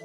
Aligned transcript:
I 0.00 0.04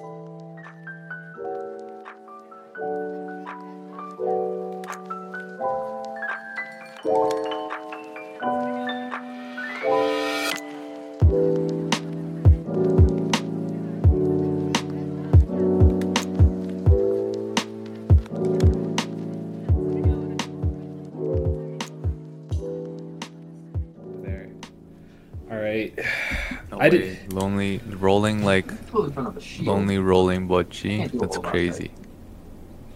did- 26.89 27.31
Lonely 27.31 27.79
rolling 27.87 28.43
like 28.43 28.71
front 29.13 29.27
of 29.29 29.37
a 29.37 29.41
shield. 29.41 29.67
lonely 29.67 29.97
rolling 29.97 30.47
Bocchi. 30.47 31.11
That's 31.19 31.37
all 31.37 31.41
that, 31.43 31.49
crazy. 31.51 31.91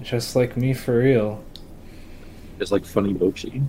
Just 0.02 0.36
like 0.36 0.56
me 0.58 0.74
for 0.74 0.98
real. 1.00 1.44
Just 2.60 2.72
like 2.72 2.86
funny 2.86 3.14
Bocchi. 3.14 3.66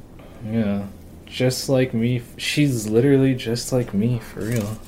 Yeah. 0.47 0.87
Just 1.27 1.69
like 1.69 1.93
me. 1.95 2.23
She's 2.37 2.89
literally 2.89 3.35
just 3.35 3.73
like 3.73 3.93
me 3.95 4.19
for 4.19 4.41
real. 4.41 4.79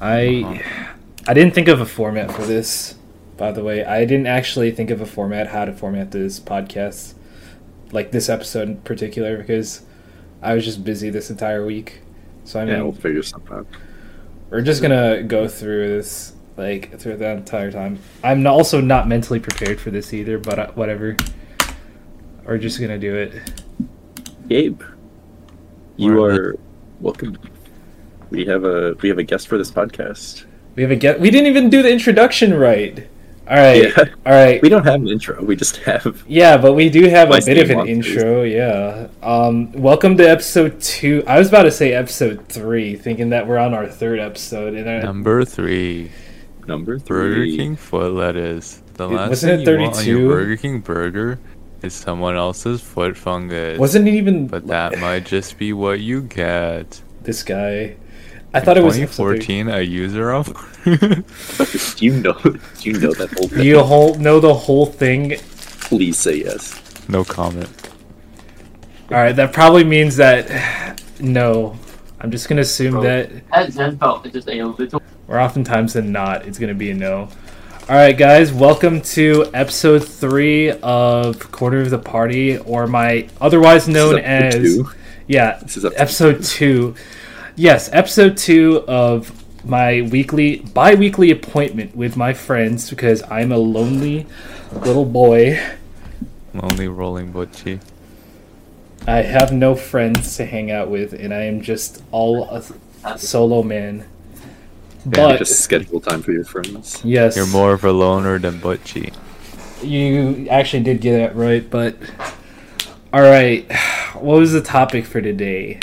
I 0.00 0.42
Uh-huh. 0.44 0.94
I 1.26 1.34
didn't 1.34 1.52
think 1.54 1.68
of 1.68 1.80
a 1.80 1.86
format 1.86 2.30
for 2.32 2.42
this, 2.46 2.94
by 3.36 3.52
the 3.52 3.62
way. 3.62 3.84
I 3.84 4.06
didn't 4.06 4.26
actually 4.26 4.70
think 4.70 4.88
of 4.90 5.00
a 5.02 5.06
format 5.06 5.48
how 5.48 5.66
to 5.66 5.72
format 5.74 6.10
this 6.10 6.40
podcast 6.40 7.14
like 7.92 8.10
this 8.12 8.28
episode 8.30 8.68
in 8.68 8.76
particular 8.78 9.36
because 9.36 9.82
I 10.42 10.54
was 10.54 10.64
just 10.64 10.84
busy 10.84 11.10
this 11.10 11.28
entire 11.30 11.64
week. 11.66 12.00
So 12.44 12.60
I 12.60 12.64
mean, 12.64 12.74
Yeah, 12.76 12.82
we'll 12.82 12.92
figure 12.92 13.22
something 13.22 13.52
out. 13.52 13.66
we're 14.50 14.62
just 14.62 14.80
gonna 14.80 15.22
go 15.22 15.48
through 15.48 15.88
this 15.88 16.32
like 16.58 16.98
through 16.98 17.16
the 17.16 17.30
entire 17.30 17.70
time. 17.70 17.98
I'm 18.22 18.46
also 18.46 18.80
not 18.80 19.08
mentally 19.08 19.40
prepared 19.40 19.80
for 19.80 19.90
this 19.90 20.12
either, 20.12 20.38
but 20.38 20.58
uh, 20.58 20.66
whatever. 20.72 21.16
We're 22.44 22.58
just 22.58 22.80
gonna 22.80 22.98
do 22.98 23.14
it. 23.14 23.34
Gabe, 24.48 24.82
you 25.96 26.18
Alright. 26.18 26.38
are 26.38 26.58
welcome. 27.00 27.38
We 28.30 28.44
have 28.46 28.64
a 28.64 28.94
we 29.00 29.08
have 29.08 29.18
a 29.18 29.22
guest 29.22 29.48
for 29.48 29.56
this 29.56 29.70
podcast. 29.70 30.44
We 30.74 30.82
have 30.82 30.90
a 30.90 30.96
get. 30.96 31.20
We 31.20 31.30
didn't 31.30 31.46
even 31.46 31.70
do 31.70 31.82
the 31.82 31.90
introduction 31.90 32.54
right. 32.54 33.08
All 33.48 33.56
right, 33.56 33.84
Yeah. 33.96 34.04
all 34.26 34.32
right. 34.32 34.60
We 34.60 34.68
don't 34.68 34.84
have 34.84 35.00
an 35.00 35.08
intro. 35.08 35.42
We 35.42 35.56
just 35.56 35.76
have 35.78 36.22
Yeah, 36.28 36.58
but 36.58 36.74
we 36.74 36.90
do 36.90 37.08
have 37.08 37.30
a 37.30 37.40
bit 37.40 37.56
of 37.58 37.70
an 37.70 37.78
Monsters. 37.78 38.16
intro. 38.16 38.42
Yeah. 38.42 39.08
Um, 39.22 39.72
welcome 39.72 40.18
to 40.18 40.28
episode 40.28 40.78
two. 40.82 41.24
I 41.26 41.38
was 41.38 41.48
about 41.48 41.62
to 41.62 41.70
say 41.70 41.94
episode 41.94 42.46
three, 42.48 42.94
thinking 42.96 43.30
that 43.30 43.46
we're 43.46 43.56
on 43.56 43.72
our 43.72 43.86
third 43.86 44.18
episode, 44.18 44.74
and 44.74 44.88
I, 44.88 45.00
Number 45.00 45.46
three, 45.46 46.10
number 46.68 46.98
Burger. 46.98 47.44
King 47.46 47.74
foot 47.76 48.12
lettuce. 48.12 48.82
The 48.94 49.08
It- 49.08 49.12
last 49.14 49.28
wasn't 49.30 49.50
thing 49.50 49.60
it 49.60 49.66
you 49.72 49.78
want 49.80 49.96
on 49.96 50.04
32? 50.04 50.18
your 50.18 50.28
Burger 50.30 50.56
King 50.56 50.80
burger 50.80 51.38
is 51.82 51.94
someone 51.94 52.36
else's 52.36 52.80
foot 52.80 53.16
fungus. 53.16 53.78
wasn't 53.78 54.06
it 54.08 54.14
even. 54.14 54.46
But 54.46 54.66
that 54.68 54.98
might 55.00 55.24
just 55.24 55.58
be 55.58 55.72
what 55.72 56.00
you 56.00 56.22
get. 56.22 57.00
this 57.22 57.42
guy. 57.42 57.96
I 58.54 58.60
thought 58.60 58.78
it 58.78 58.82
was 58.84 58.98
episode 58.98 59.40
2014. 59.42 59.68
A 59.68 59.80
user 59.82 60.30
of. 60.32 60.46
Do 60.84 61.22
you 62.06 62.12
know? 62.20 62.32
Do 62.32 62.58
you 62.90 62.98
know 62.98 63.12
that 63.12 63.30
whole? 63.36 63.48
three. 63.48 63.62
Do 63.62 63.68
you 63.68 63.80
whole 63.82 64.14
know 64.14 64.40
the 64.40 64.54
whole 64.54 64.86
thing? 64.86 65.36
Please 65.80 66.16
say 66.18 66.36
yes. 66.36 66.80
no 67.08 67.24
comment. 67.24 67.68
All 69.10 69.16
right, 69.18 69.36
that 69.36 69.52
probably 69.52 69.84
means 69.84 70.16
that 70.16 71.00
no. 71.20 71.76
I'm 72.20 72.30
just 72.30 72.48
gonna 72.48 72.62
assume 72.62 72.92
Bro. 72.92 73.02
that 73.02 73.30
At 73.52 73.68
Zenfeld, 73.70 74.24
it's 74.26 74.34
just 74.34 74.48
a 74.48 74.64
little. 74.64 75.02
Or 75.28 75.38
oftentimes 75.38 75.92
than 75.92 76.10
not, 76.10 76.46
it's 76.46 76.58
gonna 76.58 76.72
be 76.72 76.90
a 76.90 76.94
no. 76.94 77.28
All 77.86 77.96
right, 77.96 78.16
guys, 78.16 78.50
welcome 78.50 79.02
to 79.02 79.50
episode 79.52 80.08
three 80.08 80.70
of 80.70 81.52
Quarter 81.52 81.82
of 81.82 81.90
the 81.90 81.98
Party, 81.98 82.56
or 82.56 82.86
my 82.86 83.28
otherwise 83.38 83.86
known 83.88 84.16
This 84.16 84.24
is 84.24 84.26
episode 84.26 84.54
as 84.54 84.74
two. 84.74 84.90
yeah, 85.26 85.58
episode 85.60 85.92
episode 85.96 86.44
two. 86.44 86.94
Yes, 87.56 87.90
episode 87.92 88.38
two 88.38 88.84
of 88.88 89.44
my 89.66 90.00
weekly, 90.00 90.60
bi-weekly 90.60 91.30
appointment 91.30 91.94
with 91.94 92.16
my 92.16 92.32
friends 92.32 92.88
because 92.88 93.22
I'm 93.30 93.52
a 93.52 93.58
lonely 93.58 94.26
little 94.72 95.04
boy. 95.04 95.60
Lonely 96.54 96.88
rolling 96.88 97.34
Bocchi. 97.34 97.80
I 99.06 99.18
have 99.22 99.52
no 99.52 99.74
friends 99.74 100.38
to 100.38 100.46
hang 100.46 100.70
out 100.70 100.88
with, 100.88 101.12
and 101.12 101.34
I 101.34 101.42
am 101.42 101.60
just 101.60 102.02
all 102.12 102.48
a 103.04 103.18
solo 103.18 103.62
man. 103.62 104.06
Yeah, 105.14 105.28
But 105.28 105.38
just 105.38 105.60
schedule 105.60 106.00
time 106.00 106.22
for 106.22 106.32
your 106.32 106.44
friends. 106.44 107.00
yes, 107.04 107.36
You're 107.36 107.46
more 107.46 107.72
of 107.72 107.84
a 107.84 107.92
loner 107.92 108.38
than 108.38 108.60
Bocchi. 108.60 109.12
You 109.82 110.48
actually 110.50 110.82
did 110.82 111.00
get 111.00 111.14
it 111.20 111.34
right, 111.36 111.68
but 111.68 111.96
all 113.12 113.22
right. 113.22 113.70
What 114.14 114.38
was 114.38 114.52
the 114.52 114.60
topic 114.62 115.04
for 115.04 115.20
today? 115.20 115.78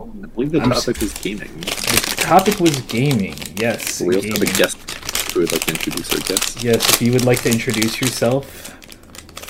I 0.00 0.26
believe 0.26 0.52
the 0.52 0.60
topic 0.60 1.00
was 1.00 1.12
gaming. 1.14 1.50
The 1.60 2.14
topic 2.18 2.60
was 2.60 2.80
gaming. 2.82 3.34
Yes, 3.56 4.00
We 4.00 4.14
also 4.16 4.28
have 4.28 4.42
a 4.42 4.46
guest 4.46 4.78
who 5.32 5.40
would 5.40 5.52
like 5.52 5.62
to 5.62 5.72
introduce 5.72 6.12
our 6.14 6.20
guest. 6.20 6.62
Yes, 6.62 6.88
if 6.94 7.02
you 7.02 7.12
would 7.12 7.24
like 7.24 7.42
to 7.42 7.50
introduce 7.50 8.00
yourself, 8.00 8.78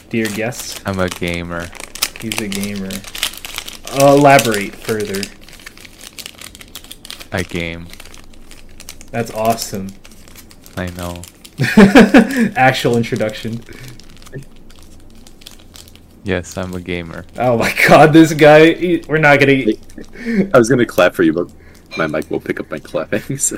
dear 0.09 0.27
guest. 0.29 0.81
I'm 0.87 0.99
a 0.99 1.09
gamer. 1.11 1.69
He's 2.21 2.41
a 2.41 2.49
gamer. 2.49 2.91
Uh, 4.01 4.15
elaborate 4.17 4.75
further. 4.75 5.21
I 7.33 7.43
game. 7.43 7.87
That's 9.15 9.31
awesome. 9.31 9.91
I 10.77 10.87
know. 10.99 11.23
Actual 12.57 12.97
introduction. 12.97 13.61
Yes, 16.25 16.59
I'm 16.59 16.75
a 16.75 16.81
gamer. 16.81 17.25
Oh 17.39 17.57
my 17.57 17.73
god, 17.87 18.13
this 18.13 18.33
guy. 18.33 18.75
he- 18.75 19.05
we're 19.09 19.19
not 19.19 19.39
gonna. 19.39 19.63
I 20.53 20.59
was 20.59 20.69
gonna 20.69 20.85
clap 20.85 21.15
for 21.15 21.23
you, 21.23 21.33
but 21.33 21.53
my 21.97 22.09
mic 22.09 22.29
will 22.29 22.41
pick 22.41 22.59
up 22.59 22.69
my 22.73 22.81
clapping. 22.81 23.39
So 23.39 23.57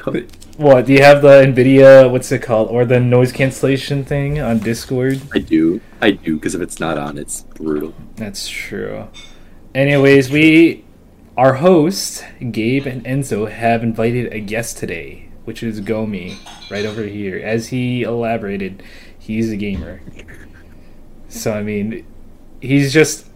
What? 0.59 0.84
Do 0.84 0.93
you 0.93 1.00
have 1.03 1.22
the 1.22 1.41
NVIDIA? 1.43 2.11
What's 2.11 2.31
it 2.33 2.43
called? 2.43 2.69
Or 2.69 2.84
the 2.84 3.00
noise 3.00 3.33
cancellation 3.33 4.05
thing 4.05 4.39
on 4.39 4.59
Discord? 4.59 5.22
I 5.33 5.39
do, 5.39 5.81
I 6.03 6.11
do, 6.11 6.34
because 6.34 6.55
if 6.55 6.61
it's 6.61 6.78
not 6.78 6.99
on, 6.99 7.16
it's 7.16 7.45
brutal. 7.55 7.95
That's 8.16 8.47
true. 8.47 9.09
Anyways, 9.75 10.28
we, 10.31 10.84
our 11.34 11.55
hosts, 11.55 12.22
Gabe 12.50 12.87
and 12.87 13.03
Enzo, 13.06 13.50
have 13.50 13.83
invited 13.83 14.33
a 14.34 14.41
guest 14.41 14.77
today, 14.77 15.25
which 15.47 15.62
is 15.62 15.81
Gomi, 15.81 16.37
right 16.71 16.84
over 16.84 17.03
here. 17.03 17.39
As 17.39 17.69
he 17.69 18.03
elaborated, 18.03 18.83
he's 19.19 19.51
a 19.51 19.57
gamer. 19.57 20.01
So, 21.29 21.53
I 21.55 21.62
mean, 21.62 22.07
he's 22.61 22.93
just 22.93 23.27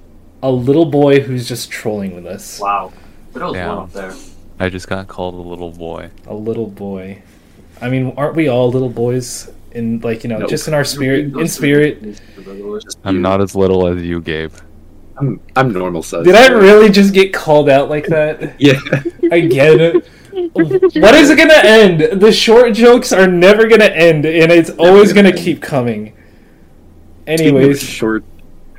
a 0.42 0.50
little 0.50 0.86
boy 0.86 1.20
who's 1.20 1.48
just 1.48 1.70
trolling 1.70 2.14
with 2.14 2.26
us. 2.26 2.60
Wow. 2.60 2.92
But 3.32 3.42
it 3.42 3.44
was 3.46 3.54
Yeah. 3.54 3.68
one 3.68 3.78
up 3.78 3.92
there. 3.92 4.14
I 4.58 4.68
just 4.68 4.88
got 4.88 5.08
called 5.08 5.34
a 5.34 5.48
little 5.48 5.70
boy. 5.72 6.10
A 6.26 6.34
little 6.34 6.66
boy. 6.66 7.22
I 7.80 7.88
mean, 7.88 8.12
aren't 8.16 8.34
we 8.36 8.48
all 8.48 8.70
little 8.70 8.88
boys? 8.90 9.50
In, 9.72 10.00
like, 10.00 10.24
you 10.24 10.28
know, 10.30 10.38
No. 10.38 10.46
just 10.48 10.66
in 10.68 10.74
our 10.74 10.84
spirit. 10.84 11.32
In 11.36 11.46
spirit. 11.46 12.20
I'm 13.04 13.22
not 13.22 13.40
as 13.40 13.54
little 13.54 13.86
as 13.86 14.02
you, 14.02 14.20
Gabe. 14.20 14.52
I'm, 15.16 15.38
I'm 15.54 15.72
normal 15.72 16.02
size. 16.02 16.24
Did 16.24 16.34
I 16.34 16.48
really 16.48 16.90
just 16.90 17.14
get 17.14 17.32
called 17.32 17.68
out 17.68 17.88
like 17.88 18.06
that? 18.08 18.54
Yeah. 18.60 18.80
Again. 19.30 20.02
What 20.52 21.14
is 21.14 21.30
it 21.30 21.36
gonna 21.36 21.54
end? 21.54 22.20
The 22.20 22.32
short 22.32 22.74
jokes 22.74 23.12
are 23.12 23.26
never 23.26 23.66
gonna 23.68 23.84
end, 23.84 24.24
and 24.24 24.52
it's 24.52 24.70
always 24.70 25.12
gonna 25.12 25.32
keep 25.32 25.60
coming. 25.60 26.14
Speaking 27.26 27.48
of 27.48 27.56
Anyways, 27.56 27.82
short, 27.82 28.24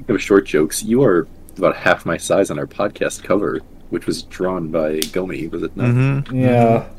of 0.08 0.22
short 0.22 0.46
jokes, 0.46 0.84
you 0.84 1.04
are 1.04 1.28
about 1.58 1.76
half 1.76 2.06
my 2.06 2.18
size 2.18 2.52
on 2.52 2.60
our 2.60 2.68
podcast 2.68 3.24
cover, 3.24 3.62
which 3.90 4.06
was 4.06 4.24
drawn 4.24 4.70
by 4.72 5.00
Gomi. 5.00 5.50
Was 5.50 5.64
it 5.64 5.76
not? 5.76 5.88
Mm-hmm. 5.88 6.36
yeah. 6.36 6.90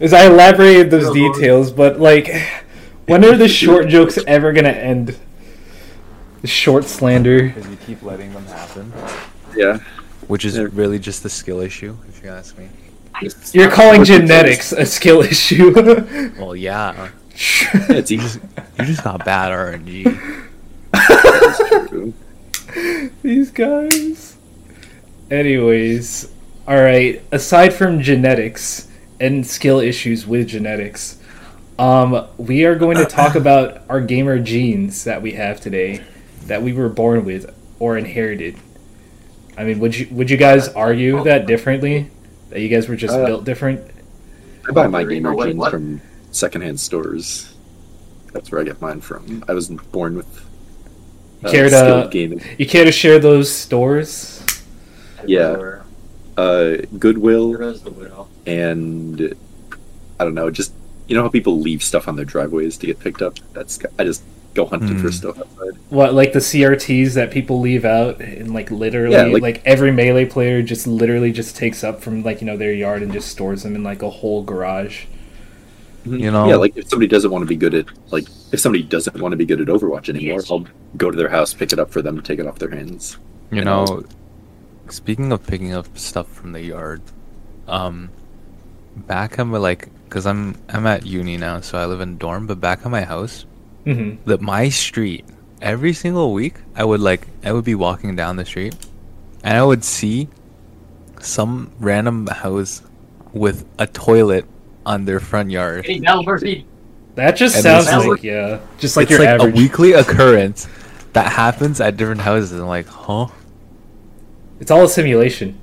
As 0.00 0.12
I 0.12 0.26
elaborated 0.26 0.90
those 0.90 1.12
details, 1.12 1.70
but 1.70 2.00
like, 2.00 2.28
when 3.06 3.24
are 3.24 3.36
the 3.36 3.48
short 3.48 3.88
jokes 3.88 4.18
ever 4.26 4.52
gonna 4.52 4.70
end? 4.70 5.18
The 6.40 6.48
short 6.48 6.84
slander. 6.84 7.48
Because 7.48 7.68
you 7.68 7.76
keep 7.76 8.02
letting 8.02 8.32
them 8.32 8.44
happen. 8.46 8.92
Yeah. 9.56 9.78
Which 10.26 10.44
is 10.44 10.58
really 10.58 10.98
just 10.98 11.22
the 11.22 11.30
skill 11.30 11.60
issue, 11.60 11.96
if 12.08 12.22
you 12.22 12.30
ask 12.30 12.58
me. 12.58 12.68
You're 13.52 13.70
calling 13.70 14.04
genetics 14.04 14.72
a 14.72 14.86
skill 14.86 15.20
issue. 15.22 15.72
Well, 16.38 16.56
yeah. 16.56 17.10
Yeah, 17.34 17.92
it's 17.92 18.10
You 18.10 18.20
easy. 18.20 18.40
just, 18.40 18.78
you 18.78 18.84
just 18.86 19.04
got 19.04 19.24
bad 19.24 19.50
RNG. 19.52 20.04
It's 20.94 21.88
true. 21.88 22.14
These 23.22 23.50
guys. 23.50 24.36
Anyways, 25.30 26.30
all 26.66 26.80
right. 26.80 27.22
Aside 27.32 27.70
from 27.72 28.00
genetics 28.02 28.88
and 29.20 29.46
skill 29.46 29.78
issues 29.80 30.26
with 30.26 30.48
genetics, 30.48 31.18
um, 31.78 32.26
we 32.38 32.64
are 32.64 32.74
going 32.74 32.96
to 32.96 33.04
talk 33.06 33.34
about 33.42 33.82
our 33.88 34.00
gamer 34.00 34.38
genes 34.38 35.04
that 35.04 35.22
we 35.22 35.32
have 35.32 35.60
today, 35.60 36.02
that 36.46 36.62
we 36.62 36.72
were 36.72 36.88
born 36.88 37.24
with 37.24 37.54
or 37.78 37.96
inherited. 37.96 38.56
I 39.56 39.64
mean, 39.64 39.78
would 39.80 39.96
you 39.96 40.08
would 40.10 40.30
you 40.30 40.36
guys 40.36 40.68
argue 40.68 41.22
that 41.24 41.46
differently? 41.46 42.10
That 42.52 42.60
you 42.60 42.68
guys 42.68 42.88
were 42.88 42.96
just 42.96 43.14
Uh, 43.14 43.24
built 43.26 43.44
different? 43.44 43.80
I 44.68 44.72
buy 44.72 44.86
my 44.86 45.04
Wait, 45.04 45.14
gamer 45.14 45.34
wait, 45.34 45.46
jeans 45.48 45.58
what? 45.58 45.70
from 45.70 46.00
secondhand 46.30 46.78
stores. 46.80 47.52
That's 48.32 48.50
where 48.52 48.60
I 48.60 48.64
get 48.64 48.80
mine 48.80 49.00
from. 49.00 49.42
I 49.48 49.54
wasn't 49.54 49.90
born 49.90 50.16
with 50.16 50.44
uh, 51.44 51.50
Care 51.50 51.68
to- 51.70 52.08
gaming. 52.10 52.40
You 52.58 52.66
care 52.66 52.84
to 52.84 52.92
share 52.92 53.18
those 53.18 53.50
stores? 53.50 54.44
Yeah. 55.26 55.80
Uh, 56.36 56.76
Goodwill 56.98 57.52
There 57.52 57.62
is 57.62 57.82
the 57.82 57.90
widow. 57.90 58.28
and 58.46 59.34
I 60.20 60.24
don't 60.24 60.34
know, 60.34 60.50
just 60.50 60.72
you 61.08 61.16
know 61.16 61.22
how 61.22 61.28
people 61.28 61.58
leave 61.60 61.82
stuff 61.82 62.06
on 62.08 62.16
their 62.16 62.24
driveways 62.24 62.76
to 62.78 62.86
get 62.86 62.98
picked 63.00 63.20
up. 63.22 63.38
That's 63.52 63.78
I 63.98 64.04
just 64.04 64.22
go 64.54 64.66
hunting 64.66 64.96
for 64.98 65.04
Hmm. 65.08 65.10
stuff 65.10 65.38
outside. 65.38 65.78
What 65.88 66.14
like 66.14 66.32
the 66.32 66.38
CRTs 66.40 67.14
that 67.14 67.30
people 67.30 67.60
leave 67.60 67.84
out 67.84 68.20
and 68.20 68.52
like 68.52 68.70
literally 68.70 69.14
Yeah, 69.16 69.24
like, 69.24 69.42
like- 69.42 69.62
every 69.64 69.90
melee 69.92 70.26
player 70.26 70.62
just 70.62 70.86
literally 70.86 71.32
just 71.32 71.56
takes 71.56 71.82
up 71.82 72.02
from 72.02 72.22
like 72.22 72.40
you 72.40 72.46
know 72.46 72.56
their 72.56 72.72
yard 72.72 73.02
and 73.02 73.12
just 73.12 73.28
stores 73.28 73.62
them 73.62 73.74
in 73.74 73.82
like 73.82 74.02
a 74.02 74.10
whole 74.10 74.42
garage. 74.42 75.04
You 76.04 76.30
know, 76.32 76.48
Yeah, 76.48 76.56
like 76.56 76.76
if 76.76 76.88
somebody 76.88 77.06
doesn't 77.06 77.30
want 77.30 77.42
to 77.42 77.48
be 77.48 77.56
good 77.56 77.74
at 77.74 77.86
like 78.10 78.24
if 78.52 78.58
somebody 78.60 78.82
doesn't 78.82 79.18
want 79.20 79.32
to 79.32 79.36
be 79.36 79.46
good 79.46 79.60
at 79.60 79.68
Overwatch 79.68 80.08
anymore, 80.08 80.40
Yes. 80.40 80.50
I'll 80.50 80.66
go 80.96 81.10
to 81.10 81.16
their 81.16 81.28
house, 81.28 81.54
pick 81.54 81.72
it 81.72 81.78
up 81.78 81.90
for 81.90 82.02
them, 82.02 82.20
take 82.22 82.38
it 82.40 82.46
off 82.46 82.58
their 82.58 82.70
hands. 82.70 83.16
you 83.50 83.58
and 83.58 83.66
know. 83.66 84.04
Speaking 84.88 85.30
of 85.32 85.46
picking 85.46 85.72
up 85.72 85.96
stuff 85.96 86.26
from 86.28 86.52
the 86.52 86.60
yard, 86.60 87.00
um, 87.68 88.10
back 88.96 89.38
at 89.38 89.46
my 89.46 89.56
like, 89.58 89.88
cause 90.10 90.26
I'm 90.26 90.56
I'm 90.68 90.86
at 90.86 91.06
uni 91.06 91.36
now, 91.38 91.60
so 91.60 91.78
I 91.78 91.86
live 91.86 92.00
in 92.00 92.10
a 92.10 92.14
dorm. 92.16 92.46
But 92.46 92.60
back 92.60 92.80
at 92.84 92.90
my 92.90 93.02
house, 93.02 93.46
hmm 93.84 94.14
that 94.26 94.40
my 94.40 94.68
street 94.68 95.24
every 95.60 95.92
single 95.92 96.32
week 96.32 96.54
i 96.76 96.84
would 96.84 97.00
like 97.00 97.26
i 97.44 97.52
would 97.52 97.64
be 97.64 97.74
walking 97.74 98.14
down 98.16 98.36
the 98.36 98.44
street 98.44 98.74
and 99.44 99.56
i 99.56 99.62
would 99.62 99.82
see 99.84 100.28
some 101.20 101.70
random 101.80 102.26
house 102.26 102.82
with 103.32 103.64
a 103.78 103.86
toilet 103.86 104.44
on 104.84 105.04
their 105.04 105.20
front 105.20 105.50
yard 105.50 105.86
Hey, 105.86 106.00
Bell 106.00 106.22
Murphy. 106.24 106.66
That 107.14 107.36
just 107.36 107.54
And 107.56 107.62
sounds 107.62 107.86
this 107.86 107.94
is- 108.02 108.06
like 108.06 108.22
yeah, 108.22 108.60
just 108.78 108.96
like 108.96 109.04
it's 109.04 109.10
your 109.12 109.20
like 109.20 109.28
average. 109.28 109.54
a 109.54 109.56
weekly 109.56 109.92
occurrence 109.92 110.66
that 111.12 111.30
happens 111.30 111.80
at 111.80 111.96
different 111.96 112.20
houses 112.22 112.52
and 112.52 112.62
I'm 112.62 112.68
like 112.68 112.86
huh 112.86 113.28
It's 114.60 114.70
all 114.70 114.84
a 114.84 114.88
simulation. 114.88 115.58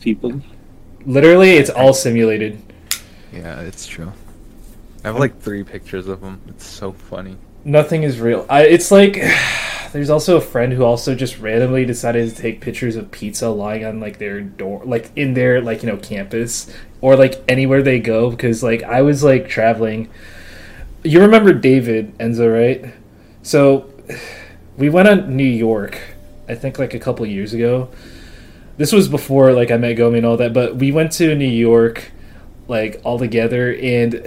People. 0.00 0.40
Literally, 1.06 1.52
it's 1.56 1.70
all 1.70 1.92
simulated. 1.92 2.58
yeah 3.32 3.60
it's 3.60 3.86
true 3.86 4.12
i 5.04 5.08
have 5.08 5.18
like 5.18 5.40
three 5.40 5.64
pictures 5.64 6.08
of 6.08 6.20
them 6.20 6.40
it's 6.48 6.66
so 6.66 6.92
funny 6.92 7.36
Nothing 7.64 8.02
is 8.02 8.20
real. 8.20 8.46
I, 8.48 8.64
it's 8.64 8.90
like 8.90 9.20
there's 9.92 10.10
also 10.10 10.36
a 10.36 10.40
friend 10.40 10.72
who 10.72 10.84
also 10.84 11.14
just 11.14 11.38
randomly 11.38 11.84
decided 11.84 12.28
to 12.30 12.34
take 12.34 12.60
pictures 12.60 12.96
of 12.96 13.10
pizza 13.10 13.50
lying 13.50 13.84
on 13.84 14.00
like 14.00 14.18
their 14.18 14.40
door, 14.40 14.82
like 14.84 15.10
in 15.16 15.34
their 15.34 15.60
like 15.60 15.82
you 15.82 15.90
know 15.90 15.96
campus 15.96 16.72
or 17.00 17.16
like 17.16 17.42
anywhere 17.48 17.82
they 17.82 17.98
go. 17.98 18.30
Because 18.30 18.62
like 18.62 18.82
I 18.82 19.02
was 19.02 19.24
like 19.24 19.48
traveling. 19.48 20.08
You 21.04 21.20
remember 21.20 21.52
David 21.52 22.16
Enzo, 22.18 22.52
right? 22.52 22.94
So 23.42 23.92
we 24.76 24.88
went 24.88 25.08
to 25.08 25.30
New 25.30 25.44
York. 25.44 25.98
I 26.48 26.54
think 26.54 26.78
like 26.78 26.94
a 26.94 26.98
couple 26.98 27.26
years 27.26 27.52
ago. 27.52 27.90
This 28.78 28.92
was 28.92 29.08
before 29.08 29.52
like 29.52 29.72
I 29.72 29.76
met 29.76 29.96
Gomi 29.98 30.18
and 30.18 30.26
all 30.26 30.36
that, 30.36 30.52
but 30.52 30.76
we 30.76 30.92
went 30.92 31.10
to 31.12 31.34
New 31.34 31.44
York 31.44 32.12
like 32.68 33.00
all 33.02 33.18
together 33.18 33.74
and 33.74 34.22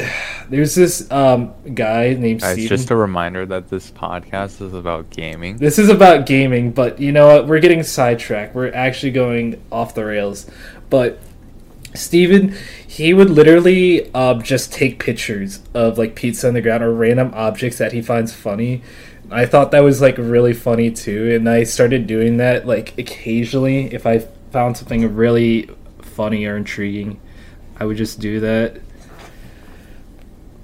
there's 0.50 0.74
this 0.74 1.10
um 1.12 1.54
guy 1.76 2.14
named 2.16 2.42
Guys, 2.42 2.54
Steven. 2.54 2.70
just 2.70 2.90
a 2.90 2.96
reminder 2.96 3.46
that 3.46 3.70
this 3.70 3.92
podcast 3.92 4.62
is 4.62 4.74
about 4.74 5.10
gaming 5.12 5.58
This 5.58 5.78
is 5.78 5.90
about 5.90 6.26
gaming, 6.26 6.72
but 6.72 7.00
you 7.00 7.12
know 7.12 7.28
what? 7.28 7.48
We're 7.48 7.60
getting 7.60 7.84
sidetracked. 7.84 8.56
We're 8.56 8.74
actually 8.74 9.12
going 9.12 9.62
off 9.72 9.94
the 9.94 10.04
rails. 10.04 10.50
But 10.90 11.20
Steven, 11.94 12.56
he 12.88 13.14
would 13.14 13.30
literally 13.30 14.12
um, 14.14 14.42
just 14.42 14.72
take 14.74 14.98
pictures 14.98 15.60
of 15.74 15.98
like 15.98 16.16
pizza 16.16 16.48
on 16.48 16.54
the 16.54 16.62
ground 16.62 16.84
or 16.84 16.94
random 16.94 17.32
objects 17.36 17.78
that 17.78 17.92
he 17.92 18.02
finds 18.02 18.34
funny. 18.34 18.82
I 19.30 19.46
thought 19.46 19.72
that 19.72 19.82
was 19.82 20.02
like 20.02 20.18
really 20.18 20.54
funny 20.54 20.90
too, 20.92 21.34
and 21.36 21.48
I 21.48 21.64
started 21.64 22.08
doing 22.08 22.38
that 22.38 22.66
like 22.66 22.98
occasionally 22.98 23.94
if 23.94 24.06
I 24.06 24.20
found 24.52 24.78
something 24.78 25.16
really 25.16 25.70
funny 26.02 26.46
or 26.46 26.58
intriguing. 26.58 27.20
I 27.82 27.86
would 27.86 27.98
just 27.98 28.20
do 28.20 28.40
that. 28.42 28.80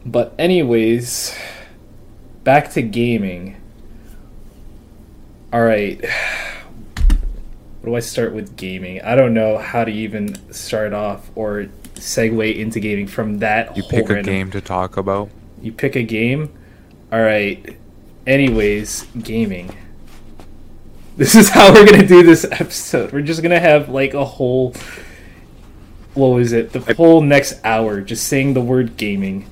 But 0.05 0.35
anyways, 0.37 1.35
back 2.43 2.69
to 2.73 2.83
gaming. 2.83 3.59
All 5.51 5.63
right. 5.63 5.99
What 7.81 7.85
do 7.85 7.95
I 7.95 8.01
start 8.01 8.33
with 8.33 8.55
gaming? 8.55 9.01
I 9.01 9.15
don't 9.15 9.33
know 9.33 9.57
how 9.57 9.83
to 9.83 9.89
even 9.89 10.53
start 10.53 10.93
off 10.93 11.31
or 11.33 11.69
segue 11.95 12.55
into 12.55 12.79
gaming 12.79 13.07
from 13.07 13.39
that. 13.39 13.75
you 13.75 13.81
pick 13.81 14.11
a 14.11 14.21
game 14.21 14.51
to 14.51 14.61
talk 14.61 14.95
about 14.95 15.31
You 15.59 15.71
pick 15.71 15.95
a 15.95 16.03
game. 16.03 16.53
All 17.11 17.23
right. 17.23 17.77
Anyways, 18.27 19.07
gaming. 19.23 19.75
This 21.15 21.33
is 21.33 21.49
how 21.49 21.73
we're 21.73 21.87
gonna 21.87 22.05
do 22.05 22.21
this 22.21 22.45
episode. 22.51 23.11
We're 23.11 23.21
just 23.21 23.41
gonna 23.41 23.59
have 23.59 23.89
like 23.89 24.13
a 24.13 24.23
whole. 24.23 24.75
What 26.17 26.29
was 26.29 26.51
it? 26.51 26.71
The 26.73 26.95
whole 26.95 27.21
next 27.21 27.59
hour 27.63 28.01
just 28.01 28.27
saying 28.27 28.53
the 28.55 28.61
word 28.61 28.97
gaming. 28.97 29.47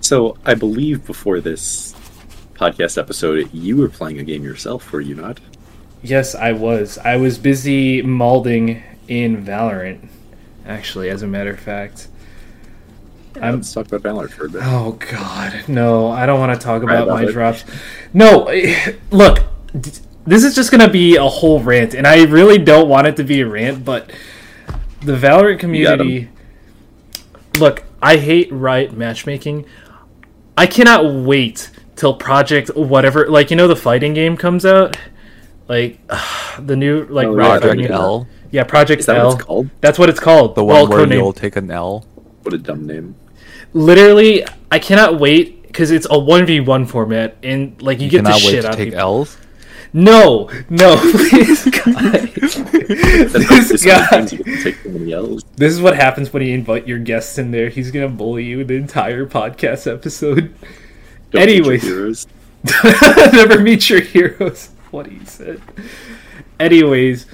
So 0.00 0.36
I 0.44 0.54
believe 0.54 1.04
before 1.04 1.40
this 1.40 1.94
podcast 2.54 2.96
episode, 2.96 3.50
you 3.52 3.76
were 3.76 3.88
playing 3.88 4.18
a 4.20 4.22
game 4.22 4.44
yourself, 4.44 4.92
were 4.92 5.00
you 5.00 5.14
not? 5.16 5.40
Yes, 6.02 6.34
I 6.34 6.52
was. 6.52 6.98
I 6.98 7.16
was 7.16 7.38
busy 7.38 8.02
malding 8.02 8.82
in 9.08 9.44
Valorant. 9.44 10.08
Actually, 10.66 11.10
as 11.10 11.22
a 11.22 11.26
matter 11.26 11.50
of 11.50 11.60
fact. 11.60 12.08
I'm- 13.40 13.56
Let's 13.56 13.72
talk 13.72 13.90
about 13.90 14.02
Valorant 14.02 14.30
for 14.30 14.46
a 14.46 14.48
bit. 14.48 14.60
Oh 14.64 14.92
God, 15.10 15.64
no! 15.66 16.08
I 16.08 16.24
don't 16.24 16.38
want 16.38 16.58
to 16.58 16.64
talk 16.64 16.82
Right 16.84 16.94
about 17.02 17.08
my 17.08 17.24
it. 17.24 17.32
drops. 17.32 17.64
No, 18.12 18.48
look, 19.10 19.40
this 19.74 20.44
is 20.44 20.54
just 20.54 20.70
gonna 20.70 20.88
be 20.90 21.16
a 21.16 21.24
whole 21.26 21.60
rant, 21.60 21.94
and 21.94 22.06
I 22.06 22.24
really 22.26 22.58
don't 22.58 22.88
want 22.88 23.06
it 23.08 23.16
to 23.16 23.24
be 23.24 23.40
a 23.40 23.46
rant. 23.48 23.84
But 23.84 24.10
the 25.04 25.12
Valorant 25.16 25.58
community, 25.58 26.28
look, 27.58 27.84
I 28.02 28.16
hate 28.16 28.50
Riot 28.52 28.92
matchmaking. 28.92 29.66
I 30.56 30.66
cannot 30.66 31.04
wait 31.24 31.70
till 31.96 32.14
Project 32.14 32.70
whatever, 32.76 33.26
like 33.28 33.50
you 33.50 33.56
know, 33.56 33.68
the 33.68 33.76
fighting 33.76 34.14
game 34.14 34.36
comes 34.36 34.64
out, 34.66 34.96
like 35.68 35.98
the 36.58 36.76
new 36.76 37.04
like 37.06 37.26
Oh, 37.26 37.34
Riot 37.34 37.60
project 37.62 37.82
Gaming- 37.82 37.92
l 37.92 38.26
Yeah, 38.50 38.64
Project 38.64 39.00
Is 39.00 39.06
that 39.06 39.16
L. 39.16 39.26
what 39.28 39.34
it's 39.34 39.44
called? 39.44 39.70
That's 39.80 39.98
what 39.98 40.08
it's 40.08 40.20
called. 40.20 40.54
the 40.54 40.64
Well, 40.64 40.86
one 40.86 41.08
where 41.08 41.12
you'll 41.12 41.32
take 41.32 41.56
an 41.56 41.70
l 41.70 42.06
What 42.42 42.54
a 42.54 42.58
dumb 42.58 42.86
name. 42.86 43.16
literally 43.72 44.44
i 44.70 44.78
cannot 44.78 45.18
wait 45.18 45.62
because 45.66 45.90
it's 45.90 46.06
a 46.06 46.10
1v1 46.10 46.86
format 46.88 47.36
and 47.42 47.80
like 47.82 47.98
you, 47.98 48.04
you 48.04 48.10
get 48.10 48.18
to 48.18 48.24
cannot 48.24 48.42
wait 48.42 48.50
shit 48.50 48.62
to 48.62 48.70
on 48.70 48.76
take 48.76 48.90
people. 48.90 49.00
l's 49.00 49.36
no 49.92 50.48
no 50.70 50.96
please 51.12 51.64
guys 51.64 51.64
That's 51.64 51.73
this 51.92 53.84
guy. 53.84 54.08
games 54.10 54.32
you 54.32 54.44
can 54.44 54.62
take 54.62 54.76
so 54.82 55.38
this 55.56 55.72
is 55.72 55.80
what 55.80 55.96
happens 55.96 56.32
when 56.32 56.42
you 56.42 56.54
invite 56.54 56.88
your 56.88 56.98
guests 56.98 57.38
in 57.38 57.50
there. 57.50 57.68
He's 57.68 57.90
gonna 57.90 58.08
bully 58.08 58.44
you 58.44 58.64
the 58.64 58.74
entire 58.74 59.26
podcast 59.26 59.92
episode. 59.92 60.54
Don't 61.30 61.42
Anyways. 61.42 61.82
heroes. 61.82 62.26
never 63.32 63.60
meet 63.60 63.90
your 63.90 64.00
heroes. 64.00 64.70
What 64.90 65.06
he 65.06 65.24
said. 65.24 65.60
Anyways. 66.58 67.26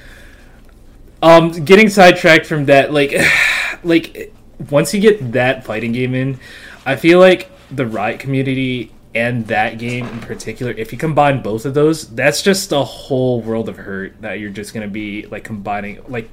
Um 1.23 1.51
getting 1.51 1.89
sidetracked 1.89 2.47
from 2.47 2.67
that 2.67 2.93
like 2.93 3.15
like 3.85 4.33
once 4.69 4.93
you 4.93 5.01
get 5.01 5.33
that 5.33 5.65
fighting 5.65 5.93
game 5.93 6.15
in 6.15 6.39
i 6.85 6.95
feel 6.95 7.19
like 7.19 7.51
the 7.71 7.87
riot 7.87 8.21
community 8.21 8.93
and 9.15 9.47
that 9.49 9.79
game 9.79 10.07
in 10.07 10.21
particular 10.21 10.73
if 10.73 10.93
you 10.93 10.99
combine 10.99 11.43
both 11.43 11.65
of 11.65 11.75
those 11.75 12.09
that's 12.15 12.43
just 12.43 12.71
a 12.71 12.85
whole 12.85 13.41
world 13.41 13.69
of 13.69 13.77
hurt 13.77 14.15
that 14.21 14.39
you're 14.39 14.51
just 14.51 14.73
gonna 14.73 14.87
be 14.87 15.27
like 15.27 15.43
combining 15.43 15.99
like 16.07 16.31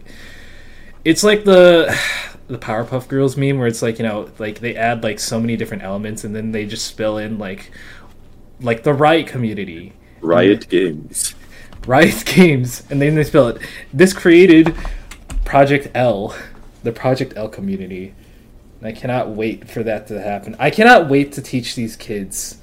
it's 1.03 1.23
like 1.23 1.43
the 1.43 1.97
the 2.47 2.57
powerpuff 2.57 3.07
girls 3.07 3.35
meme 3.35 3.57
where 3.57 3.67
it's 3.67 3.81
like 3.81 3.97
you 3.97 4.05
know 4.05 4.29
like 4.37 4.59
they 4.59 4.75
add 4.75 5.03
like 5.03 5.19
so 5.19 5.39
many 5.39 5.57
different 5.57 5.83
elements 5.83 6.23
and 6.23 6.35
then 6.35 6.51
they 6.51 6.65
just 6.65 6.85
spill 6.85 7.17
in 7.17 7.37
like 7.37 7.71
like 8.61 8.83
the 8.83 8.93
riot 8.93 9.27
community 9.27 9.93
Riot 10.21 10.67
Games. 10.69 11.35
Riot 11.85 12.23
Games, 12.35 12.83
and 12.89 13.01
then 13.01 13.15
they 13.15 13.23
spell 13.23 13.49
it. 13.49 13.61
This 13.93 14.13
created 14.13 14.75
Project 15.45 15.89
L, 15.95 16.35
the 16.83 16.91
Project 16.91 17.33
L 17.35 17.47
community. 17.49 18.13
I 18.81 18.91
cannot 18.91 19.29
wait 19.29 19.69
for 19.69 19.83
that 19.83 20.07
to 20.07 20.21
happen. 20.21 20.55
I 20.59 20.69
cannot 20.69 21.09
wait 21.09 21.31
to 21.33 21.41
teach 21.41 21.75
these 21.75 21.95
kids 21.95 22.61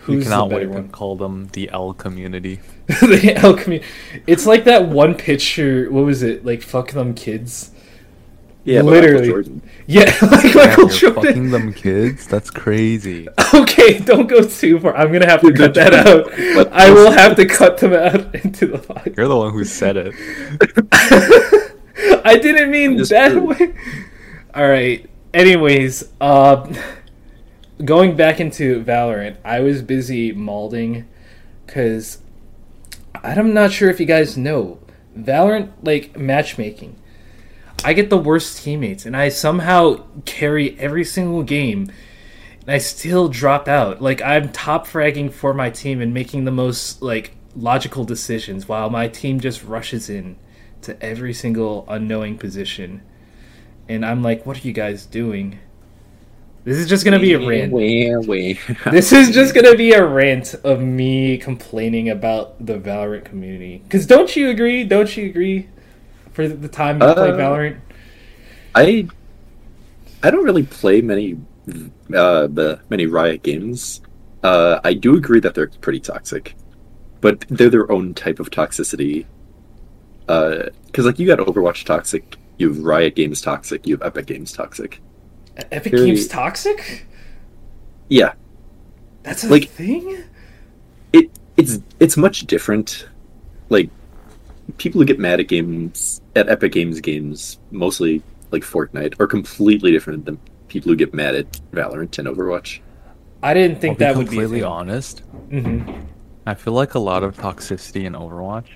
who's 0.00 0.24
the 0.24 0.30
cannot 0.30 0.50
wait 0.50 0.64
to 0.64 0.68
one. 0.70 0.88
call 0.88 1.16
them 1.16 1.48
the 1.52 1.68
l 1.70 1.92
community 1.94 2.60
the 2.86 3.34
L 3.36 3.54
community. 3.54 3.88
It's 4.26 4.46
like 4.46 4.64
that 4.64 4.88
one 4.88 5.14
picture. 5.14 5.90
What 5.90 6.04
was 6.04 6.22
it? 6.22 6.44
Like 6.44 6.62
fuck 6.62 6.90
them 6.92 7.14
kids. 7.14 7.70
Yeah, 8.64 8.82
Literally. 8.82 9.28
Michael 9.32 9.60
Yeah, 9.86 10.04
like 10.22 10.42
Damn, 10.52 10.54
Michael 10.54 10.84
you're 10.88 10.98
Jordan. 10.98 11.22
fucking 11.24 11.50
them 11.50 11.72
kids 11.72 12.26
that's 12.26 12.50
crazy 12.50 13.26
Okay, 13.54 13.98
don't 14.00 14.26
go 14.26 14.42
too 14.42 14.78
far. 14.78 14.94
I'm 14.96 15.10
gonna 15.12 15.26
have 15.26 15.40
to 15.40 15.52
cut 15.52 15.72
that 15.74 15.94
out. 15.94 16.26
But- 16.54 16.70
I 16.72 16.90
will 16.90 17.10
have 17.10 17.36
to 17.36 17.46
cut 17.46 17.78
them 17.78 17.94
out 17.94 18.34
into 18.34 18.66
the 18.66 18.78
podcast. 18.78 19.16
you're 19.16 19.28
the 19.28 19.36
one 19.36 19.52
who 19.52 19.64
said 19.64 19.96
it 19.96 20.14
I 22.24 22.36
didn't 22.36 22.70
mean 22.70 22.96
that 22.96 23.32
rude. 23.32 23.44
way. 23.44 23.74
All 24.54 24.68
right. 24.68 25.08
Anyways, 25.32 26.08
um, 26.20 26.74
going 27.84 28.16
back 28.16 28.40
into 28.40 28.82
Valorant, 28.84 29.36
I 29.44 29.60
was 29.60 29.82
busy 29.82 30.32
malding 30.32 31.06
because 31.66 32.18
I'm 33.14 33.54
not 33.54 33.72
sure 33.72 33.90
if 33.90 34.00
you 34.00 34.06
guys 34.06 34.36
know 34.36 34.78
Valorant 35.16 35.70
like 35.82 36.16
matchmaking. 36.16 36.96
I 37.82 37.94
get 37.94 38.10
the 38.10 38.18
worst 38.18 38.62
teammates, 38.62 39.06
and 39.06 39.16
I 39.16 39.30
somehow 39.30 40.04
carry 40.26 40.78
every 40.78 41.04
single 41.04 41.42
game, 41.42 41.90
and 42.60 42.70
I 42.70 42.78
still 42.78 43.28
drop 43.28 43.68
out. 43.68 44.02
Like 44.02 44.20
I'm 44.20 44.52
top 44.52 44.86
fragging 44.86 45.32
for 45.32 45.54
my 45.54 45.70
team 45.70 46.00
and 46.00 46.12
making 46.12 46.44
the 46.44 46.50
most 46.50 47.00
like 47.00 47.36
logical 47.56 48.04
decisions, 48.04 48.68
while 48.68 48.90
my 48.90 49.08
team 49.08 49.40
just 49.40 49.64
rushes 49.64 50.10
in 50.10 50.36
to 50.82 51.02
every 51.02 51.32
single 51.32 51.84
unknowing 51.88 52.36
position, 52.36 53.02
and 53.88 54.04
I'm 54.04 54.22
like, 54.22 54.44
"What 54.44 54.62
are 54.62 54.66
you 54.66 54.74
guys 54.74 55.06
doing?" 55.06 55.58
This 56.64 56.76
is 56.76 56.88
just 56.88 57.04
gonna 57.04 57.18
be 57.18 57.32
a 57.32 57.38
rant. 57.38 57.72
Wah, 57.72 58.20
wah. 58.20 58.54
This 58.90 59.12
is 59.12 59.30
just 59.30 59.54
gonna 59.54 59.74
be 59.76 59.92
a 59.92 60.04
rant 60.04 60.54
of 60.64 60.80
me 60.80 61.38
complaining 61.38 62.10
about 62.10 62.64
the 62.64 62.78
Valorant 62.78 63.24
community. 63.24 63.82
Cause 63.88 64.06
don't 64.06 64.34
you 64.36 64.50
agree? 64.50 64.84
Don't 64.84 65.16
you 65.16 65.26
agree? 65.26 65.68
For 66.32 66.48
the 66.48 66.68
time 66.68 67.00
you 67.02 67.08
play 67.08 67.30
Uh, 67.30 67.36
Valorant, 67.36 67.80
I 68.74 69.08
I 70.22 70.30
don't 70.30 70.44
really 70.44 70.64
play 70.64 71.00
many 71.00 71.38
uh 72.14 72.46
the 72.48 72.80
many 72.90 73.06
Riot 73.06 73.42
games. 73.42 74.00
Uh 74.42 74.80
I 74.84 74.94
do 74.94 75.16
agree 75.16 75.40
that 75.40 75.54
they're 75.54 75.68
pretty 75.80 76.00
toxic. 76.00 76.56
But 77.20 77.44
they're 77.48 77.70
their 77.70 77.90
own 77.90 78.14
type 78.14 78.40
of 78.40 78.50
toxicity. 78.50 79.26
Uh 80.28 80.64
cuz 80.92 81.06
like 81.06 81.18
you 81.18 81.26
got 81.26 81.38
Overwatch 81.38 81.84
toxic, 81.84 82.36
you 82.58 82.68
have 82.68 82.78
Riot 82.80 83.14
games 83.16 83.40
toxic, 83.40 83.86
you 83.86 83.96
have 83.96 84.02
Epic 84.06 84.26
games 84.26 84.52
toxic. 84.52 85.00
Epic 85.72 85.92
very- 85.92 86.06
Games 86.06 86.26
toxic. 86.28 87.06
Yeah, 88.08 88.32
That's 89.22 89.44
a 89.44 89.48
Like- 89.48 89.68
thing. 89.68 90.16
it 91.12 91.30
it's 91.56 91.78
it's 92.00 92.16
much 92.16 92.46
different. 92.46 93.06
Like 93.68 93.90
people 94.78 95.00
who 95.00 95.04
get 95.04 95.18
mad 95.18 95.40
at 95.40 95.48
games 95.48 96.20
at 96.34 96.48
Epic 96.48 96.72
Games 96.72 97.00
games, 97.00 97.58
mostly 97.70 98.22
like 98.50 98.62
Fortnite, 98.62 99.14
are 99.20 99.26
completely 99.26 99.90
different 99.92 100.24
than 100.24 100.38
people 100.68 100.90
who 100.90 100.96
get 100.96 101.12
mad 101.14 101.34
at 101.34 101.52
Valorant 101.72 102.18
and 102.18 102.26
Overwatch. 102.28 102.80
I 103.42 103.54
didn't 103.54 103.80
think 103.80 104.00
I'll 104.02 104.08
that 104.08 104.12
be 104.14 104.18
would 104.18 104.30
be 104.30 104.36
a 104.36 104.40
completely 104.40 104.60
thing. 104.60 104.68
honest. 104.68 105.18
hmm 105.50 105.82
I 106.46 106.54
feel 106.54 106.72
like 106.72 106.94
a 106.94 106.98
lot 106.98 107.22
of 107.22 107.36
toxicity 107.36 108.04
in 108.06 108.14
Overwatch 108.14 108.66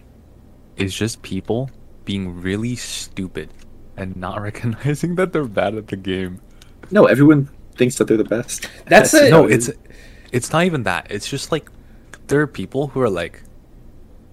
is 0.76 0.94
just 0.94 1.22
people 1.22 1.70
being 2.04 2.40
really 2.42 2.76
stupid 2.76 3.48
and 3.96 4.14
not 4.16 4.40
recognizing 4.48 5.14
that 5.16 5.32
they're 5.32 5.44
bad 5.44 5.74
at 5.74 5.88
the 5.88 5.96
game. 5.96 6.40
No, 6.90 7.06
everyone 7.06 7.48
thinks 7.76 7.96
that 7.98 8.06
they're 8.06 8.16
the 8.16 8.24
best. 8.24 8.68
That's 8.86 9.12
it. 9.14 9.30
No, 9.30 9.46
it's 9.46 9.70
it's 10.32 10.52
not 10.52 10.64
even 10.64 10.82
that. 10.84 11.06
It's 11.10 11.28
just 11.28 11.52
like 11.52 11.70
there 12.26 12.40
are 12.40 12.46
people 12.46 12.88
who 12.88 13.00
are 13.00 13.10
like 13.10 13.42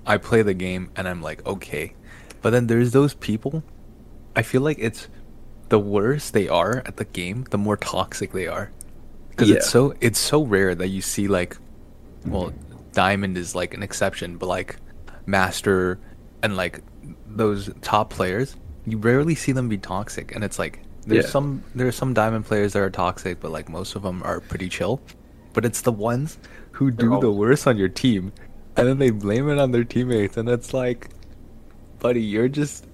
I 0.05 0.17
play 0.17 0.41
the 0.41 0.53
game 0.53 0.91
and 0.95 1.07
I'm 1.07 1.21
like, 1.21 1.45
okay. 1.45 1.93
But 2.41 2.51
then 2.51 2.67
there's 2.67 2.91
those 2.91 3.13
people 3.13 3.63
I 4.35 4.41
feel 4.41 4.61
like 4.61 4.77
it's 4.79 5.07
the 5.69 5.79
worse 5.79 6.29
they 6.29 6.47
are 6.47 6.81
at 6.85 6.97
the 6.97 7.05
game, 7.05 7.45
the 7.49 7.57
more 7.57 7.77
toxic 7.77 8.31
they 8.31 8.47
are. 8.47 8.71
Cuz 9.35 9.49
it's 9.49 9.69
so 9.69 9.93
it's 10.01 10.19
so 10.19 10.43
rare 10.43 10.75
that 10.75 10.87
you 10.89 11.01
see 11.01 11.27
like 11.27 11.57
well, 12.25 12.53
Diamond 12.93 13.37
is 13.37 13.55
like 13.55 13.73
an 13.73 13.81
exception, 13.81 14.37
but 14.37 14.47
like 14.47 14.77
Master 15.25 15.99
and 16.43 16.55
like 16.55 16.81
those 17.25 17.69
top 17.81 18.09
players, 18.09 18.55
you 18.85 18.97
rarely 18.97 19.35
see 19.35 19.51
them 19.51 19.69
be 19.69 19.77
toxic 19.77 20.35
and 20.35 20.43
it's 20.43 20.59
like 20.59 20.81
there's 21.05 21.25
Yeah. 21.25 21.31
some 21.31 21.63
there's 21.75 21.95
some 21.95 22.13
diamond 22.13 22.45
players 22.45 22.73
that 22.73 22.79
are 22.79 22.89
toxic, 22.89 23.39
but 23.39 23.51
like 23.51 23.69
most 23.69 23.95
of 23.95 24.03
them 24.03 24.21
are 24.23 24.39
pretty 24.39 24.69
chill. 24.69 25.01
But 25.53 25.65
it's 25.65 25.81
the 25.81 25.91
ones 25.91 26.37
who 26.71 26.91
do 26.91 27.09
They're 27.09 27.19
the 27.19 27.31
worst 27.31 27.67
on 27.67 27.77
your 27.77 27.89
team, 27.89 28.31
and 28.77 28.87
then 28.87 28.97
they 28.99 29.09
blame 29.09 29.49
it 29.49 29.59
on 29.59 29.71
their 29.71 29.83
teammates, 29.83 30.37
and 30.37 30.47
it's 30.49 30.73
like, 30.73 31.09
buddy, 31.99 32.21
you're 32.21 32.47
just, 32.47 32.85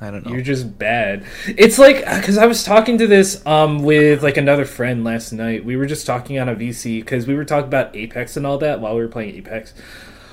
I 0.00 0.10
don't 0.10 0.24
know. 0.24 0.32
You're 0.32 0.40
just 0.42 0.78
bad. 0.78 1.24
It's 1.46 1.78
like 1.78 1.96
because 1.98 2.38
I 2.38 2.46
was 2.46 2.64
talking 2.64 2.98
to 2.98 3.06
this 3.06 3.44
um 3.46 3.82
with 3.82 4.22
like 4.22 4.36
another 4.36 4.64
friend 4.64 5.04
last 5.04 5.32
night. 5.32 5.64
We 5.64 5.76
were 5.76 5.86
just 5.86 6.06
talking 6.06 6.38
on 6.38 6.48
a 6.48 6.54
VC 6.54 7.00
because 7.00 7.26
we 7.26 7.34
were 7.34 7.44
talking 7.44 7.66
about 7.68 7.94
Apex 7.94 8.36
and 8.36 8.46
all 8.46 8.58
that 8.58 8.80
while 8.80 8.94
we 8.96 9.02
were 9.02 9.08
playing 9.08 9.34
Apex. 9.36 9.74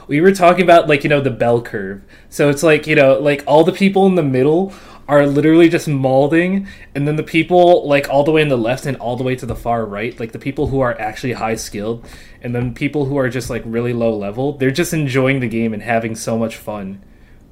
We 0.08 0.20
were 0.20 0.34
talking 0.34 0.64
about 0.64 0.88
like 0.90 1.04
you 1.04 1.10
know 1.10 1.22
the 1.22 1.30
bell 1.32 1.62
curve. 1.62 2.02
So 2.30 2.50
it's 2.50 2.64
like 2.64 2.88
you 2.88 2.96
know 2.96 3.20
like 3.20 3.44
all 3.48 3.64
the 3.64 3.72
people 3.72 4.08
in 4.08 4.16
the 4.16 4.24
middle 4.24 4.74
are 5.12 5.28
literally 5.28 5.70
just 5.70 5.88
malding, 5.88 6.68
and 6.96 7.08
then 7.08 7.18
the 7.18 7.24
people 7.24 7.88
like 7.88 8.10
all 8.10 8.24
the 8.24 8.32
way 8.32 8.42
in 8.42 8.50
the 8.50 8.58
left 8.58 8.86
and 8.88 8.98
all 8.98 9.16
the 9.18 9.24
way 9.24 9.36
to 9.36 9.46
the 9.46 9.56
far 9.56 9.86
right, 9.86 10.20
like 10.20 10.32
the 10.32 10.40
people 10.40 10.68
who 10.68 10.80
are 10.82 11.00
actually 11.00 11.34
high 11.34 11.56
skilled, 11.56 12.06
and 12.42 12.56
then 12.56 12.74
people 12.74 13.06
who 13.06 13.18
are 13.18 13.30
just 13.30 13.50
like 13.50 13.64
really 13.66 13.94
low 13.94 14.16
level. 14.16 14.54
They're 14.58 14.72
just 14.72 14.94
enjoying 14.94 15.40
the 15.42 15.50
game 15.50 15.74
and 15.74 15.84
having 15.84 16.16
so 16.16 16.38
much 16.38 16.56
fun. 16.58 17.04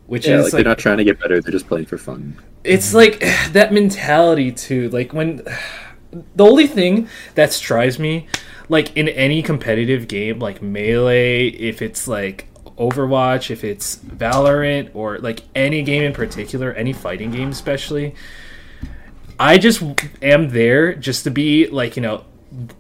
Which 0.08 0.28
Yeah, 0.28 0.40
is 0.40 0.54
like, 0.54 0.54
they're 0.54 0.64
not 0.64 0.80
trying 0.80 0.98
to 0.98 1.04
get 1.04 1.20
better; 1.20 1.42
they're 1.42 1.52
just 1.52 1.68
playing 1.68 1.86
for 1.86 1.98
fun. 1.98 2.38
it's 2.64 2.94
like 2.94 3.20
that 3.54 3.72
mentality 3.74 4.52
too 4.52 4.90
like 4.90 5.14
when 5.14 5.38
the 6.36 6.44
only 6.46 6.68
thing 6.68 7.08
that 7.36 7.54
strives 7.54 8.00
me 8.00 8.28
like 8.68 8.96
in 8.98 9.08
any 9.10 9.42
competitive 9.44 10.08
game 10.08 10.40
like 10.40 10.62
melee 10.62 11.48
if 11.48 11.82
it's 11.82 12.08
like 12.08 12.48
overwatch 12.80 13.52
if 13.52 13.64
it's 13.64 13.98
valorant 13.98 14.90
or 14.94 15.20
like 15.20 15.44
any 15.54 15.84
game 15.84 16.04
in 16.04 16.14
particular 16.14 16.74
any 16.74 16.94
fighting 16.94 17.30
game 17.32 17.50
especially 17.50 18.16
i 19.40 19.58
just 19.58 19.84
am 20.22 20.50
there 20.50 20.96
just 20.96 21.24
to 21.24 21.30
be 21.30 21.68
like 21.68 21.96
you 21.96 22.02
know 22.02 22.24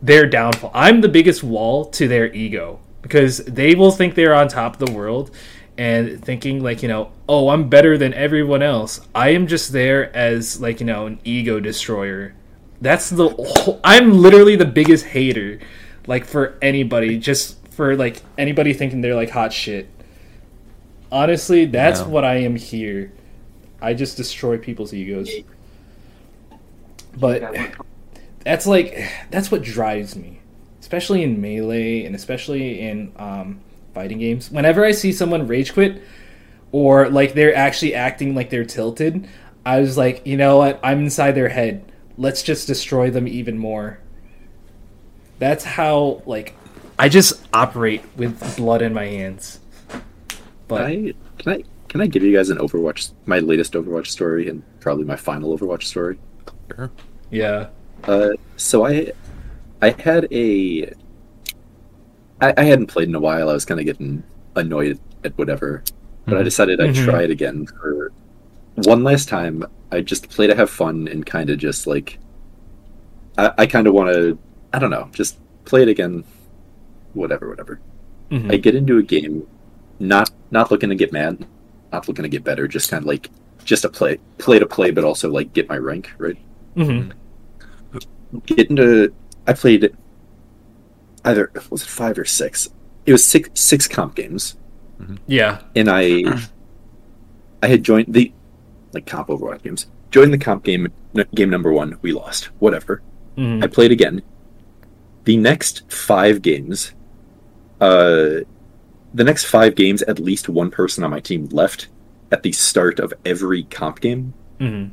their 0.01 0.25
downfall. 0.25 0.71
I'm 0.73 1.01
the 1.01 1.09
biggest 1.09 1.43
wall 1.43 1.85
to 1.85 2.07
their 2.07 2.33
ego 2.33 2.79
because 3.01 3.37
they 3.45 3.75
will 3.75 3.91
think 3.91 4.15
they're 4.15 4.35
on 4.35 4.47
top 4.47 4.79
of 4.79 4.85
the 4.85 4.93
world 4.93 5.31
and 5.77 6.23
thinking 6.23 6.61
like 6.61 6.83
you 6.83 6.89
know 6.89 7.11
oh 7.29 7.49
i'm 7.49 7.69
better 7.69 7.97
than 7.97 8.13
everyone 8.13 8.61
else. 8.61 8.99
I 9.15 9.29
am 9.29 9.47
just 9.47 9.71
there 9.71 10.15
as 10.15 10.59
like 10.59 10.79
you 10.79 10.85
know 10.85 11.05
an 11.05 11.19
ego 11.23 11.59
destroyer. 11.59 12.33
That's 12.81 13.09
the 13.09 13.29
whole, 13.29 13.79
i'm 13.83 14.13
literally 14.13 14.55
the 14.55 14.65
biggest 14.65 15.05
hater 15.05 15.59
like 16.07 16.25
for 16.25 16.57
anybody 16.61 17.17
just 17.17 17.57
for 17.79 17.95
like 17.95 18.21
anybody 18.38 18.74
thinking 18.74 19.00
they're 19.00 19.15
like 19.15 19.29
hot 19.29 19.53
shit. 19.53 19.88
Honestly 21.09 21.63
that's 21.63 22.01
what 22.01 22.25
i 22.25 22.36
am 22.36 22.57
here. 22.57 23.13
I 23.81 23.93
just 23.93 24.17
destroy 24.17 24.57
people's 24.57 24.93
egos. 24.93 25.29
But 27.15 27.55
that's 28.43 28.67
like 28.67 29.09
that's 29.31 29.50
what 29.50 29.62
drives 29.62 30.17
me 30.17 30.41
especially 30.81 31.24
in 31.24 31.39
melee 31.39 32.03
and 32.03 32.15
especially 32.15 32.81
in 32.81 33.13
um, 33.15 33.62
fighting 33.93 34.19
games. 34.19 34.51
Whenever 34.51 34.83
i 34.83 34.91
see 34.91 35.13
someone 35.13 35.48
rage 35.48 35.71
quit 35.71 36.01
or 36.74 37.07
like 37.07 37.33
they're 37.33 37.55
actually 37.55 37.95
acting 37.95 38.36
like 38.36 38.50
they're 38.50 38.65
tilted 38.65 39.25
i 39.65 39.79
was 39.79 39.95
like 39.98 40.27
you 40.27 40.36
know 40.36 40.57
what? 40.57 40.81
I'm 40.83 41.00
inside 41.00 41.31
their 41.31 41.48
head. 41.48 41.89
Let's 42.17 42.43
just 42.43 42.67
destroy 42.67 43.09
them 43.09 43.25
even 43.25 43.57
more. 43.57 44.00
That's 45.38 45.63
how 45.63 46.24
like 46.25 46.55
i 46.99 47.09
just 47.09 47.47
operate 47.53 48.03
with 48.17 48.57
blood 48.57 48.81
in 48.83 48.93
my 48.93 49.05
hands 49.05 49.59
but 50.67 50.81
I 50.83 51.13
can 51.39 51.53
I 51.53 51.63
can 51.87 52.01
I 52.01 52.05
give 52.05 52.21
you 52.21 52.31
guys 52.37 52.51
an 52.51 52.59
Overwatch, 52.59 53.11
my 53.25 53.39
latest 53.39 53.73
Overwatch 53.73 54.05
story, 54.05 54.47
and 54.47 54.61
probably 54.79 55.03
my 55.05 55.15
final 55.15 55.57
Overwatch 55.57 55.81
story. 55.83 56.19
Sure. 56.75 56.91
yeah 57.31 57.69
Uh, 58.03 58.29
so 58.57 58.85
I, 58.85 59.11
I 59.81 59.89
had 59.99 60.27
a, 60.31 60.93
I, 62.39 62.53
I 62.55 62.63
hadn't 62.63 62.85
played 62.87 63.07
in 63.09 63.15
a 63.15 63.19
while. 63.19 63.49
I 63.49 63.53
was 63.53 63.65
kind 63.65 63.79
of 63.79 63.87
getting 63.87 64.21
annoyed 64.55 64.99
at 65.23 65.35
whatever, 65.39 65.83
but 66.25 66.37
I 66.37 66.41
Mhm. 66.41 66.43
decided 66.43 66.79
I'd 66.79 66.91
Mhm. 66.93 67.03
try 67.05 67.23
it 67.23 67.31
again 67.31 67.65
for 67.65 68.11
one 68.75 69.03
last 69.03 69.27
time. 69.27 69.65
I 69.91 70.01
just 70.01 70.29
play 70.29 70.45
to 70.45 70.53
have 70.55 70.69
fun 70.69 71.07
and 71.07 71.25
kind 71.25 71.49
of 71.49 71.57
just 71.57 71.87
like, 71.87 72.19
I, 73.39 73.51
I 73.57 73.65
kind 73.65 73.87
of 73.87 73.95
want 73.95 74.13
to, 74.13 74.37
I 74.71 74.77
don't 74.77 74.91
know, 74.91 75.09
just 75.13 75.39
play 75.65 75.81
it 75.81 75.87
again. 75.89 76.23
Whatever, 77.13 77.49
whatever. 77.49 77.79
Mhm. 78.31 78.51
I 78.51 78.57
get 78.57 78.75
into 78.75 78.97
a 78.97 79.03
game, 79.03 79.47
not 79.99 80.29
not 80.51 80.71
looking 80.71 80.89
to 80.89 80.95
get 80.95 81.11
mad, 81.11 81.45
not 81.91 82.07
looking 82.07 82.23
to 82.23 82.29
get 82.29 82.43
better, 82.43 82.67
just 82.67 82.89
kind 82.89 83.03
of 83.03 83.07
like 83.07 83.29
just 83.65 83.85
a 83.85 83.89
play, 83.89 84.17
play 84.37 84.57
to 84.59 84.65
play, 84.65 84.91
but 84.91 85.03
also 85.03 85.29
like 85.31 85.53
get 85.53 85.67
my 85.69 85.77
rank 85.77 86.09
right 86.17 86.37
Mhm. 86.75 87.11
get 88.45 88.69
into 88.69 89.13
I 89.47 89.53
played 89.53 89.95
either 91.25 91.51
was 91.69 91.81
it 91.83 91.87
five 91.89 92.17
or 92.17 92.25
six? 92.25 92.69
It 93.05 93.11
was 93.11 93.25
six 93.25 93.49
six 93.59 93.87
comp 93.87 94.15
games, 94.15 94.55
yeah 95.27 95.61
and 95.75 95.89
I 95.89 96.23
I 97.63 97.67
had 97.67 97.83
joined 97.83 98.13
the 98.13 98.31
like 98.93 99.05
comp 99.05 99.27
Overwatch 99.29 99.63
games. 99.63 99.87
Joined 100.11 100.33
the 100.33 100.37
comp 100.37 100.63
game 100.63 100.87
game 101.35 101.49
number 101.49 101.71
one. 101.71 101.97
We 102.01 102.11
lost. 102.13 102.45
Whatever. 102.59 103.01
Mhm. 103.37 103.63
I 103.63 103.67
played 103.67 103.91
again. 103.91 104.21
The 105.25 105.37
next 105.37 105.83
five 105.91 106.41
games, 106.41 106.93
uh, 107.81 108.41
the 109.13 109.24
next 109.24 109.45
five 109.45 109.75
games, 109.75 110.01
at 110.03 110.19
least 110.19 110.50
one 110.50 110.69
person 110.71 111.03
on 111.03 111.09
my 111.12 111.19
team 111.19 111.48
left 111.51 111.88
at 112.31 112.43
the 112.43 112.51
start 112.51 113.00
of 113.00 113.13
every 113.25 113.63
comp 113.63 114.00
game 114.01 114.33
Mhm. 114.59 114.91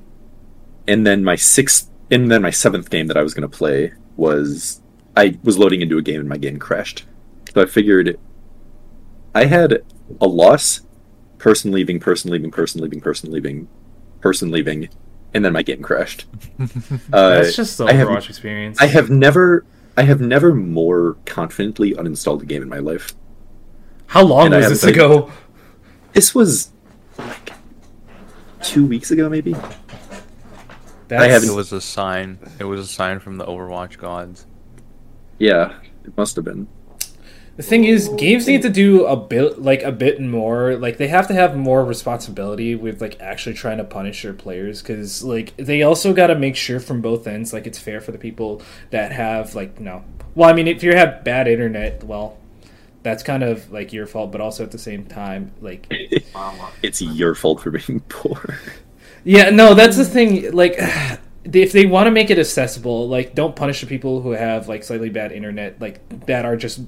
and 0.89 1.07
then 1.07 1.23
my 1.25 1.35
sixth 1.37 1.91
and 2.11 2.31
then 2.31 2.41
my 2.41 2.51
seventh 2.51 2.89
game 2.89 3.09
that 3.09 3.17
I 3.17 3.23
was 3.23 3.35
going 3.35 3.49
to 3.51 3.57
play 3.59 3.93
was 4.17 4.81
I 5.17 5.39
was 5.43 5.59
loading 5.59 5.81
into 5.83 5.99
a 5.99 6.03
game 6.03 6.21
and 6.21 6.29
my 6.29 6.37
game 6.39 6.59
crashed. 6.59 7.05
So 7.53 7.61
I 7.63 7.67
figured 7.67 8.19
I 9.35 9.45
had 9.47 9.83
a 10.21 10.27
loss, 10.27 10.83
person 11.39 11.73
leaving, 11.73 11.99
person 12.01 12.31
leaving, 12.31 12.51
person 12.51 12.81
leaving, 12.81 13.01
person 13.01 13.31
leaving, 13.33 13.69
person 14.21 14.51
leaving, 14.51 14.89
and 15.35 15.45
then 15.45 15.53
my 15.53 15.63
game 15.63 15.83
crashed. 15.83 16.27
Uh, 17.13 17.41
That's 17.43 17.57
just 17.57 17.77
the 17.79 17.85
I 17.87 17.93
have- 17.93 18.09
Overwatch 18.09 18.29
experience. 18.31 18.81
I 18.81 18.87
have 18.87 19.11
never, 19.11 19.65
I 19.97 20.03
have 20.03 20.21
never 20.21 20.55
more 20.55 21.17
confidently 21.25 21.93
uninstalled 21.95 22.43
a 22.43 22.47
game 22.47 22.63
in 22.63 22.69
my 22.69 22.79
life. 22.79 23.15
How 24.07 24.23
long 24.23 24.47
and 24.47 24.55
was 24.55 24.69
this 24.69 24.85
ago? 24.85 25.31
This 26.13 26.35
was 26.35 26.71
like 27.19 27.53
two 28.63 28.85
weeks 28.87 29.11
ago, 29.11 29.29
maybe. 29.29 29.55
That's, 31.09 31.33
haven't- 31.33 31.51
It 31.51 31.55
was 31.55 31.73
a 31.73 31.81
sign. 31.81 32.39
It 32.59 32.65
was 32.65 32.81
a 32.81 32.87
sign 32.87 33.21
from 33.21 33.37
the 33.39 33.45
Overwatch 33.47 33.99
gods. 33.99 34.47
Yeah, 35.39 35.75
it 36.05 36.17
must 36.17 36.37
have 36.37 36.45
been. 36.45 36.67
The 37.57 37.63
thing 37.63 37.85
is, 37.85 38.11
games 38.11 38.47
need 38.47 38.61
to 38.63 38.69
do 38.69 39.07
a 39.07 39.17
bit, 39.17 39.63
like 39.63 39.83
a 39.83 39.93
bit 39.93 40.21
more. 40.21 40.77
Like 40.77 40.99
they 40.99 41.09
have 41.09 41.27
to 41.29 41.35
have 41.35 41.57
more 41.57 41.85
responsibility 41.85 42.75
with 42.75 43.01
like 43.01 43.19
actually 43.21 43.55
trying 43.55 43.79
to 43.79 43.85
punish 43.85 44.23
their 44.23 44.35
players, 44.35 44.83
because 44.83 45.25
like 45.25 45.57
they 45.57 45.83
also 45.83 46.13
got 46.13 46.27
to 46.27 46.35
make 46.35 46.55
sure 46.55 46.81
from 46.81 47.01
both 47.01 47.27
ends, 47.27 47.55
like 47.55 47.67
it's 47.67 47.79
fair 47.79 48.01
for 48.01 48.13
the 48.13 48.19
people 48.19 48.61
that 48.91 49.13
have 49.13 49.55
like 49.55 49.81
no. 49.81 50.05
Well, 50.35 50.51
I 50.51 50.53
mean, 50.53 50.69
if 50.69 50.83
you 50.83 50.95
have 50.95 51.25
bad 51.25 51.49
internet, 51.49 52.05
well, 52.05 52.37
that's 53.03 53.23
kind 53.23 53.43
of 53.43 53.73
like 53.73 53.93
your 53.93 54.07
fault, 54.07 54.33
but 54.33 54.43
also 54.43 54.63
at 54.63 54.71
the 54.71 54.79
same 54.79 55.07
time, 55.07 55.53
like 55.63 55.87
It's 56.83 57.01
your 57.01 57.35
fault 57.35 57.63
for 57.63 57.71
being 57.71 58.01
poor. 58.09 58.59
Yeah, 59.25 59.49
no, 59.49 59.75
that's 59.75 59.97
the 59.97 60.05
thing. 60.05 60.53
Like, 60.53 60.75
if 61.45 61.73
they 61.73 61.87
want 61.87 62.07
to 62.07 62.11
make 62.11 62.31
it 62.31 62.39
accessible, 62.39 63.09
like, 63.09 63.35
don't 63.35 63.57
punish 63.57 63.81
the 63.81 63.87
people 63.87 64.21
who 64.21 64.33
have 64.33 64.69
like 64.69 64.85
slightly 64.85 65.09
bad 65.09 65.33
internet, 65.33 65.81
like 65.81 66.27
that 66.27 66.45
are 66.45 66.57
just 66.57 66.81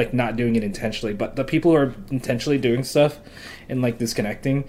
like 0.00 0.14
not 0.14 0.34
doing 0.36 0.56
it 0.56 0.64
intentionally. 0.64 1.12
But 1.14 1.36
the 1.36 1.44
people 1.44 1.70
who 1.72 1.76
are 1.76 1.94
intentionally 2.10 2.58
doing 2.58 2.82
stuff 2.84 3.18
and 3.68 3.82
like 3.82 3.98
disconnecting, 3.98 4.64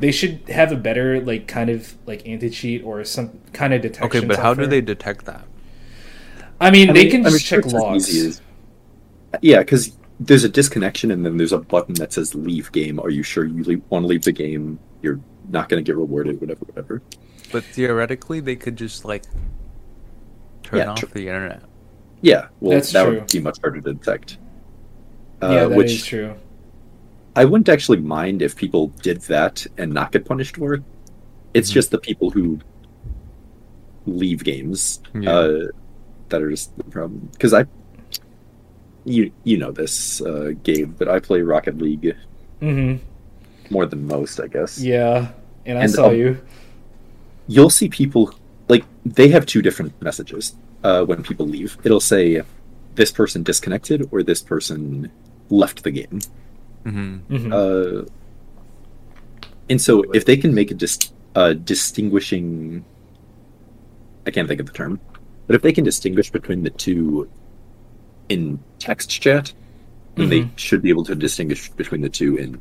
they 0.00 0.12
should 0.12 0.48
have 0.50 0.70
a 0.72 0.76
better 0.76 1.20
like 1.20 1.48
kind 1.48 1.70
of 1.70 1.96
like 2.06 2.26
anti 2.28 2.50
cheat 2.50 2.84
or 2.84 3.02
some 3.04 3.40
kind 3.52 3.72
of 3.72 3.80
detection. 3.82 4.18
Okay, 4.18 4.26
but 4.26 4.38
how 4.38 4.52
do 4.54 4.66
they 4.66 4.80
detect 4.82 5.24
that? 5.24 5.44
I 6.60 6.70
mean, 6.70 6.90
I 6.90 6.92
they 6.92 7.02
mean- 7.04 7.10
can 7.10 7.20
I 7.22 7.24
mean, 7.24 7.32
just 7.32 7.46
sure, 7.46 7.58
check 7.62 7.64
it's 7.64 7.74
logs. 7.74 8.08
as- 8.14 8.40
Yeah, 9.40 9.58
because 9.60 9.96
there's 10.20 10.44
a 10.44 10.48
disconnection, 10.48 11.10
and 11.10 11.24
then 11.26 11.36
there's 11.38 11.52
a 11.52 11.58
button 11.58 11.94
that 11.94 12.12
says 12.12 12.34
"Leave 12.34 12.70
game." 12.72 13.00
Are 13.00 13.10
you 13.10 13.22
sure 13.22 13.44
you 13.44 13.82
want 13.88 14.04
to 14.04 14.06
leave 14.06 14.22
the 14.22 14.32
game? 14.32 14.78
You're 15.02 15.20
not 15.48 15.68
going 15.68 15.82
to 15.82 15.86
get 15.88 15.96
rewarded, 15.96 16.40
whatever, 16.40 16.64
whatever. 16.66 17.02
But 17.52 17.64
theoretically, 17.64 18.40
they 18.40 18.54
could 18.56 18.76
just 18.76 19.04
like 19.04 19.24
turn 20.62 20.78
Yeah, 20.80 20.90
off 20.90 21.00
tr- 21.00 21.06
the 21.06 21.26
internet. 21.28 21.62
Yeah, 22.20 22.46
well, 22.60 22.74
That's 22.78 22.92
that 22.92 23.04
true. 23.04 23.14
would 23.16 23.30
be 23.30 23.40
much 23.40 23.58
harder 23.60 23.80
to 23.82 23.92
detect. 23.94 24.38
Uh, 25.42 25.50
yeah, 25.52 25.64
that 25.66 25.70
is 25.72 25.76
which 25.76 26.06
true. 26.06 26.34
I 27.36 27.44
wouldn't 27.44 27.68
actually 27.68 27.98
mind 28.00 28.42
if 28.42 28.56
people 28.56 28.88
did 29.02 29.20
that 29.22 29.66
and 29.76 29.92
not 29.92 30.12
get 30.12 30.24
punished 30.24 30.56
for 30.56 30.74
it. 30.74 30.82
It's 31.52 31.70
Mhm. 31.70 31.74
just 31.74 31.90
the 31.90 31.98
people 31.98 32.30
who 32.30 32.60
leave 34.06 34.44
games 34.44 35.00
Yeah. 35.14 35.30
uh, 35.30 35.58
that 36.28 36.42
are 36.42 36.50
just 36.50 36.76
the 36.76 36.84
problem. 36.84 37.28
Because 37.32 37.52
I, 37.54 37.66
you 39.04 39.32
you 39.44 39.58
know 39.58 39.70
this, 39.72 40.20
uh, 40.22 40.52
Gabe, 40.62 40.94
but 40.98 41.08
I 41.08 41.18
play 41.20 41.42
Rocket 41.42 41.78
League 41.78 42.14
hmm 42.60 42.96
more 43.70 43.86
than 43.86 44.06
most, 44.06 44.40
I 44.40 44.46
guess. 44.46 44.78
Yeah, 44.78 45.28
and 45.66 45.78
I 45.78 45.82
And, 45.82 45.90
saw 45.90 46.08
um, 46.08 46.14
you. 46.16 46.38
You'll 47.48 47.70
see 47.70 47.88
people 47.88 48.32
like 48.68 48.84
they 49.04 49.28
have 49.28 49.44
two 49.46 49.62
different 49.62 49.92
messages 50.00 50.54
uh, 50.82 51.04
when 51.04 51.22
people 51.22 51.46
leave. 51.46 51.76
It'll 51.84 52.00
say 52.00 52.42
this 52.94 53.10
person 53.10 53.42
disconnected 53.42 54.08
or 54.12 54.22
this 54.22 54.42
person 54.42 55.10
left 55.50 55.82
the 55.84 55.90
game. 55.90 56.20
hmm 56.84 57.16
hmm 57.28 57.52
Uh, 57.52 58.02
and 59.70 59.80
so 59.80 60.02
if 60.12 60.24
they 60.26 60.36
can 60.36 60.54
make 60.54 60.70
a 60.70 60.74
dis- 60.74 61.12
uh, 61.34 61.54
distinguishing, 61.54 62.84
I 64.26 64.30
can't 64.30 64.46
think 64.48 64.60
of 64.60 64.66
the 64.66 64.72
term, 64.72 65.00
but 65.46 65.56
if 65.56 65.62
they 65.62 65.72
can 65.72 65.84
distinguish 65.84 66.30
between 66.30 66.62
the 66.62 66.70
two 66.70 67.28
in 68.28 68.58
text 68.78 69.10
chat, 69.10 69.52
then 70.16 70.28
they 70.28 70.48
should 70.56 70.80
be 70.82 70.90
able 70.90 71.04
to 71.04 71.14
distinguish 71.14 71.70
between 71.70 72.00
the 72.00 72.08
two 72.08 72.36
in 72.36 72.60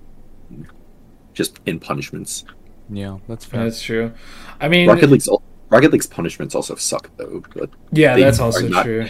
just 1.33 1.59
in 1.65 1.79
punishments. 1.79 2.45
Yeah, 2.89 3.19
that's 3.27 3.45
fair. 3.45 3.63
That's 3.63 3.81
true. 3.81 4.11
I 4.59 4.67
mean, 4.69 4.87
Rocket 4.89 5.09
League's 5.09 5.29
Rocket 5.69 5.91
League's 5.91 6.07
punishments 6.07 6.55
also 6.55 6.75
suck 6.75 7.09
though. 7.17 7.43
But 7.55 7.69
yeah, 7.91 8.17
that's 8.17 8.39
also 8.39 8.67
not- 8.67 8.85
true. 8.85 9.07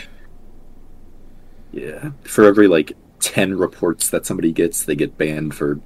Yeah, 1.73 2.11
for 2.23 2.45
every 2.45 2.67
like 2.69 2.93
ten 3.19 3.55
reports 3.57 4.09
that 4.11 4.25
somebody 4.25 4.53
gets, 4.53 4.85
they 4.85 4.95
get 4.95 5.17
banned 5.17 5.55
for 5.55 5.81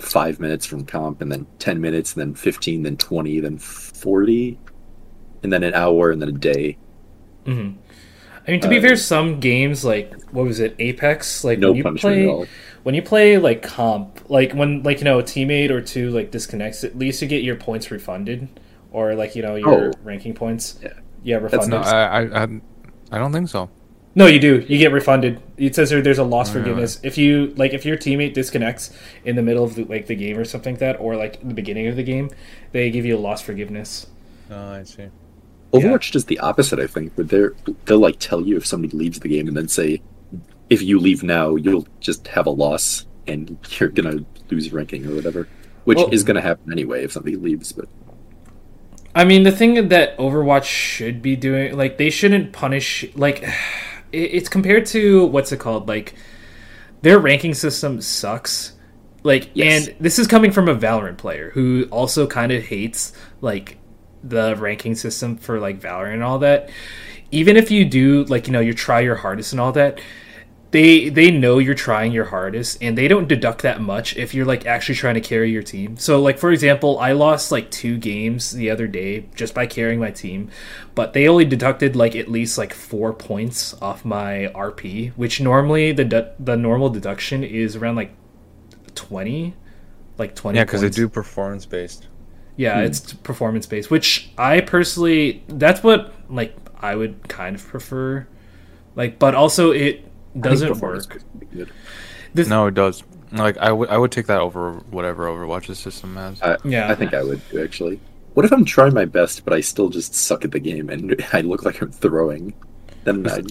five 0.00 0.40
minutes 0.40 0.66
from 0.66 0.86
comp, 0.86 1.22
and 1.22 1.32
then 1.32 1.48
ten 1.60 1.80
minutes, 1.80 2.14
and 2.14 2.22
then 2.22 2.34
fifteen, 2.36 2.84
then 2.84 2.98
twenty, 2.98 3.40
then 3.40 3.58
forty, 3.58 4.60
and 5.42 5.52
then 5.52 5.64
an 5.64 5.74
hour, 5.74 6.10
and 6.12 6.22
then 6.22 6.30
a 6.30 6.32
day. 6.32 6.78
hmm 7.46 7.72
I 8.46 8.50
mean, 8.52 8.60
to 8.62 8.68
be 8.68 8.78
Uh, 8.78 8.82
fair, 8.82 8.96
some 8.96 9.40
games 9.40 9.84
like 9.84 10.14
what 10.30 10.44
was 10.46 10.60
it, 10.60 10.76
Apex? 10.78 11.44
Like 11.44 11.62
No 11.62 11.68
when 11.68 11.76
you 11.76 11.84
punishment 11.84 12.20
play 12.20 12.22
at 12.22 12.28
all. 12.28 12.48
when 12.84 12.94
you 12.94 13.02
play 13.02 13.38
like 13.38 13.62
comp, 13.62 14.20
like 14.30 14.52
when 14.54 14.82
like 14.84 14.98
you 15.00 15.04
know 15.04 15.20
a 15.20 15.22
teammate 15.24 15.70
or 15.70 15.80
two 15.82 16.10
like 16.10 16.30
disconnects, 16.32 16.84
at 16.84 16.98
least 16.98 17.22
you 17.22 17.28
get 17.28 17.44
your 17.44 17.56
points 17.56 17.90
refunded, 17.90 18.48
or 18.92 19.14
like 19.14 19.36
you 19.36 19.42
know 19.42 19.56
your 19.56 19.92
Oh. 19.94 19.98
ranking 20.02 20.34
points. 20.34 20.78
Yeah. 20.82 20.94
yeah, 21.22 21.36
refunded. 21.36 21.70
no, 21.70 21.82
No, 21.82 21.88
I, 21.88 22.22
I, 22.22 22.44
I, 22.44 22.60
I 23.12 23.18
don't 23.18 23.32
think 23.32 23.48
so. 23.48 23.70
You 24.14 24.38
do. 24.38 24.64
You 24.68 24.78
get 24.78 24.92
refunded. 24.92 25.40
It 25.56 25.74
says 25.74 25.90
there, 25.90 26.02
there's 26.02 26.18
a 26.18 26.24
loss 26.24 26.50
Really? 26.50 26.64
forgiveness 26.64 27.00
if 27.02 27.16
you 27.16 27.54
like 27.56 27.72
if 27.72 27.84
your 27.86 27.96
teammate 27.96 28.34
disconnects 28.34 28.90
in 29.24 29.36
the 29.36 29.42
middle 29.42 29.64
of 29.64 29.74
the, 29.74 29.84
like 29.84 30.06
the 30.06 30.14
game 30.14 30.36
or 30.38 30.44
something 30.44 30.74
like 30.74 30.80
that, 30.80 31.00
or 31.00 31.16
like 31.16 31.40
the 31.46 31.54
beginning 31.54 31.86
of 31.86 31.96
the 31.96 32.02
game, 32.02 32.30
they 32.72 32.90
give 32.90 33.04
you 33.06 33.16
a 33.16 33.18
loss 33.20 33.40
forgiveness. 33.40 34.06
Oh, 34.50 34.72
I 34.72 34.82
see. 34.84 35.08
Overwatch 35.72 36.12
does 36.12 36.26
the 36.26 36.38
opposite, 36.40 36.78
I 36.78 36.86
think, 36.86 37.14
where 37.14 37.24
they're 37.24 37.54
they'll 37.86 37.98
like 37.98 38.18
tell 38.18 38.42
you 38.42 38.56
if 38.58 38.66
somebody 38.66 38.94
leaves 38.96 39.18
the 39.20 39.28
game, 39.28 39.48
and 39.48 39.56
then 39.56 39.68
say, 39.68 40.02
if 40.68 40.82
you 40.82 40.98
leave 40.98 41.22
now, 41.22 41.54
you'll 41.56 41.86
just 42.00 42.28
have 42.28 42.44
a 42.46 42.50
loss, 42.50 43.06
and 43.26 43.56
you're 43.80 43.88
gonna 43.88 44.18
lose 44.50 44.70
ranking 44.72 45.06
or 45.06 45.14
whatever, 45.14 45.48
which 45.84 45.96
Well- 45.96 46.10
is 46.10 46.22
gonna 46.24 46.42
happen 46.42 46.70
anyway 46.70 47.04
if 47.04 47.12
somebody 47.12 47.36
leaves. 47.36 47.72
But 47.72 47.88
I 49.14 49.24
mean, 49.24 49.42
the 49.44 49.52
thing 49.52 49.88
that 49.88 50.16
Overwatch 50.18 50.64
should 50.64 51.20
be 51.22 51.36
doing, 51.36 51.76
like, 51.76 51.98
they 51.98 52.08
shouldn't 52.10 52.52
punish, 52.52 53.04
like, 53.14 53.42
it- 53.42 53.50
it's 54.12 54.48
compared 54.48 54.86
to 54.86 55.26
what's 55.26 55.52
it 55.52 55.58
called, 55.58 55.88
like, 55.88 56.14
their 57.02 57.18
ranking 57.18 57.54
system 57.54 58.00
sucks. 58.00 58.72
Like, 59.24 59.50
Yes. 59.54 59.88
and 59.88 59.96
this 60.00 60.18
is 60.18 60.26
coming 60.26 60.50
from 60.50 60.68
a 60.68 60.74
Valorant 60.74 61.16
player 61.16 61.50
who 61.54 61.86
also 61.90 62.26
kind 62.26 62.52
of 62.52 62.64
hates, 62.64 63.12
like, 63.40 63.78
the 64.24 64.56
ranking 64.56 64.94
system 64.94 65.36
for, 65.36 65.58
like, 65.60 65.80
Valorant 65.80 66.14
and 66.14 66.22
all 66.22 66.38
that. 66.40 66.70
Even 67.30 67.56
if 67.56 67.70
you 67.70 67.84
do, 67.84 68.24
like, 68.24 68.46
you 68.46 68.52
know, 68.52 68.60
you 68.60 68.74
try 68.74 69.00
your 69.00 69.14
hardest 69.14 69.52
and 69.52 69.60
all 69.60 69.72
that, 69.72 70.00
they 70.72 71.08
they 71.08 71.30
know 71.30 71.58
you're 71.58 71.74
trying 71.74 72.12
your 72.12 72.24
hardest 72.24 72.78
and 72.82 72.98
they 72.98 73.06
don't 73.06 73.28
deduct 73.28 73.62
that 73.62 73.80
much 73.80 74.16
if 74.16 74.34
you're 74.34 74.44
like 74.44 74.66
actually 74.66 74.94
trying 74.94 75.14
to 75.14 75.20
carry 75.20 75.50
your 75.50 75.62
team 75.62 75.96
so 75.96 76.20
like 76.20 76.38
for 76.38 76.50
example 76.50 76.98
i 76.98 77.12
lost 77.12 77.52
like 77.52 77.70
two 77.70 77.96
games 77.96 78.52
the 78.52 78.70
other 78.70 78.86
day 78.86 79.26
just 79.34 79.54
by 79.54 79.66
carrying 79.66 80.00
my 80.00 80.10
team 80.10 80.50
but 80.94 81.12
they 81.12 81.28
only 81.28 81.44
deducted 81.44 81.94
like 81.94 82.16
at 82.16 82.28
least 82.28 82.58
like 82.58 82.74
four 82.74 83.12
points 83.12 83.74
off 83.80 84.04
my 84.04 84.50
rp 84.54 85.12
which 85.12 85.40
normally 85.40 85.92
the 85.92 86.04
de- 86.04 86.34
the 86.40 86.56
normal 86.56 86.88
deduction 86.88 87.44
is 87.44 87.76
around 87.76 87.94
like 87.94 88.12
20 88.94 89.54
like 90.18 90.34
20 90.34 90.58
Yeah, 90.58 90.64
because 90.64 90.80
they 90.80 90.90
do 90.90 91.08
performance 91.08 91.66
based. 91.66 92.08
Yeah, 92.56 92.78
hmm. 92.78 92.86
it's 92.86 93.12
performance 93.14 93.66
based, 93.66 93.90
which 93.90 94.30
I 94.38 94.60
personally 94.60 95.42
that's 95.48 95.82
what 95.82 96.12
like 96.28 96.56
I 96.78 96.94
would 96.94 97.28
kind 97.28 97.56
of 97.56 97.66
prefer. 97.66 98.26
Like, 98.94 99.18
but 99.18 99.34
also 99.34 99.70
it 99.70 100.04
doesn't 100.38 100.78
work. 100.78 101.08
could 101.08 101.40
be 101.40 101.46
good. 101.46 101.70
This, 102.34 102.48
No, 102.48 102.66
it 102.66 102.74
does. 102.74 103.02
Like 103.32 103.56
I 103.58 103.72
would, 103.72 103.88
I 103.88 103.96
would 103.96 104.12
take 104.12 104.26
that 104.26 104.40
over 104.40 104.74
whatever 104.90 105.26
Overwatch's 105.26 105.78
system 105.78 106.16
has. 106.16 106.40
I, 106.42 106.56
Yeah. 106.64 106.90
I 106.90 106.94
think 106.94 107.14
I 107.14 107.22
would 107.22 107.40
actually. 107.58 108.00
What 108.34 108.46
if 108.46 108.52
I'm 108.52 108.64
trying 108.64 108.94
my 108.94 109.04
best, 109.04 109.44
but 109.44 109.52
I 109.52 109.60
still 109.60 109.90
just 109.90 110.14
suck 110.14 110.44
at 110.44 110.52
the 110.52 110.60
game 110.60 110.88
and 110.88 111.22
I 111.32 111.42
look 111.42 111.64
like 111.64 111.80
I'm 111.82 111.92
throwing? 111.92 112.54
Then 113.04 113.26
I, 113.28 113.42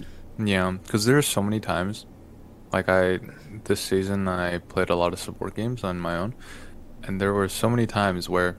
Yeah, 0.44 0.72
because 0.72 1.06
there 1.06 1.18
are 1.18 1.24
so 1.24 1.42
many 1.42 1.60
times, 1.60 2.06
like 2.72 2.90
I 2.90 3.20
this 3.66 3.80
season 3.80 4.28
I 4.28 4.60
played 4.60 4.90
a 4.90 4.96
lot 4.96 5.14
of 5.14 5.20
support 5.20 5.56
games 5.56 5.84
on 5.84 6.00
my 6.00 6.16
own, 6.18 6.34
and 7.04 7.20
there 7.20 7.34
were 7.34 7.50
so 7.50 7.70
many 7.70 7.86
times 7.86 8.30
where 8.30 8.58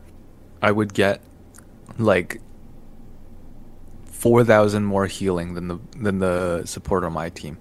I 0.60 0.70
would 0.70 0.94
get 0.94 1.20
like 1.98 2.40
four 4.04 4.44
thousand 4.44 4.84
more 4.84 5.06
healing 5.06 5.54
than 5.54 5.68
the 5.68 5.78
than 5.96 6.18
the 6.18 6.64
support 6.64 7.04
on 7.04 7.12
my 7.12 7.30
team, 7.30 7.58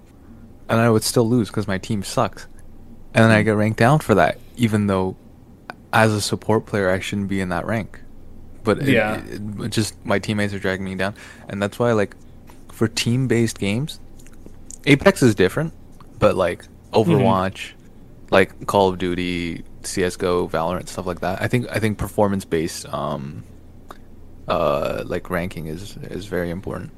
and 0.71 0.79
I 0.79 0.89
would 0.89 1.03
still 1.03 1.27
lose 1.29 1.49
because 1.49 1.67
my 1.67 1.77
team 1.77 2.01
sucks, 2.01 2.47
and 3.13 3.23
then 3.23 3.29
I 3.31 3.43
get 3.43 3.51
ranked 3.55 3.77
down 3.77 3.99
for 3.99 4.15
that, 4.15 4.39
even 4.57 4.87
though 4.87 5.15
as 5.93 6.11
a 6.13 6.21
support 6.21 6.65
player 6.65 6.89
I 6.89 6.99
shouldn't 6.99 7.27
be 7.27 7.41
in 7.41 7.49
that 7.49 7.65
rank, 7.67 7.99
but 8.63 8.79
it- 8.79 8.89
Yeah. 8.89 9.17
it- 9.17 9.41
it 9.65 9.69
just 9.69 9.93
my 10.05 10.17
teammates 10.17 10.53
are 10.53 10.59
dragging 10.59 10.85
me 10.85 10.95
down, 10.95 11.13
and 11.49 11.61
that's 11.61 11.77
why 11.77 11.91
like 11.91 12.15
for 12.71 12.87
team 12.87 13.27
based 13.27 13.59
games 13.59 13.99
Apex 14.87 15.21
is 15.21 15.35
different, 15.35 15.73
but 16.17 16.35
like 16.35 16.65
Overwatch, 16.93 17.71
like 18.31 18.65
Call 18.65 18.89
of 18.89 18.97
Duty, 18.97 19.63
CS:GO, 19.83 20.47
Valorant, 20.47 20.87
stuff 20.87 21.05
like 21.05 21.19
that. 21.19 21.39
I 21.41 21.47
think 21.47 21.67
I 21.71 21.77
think 21.79 21.97
performance 21.99 22.45
based 22.45 22.91
um 22.93 23.43
uh 24.47 25.03
like 25.05 25.29
ranking 25.29 25.67
is 25.67 25.97
is 26.09 26.25
very 26.25 26.49
important. 26.49 26.91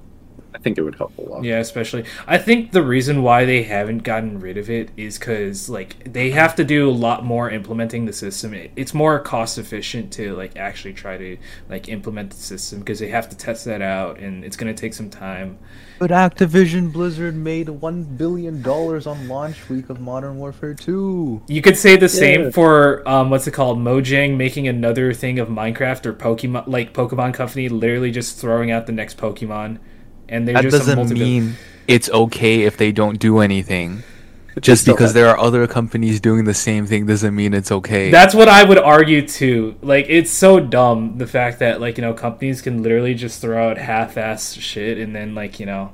I 0.64 0.68
think 0.72 0.78
it 0.78 0.82
would 0.84 0.96
help 0.96 1.18
a 1.18 1.22
lot. 1.22 1.44
Yeah, 1.44 1.58
especially. 1.60 2.06
I 2.26 2.38
think 2.38 2.72
the 2.72 2.82
reason 2.82 3.22
why 3.22 3.44
they 3.44 3.64
haven't 3.64 4.04
gotten 4.04 4.40
rid 4.40 4.58
of 4.58 4.70
it 4.70 4.92
is 4.96 5.20
because 5.20 5.68
like 5.70 6.14
they 6.14 6.32
have 6.32 6.56
to 6.56 6.64
do 6.64 6.90
a 6.90 6.92
lot 6.92 7.26
more 7.26 7.50
implementing 7.50 8.06
the 8.06 8.14
system. 8.14 8.54
It- 8.54 8.72
It's 8.78 8.94
more 8.94 9.20
cost 9.20 9.58
efficient 9.58 10.14
to 10.14 10.34
like 10.38 10.56
actually 10.56 10.94
try 10.94 11.18
to 11.18 11.38
like 11.70 11.90
implement 11.90 12.30
the 12.30 12.38
system 12.38 12.80
because 12.80 13.00
they 13.00 13.10
have 13.10 13.28
to 13.28 13.36
test 13.36 13.66
that 13.66 13.82
out, 13.82 14.20
and 14.20 14.46
it's 14.46 14.56
going 14.56 14.74
to 14.74 14.80
take 14.80 14.94
some 14.94 15.10
time. 15.10 15.58
But 16.00 16.12
Activision 16.12 16.94
Blizzard 16.94 17.36
made 17.36 17.68
one 17.68 18.04
billion 18.04 18.62
dollars 18.62 19.06
on 19.06 19.28
launch 19.28 19.68
week 19.70 19.90
of 19.90 20.00
Modern 20.00 20.38
Warfare 20.38 20.74
Two. 20.76 21.42
You 21.48 21.62
could 21.62 21.78
say 21.78 21.98
the 21.98 22.08
same 22.08 22.52
for 22.54 23.06
um, 23.08 23.30
what's 23.30 23.48
it 23.48 23.52
called, 23.52 23.80
Mojang 23.80 24.38
making 24.38 24.70
another 24.70 25.14
thing 25.14 25.40
of 25.40 25.50
Minecraft 25.50 26.06
or 26.06 26.14
Pokemon, 26.14 26.68
like 26.68 26.94
Pokemon 26.94 27.34
Company, 27.34 27.68
literally 27.68 28.12
just 28.12 28.38
throwing 28.40 28.72
out 28.72 28.86
the 28.86 28.94
next 28.94 29.18
Pokemon, 29.18 29.80
and 30.30 30.48
they're 30.48 30.56
That 30.56 30.64
just 30.64 30.78
doesn't 30.78 30.96
multi- 30.98 31.16
mean 31.16 31.56
it's 31.88 32.10
okay 32.10 32.62
if 32.64 32.78
they 32.78 32.92
don't 32.92 33.20
do 33.20 33.40
anything. 33.40 34.04
Just 34.62 34.86
because 34.86 35.14
there 35.14 35.28
are 35.30 35.38
other 35.40 35.66
companies 35.66 36.20
doing 36.22 36.46
the 36.46 36.54
same 36.54 36.86
thing 36.86 37.08
doesn't 37.08 37.34
mean 37.34 37.56
it's 37.56 37.72
okay. 37.72 38.12
That's 38.12 38.36
what 38.36 38.48
I 38.48 38.64
would 38.64 38.78
argue 38.78 39.28
too. 39.28 39.76
Like 39.82 40.06
it's 40.10 40.30
so 40.30 40.60
dumb 40.60 41.18
the 41.18 41.26
fact 41.26 41.58
that 41.60 41.82
like 41.82 41.98
you 41.98 42.04
know 42.04 42.14
companies 42.14 42.62
can 42.62 42.84
literally 42.84 43.16
just 43.16 43.42
throw 43.42 43.70
out 43.72 43.80
half-ass 43.80 44.54
shit 44.54 45.00
and 45.00 45.16
then 45.16 45.34
like 45.34 45.60
you 45.60 45.66
know, 45.66 45.92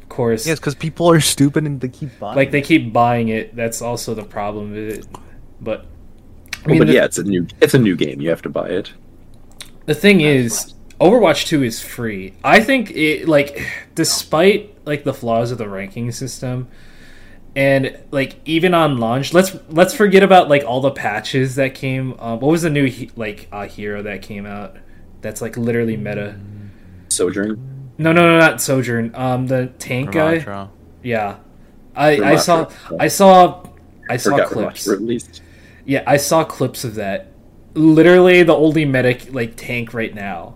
of 0.00 0.08
course, 0.08 0.46
yes, 0.46 0.58
because 0.58 0.74
people 0.74 1.10
are 1.10 1.20
stupid 1.20 1.64
and 1.64 1.82
they 1.82 1.88
keep 1.88 2.18
buying. 2.18 2.34
like 2.34 2.50
they 2.50 2.62
keep 2.62 2.94
buying 2.94 3.28
it. 3.28 3.54
That's 3.54 3.82
also 3.82 4.14
the 4.14 4.24
problem 4.24 4.72
with 4.72 5.00
it. 5.00 5.06
But 5.60 5.84
I 6.64 6.70
Well, 6.70 6.78
but 6.78 6.86
the, 6.86 6.94
yeah, 6.94 7.04
it's 7.04 7.18
a 7.18 7.24
new 7.24 7.46
it's 7.60 7.74
a 7.74 7.78
new 7.78 7.94
game. 7.94 8.22
You 8.22 8.30
have 8.30 8.40
to 8.42 8.48
buy 8.48 8.68
it. 8.70 8.90
the 9.84 9.94
thing 9.94 10.22
is, 10.22 10.72
Overwatch 11.00 11.46
Two 11.46 11.62
is 11.62 11.80
free. 11.80 12.34
I 12.42 12.60
think 12.60 12.90
it 12.90 13.28
like 13.28 13.60
despite 13.94 14.76
like 14.86 15.04
the 15.04 15.14
flaws 15.14 15.50
of 15.50 15.58
the 15.58 15.68
ranking 15.68 16.10
system. 16.12 16.68
And 17.56 17.98
like 18.12 18.36
even 18.44 18.72
on 18.72 18.98
launch, 18.98 19.32
let's 19.34 19.56
let's 19.68 19.92
forget 19.94 20.22
about 20.22 20.48
like 20.48 20.64
all 20.64 20.80
the 20.80 20.92
patches 20.92 21.56
that 21.56 21.74
came. 21.74 22.14
Um, 22.20 22.38
what 22.40 22.50
was 22.50 22.62
the 22.62 22.70
new 22.70 22.84
he- 22.84 23.10
like 23.16 23.48
uh, 23.50 23.66
hero 23.66 24.02
that 24.02 24.22
came 24.22 24.46
out? 24.46 24.76
That's 25.22 25.40
like 25.40 25.56
literally 25.56 25.96
meta. 25.96 26.38
Sojourn. 27.08 27.92
No, 27.98 28.12
no, 28.12 28.20
no, 28.20 28.38
not 28.38 28.60
Sojourn. 28.60 29.10
Um, 29.14 29.48
the 29.48 29.72
tank 29.78 30.12
guy. 30.12 30.68
Yeah, 31.02 31.38
I 31.96 32.20
I 32.20 32.36
saw 32.36 32.70
I 33.00 33.08
saw 33.08 33.64
I 34.08 34.18
saw 34.18 34.44
clips. 34.46 34.86
At 34.86 35.02
least. 35.02 35.42
Yeah, 35.84 36.04
I 36.06 36.16
saw 36.16 36.44
clips 36.44 36.84
of 36.84 36.94
that. 36.96 37.32
Literally 37.74 38.42
the 38.44 38.54
only 38.54 38.84
medic 38.84 39.32
like 39.34 39.56
tank 39.56 39.94
right 39.94 40.14
now. 40.14 40.54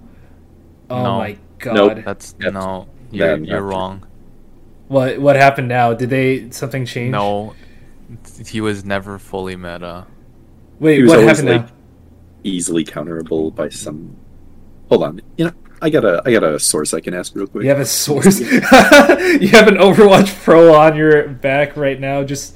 Oh 0.92 1.02
No. 1.02 1.18
my 1.18 1.38
god! 1.59 1.74
Nope. 1.74 2.05
That's 2.05 2.33
That's 2.33 2.52
no, 2.52 2.87
you're, 3.11 3.37
bad 3.37 3.46
you're 3.46 3.62
wrong. 3.62 4.07
What 4.88 5.18
what 5.18 5.37
happened 5.37 5.68
now? 5.68 5.94
Did 5.94 6.11
they 6.11 6.50
something 6.50 6.85
change? 6.85 7.12
No, 7.12 7.55
he 8.46 8.61
was 8.61 8.85
never 8.85 9.18
fully 9.18 9.57
meta. 9.57 10.07
Wait, 10.78 11.07
what 11.07 11.20
happened 11.20 11.48
like, 11.48 11.66
now? 11.66 11.72
Easily 12.44 12.85
counterable 12.85 13.55
by 13.55 13.70
some. 13.70 14.16
Hold 14.90 15.05
on. 15.05 15.20
You 15.38 15.46
know, 15.46 15.52
I 15.81 15.88
got 15.88 16.05
a 16.05 16.22
I 16.26 16.33
got 16.33 16.44
a 16.44 16.59
source 16.59 16.92
I 16.92 17.00
can 17.00 17.14
ask 17.14 17.35
real 17.35 17.46
quick. 17.46 17.64
You 17.64 17.70
have 17.70 17.81
a 17.81 17.87
source. 17.87 18.40
you 18.40 19.48
have 19.48 19.68
an 19.68 19.76
Overwatch 19.76 20.44
Pro 20.44 20.74
on 20.74 20.94
your 20.94 21.26
back 21.28 21.76
right 21.76 21.98
now. 21.98 22.22
Just 22.22 22.55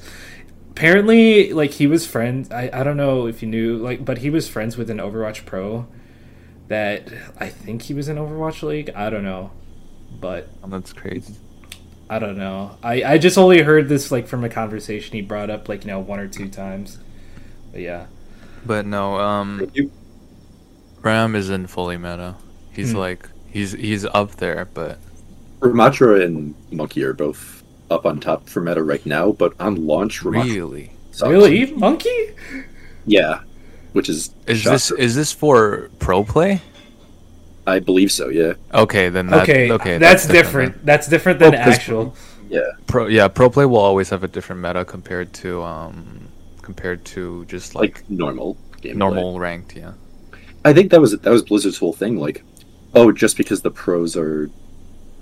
apparently, 0.69 1.53
like 1.53 1.71
he 1.71 1.87
was 1.87 2.05
friends. 2.05 2.51
I 2.51 2.69
I 2.71 2.83
don't 2.83 2.97
know 2.97 3.25
if 3.25 3.41
you 3.41 3.47
knew, 3.47 3.77
like, 3.77 4.05
but 4.05 4.19
he 4.19 4.29
was 4.29 4.47
friends 4.47 4.77
with 4.77 4.91
an 4.91 4.99
Overwatch 4.99 5.45
Pro. 5.45 5.87
That 6.67 7.07
I 7.39 7.47
think 7.49 7.83
he 7.83 7.93
was 7.93 8.09
in 8.09 8.17
Overwatch 8.17 8.61
League. 8.63 8.89
I 8.95 9.09
don't 9.09 9.23
know, 9.23 9.51
but 10.19 10.49
Oh, 10.63 10.67
that's 10.67 10.91
crazy. 10.93 11.35
I 12.09 12.19
don't 12.19 12.37
know. 12.37 12.77
I 12.83 13.03
I 13.03 13.17
just 13.17 13.37
only 13.37 13.61
heard 13.61 13.87
this 13.89 14.11
like 14.11 14.27
from 14.27 14.43
a 14.43 14.49
conversation 14.49 15.13
he 15.15 15.21
brought 15.21 15.49
up, 15.49 15.69
like 15.69 15.83
you 15.85 15.91
know, 15.91 15.99
one 15.99 16.19
or 16.19 16.27
two 16.27 16.49
times. 16.49 16.99
But 17.71 17.81
yeah, 17.81 18.05
But 18.65 18.85
no, 18.85 19.17
um, 19.17 19.69
You- 19.73 19.91
Ram 21.01 21.35
isn't 21.35 21.67
fully 21.67 21.97
meta. 21.97 22.35
He's 22.73 22.91
Hmm. 22.91 22.97
like 22.97 23.29
he's 23.49 23.71
he's 23.71 24.03
up 24.05 24.35
there, 24.37 24.67
but 24.73 24.99
Ramattra 25.59 26.23
and 26.25 26.53
Monkey 26.71 27.03
are 27.03 27.13
both 27.13 27.63
up 27.89 28.05
on 28.05 28.19
top 28.19 28.49
for 28.49 28.61
meta 28.61 28.83
right 28.83 29.05
now, 29.05 29.31
but 29.31 29.53
on 29.59 29.87
launch, 29.87 30.21
Ramattra 30.21 30.43
really, 30.55 30.91
sucks. 31.11 31.29
really, 31.31 31.71
monkey. 31.73 32.31
Yeah, 33.05 33.39
which 33.97 34.07
is 34.09 34.29
is 34.45 34.59
shocker. 34.59 34.75
this 34.75 34.91
is 34.91 35.15
this 35.15 35.31
for 35.33 35.89
pro 35.99 36.23
play? 36.23 36.61
I 37.65 37.79
believe 37.79 38.11
so. 38.13 38.29
Yeah, 38.29 38.53
Okay, 38.73 39.09
then 39.09 39.27
that, 39.27 39.41
okay, 39.43 39.71
okay, 39.71 39.97
that's, 39.97 40.25
different. 40.25 40.85
That's 40.85 41.07
different 41.09 41.39
than 41.39 41.53
Oh, 41.53 41.57
'cause- 41.57 41.73
actual. 41.75 42.15
yeah. 42.49 42.61
Pro 42.85 43.07
yeah, 43.07 43.27
pro 43.27 43.49
play 43.49 43.65
will 43.65 43.83
always 43.89 44.09
have 44.09 44.23
a 44.23 44.27
different 44.29 44.61
meta 44.61 44.85
compared 44.85 45.33
to 45.41 45.61
um 45.63 46.29
compared 46.61 47.03
to 47.05 47.43
just 47.45 47.75
like, 47.75 47.95
Like 47.95 48.09
normal 48.09 48.55
game. 48.81 48.97
normal 48.97 49.39
ranked. 49.39 49.75
Yeah, 49.75 49.93
I 50.63 50.71
think 50.73 50.91
that 50.91 51.01
was 51.01 51.11
that 51.17 51.29
was 51.37 51.41
Blizzard's 51.43 51.77
whole 51.77 51.93
thing. 51.93 52.17
Like, 52.17 52.43
oh, 52.93 53.11
just 53.11 53.35
because 53.35 53.61
the 53.61 53.71
pros 53.71 54.15
are 54.15 54.49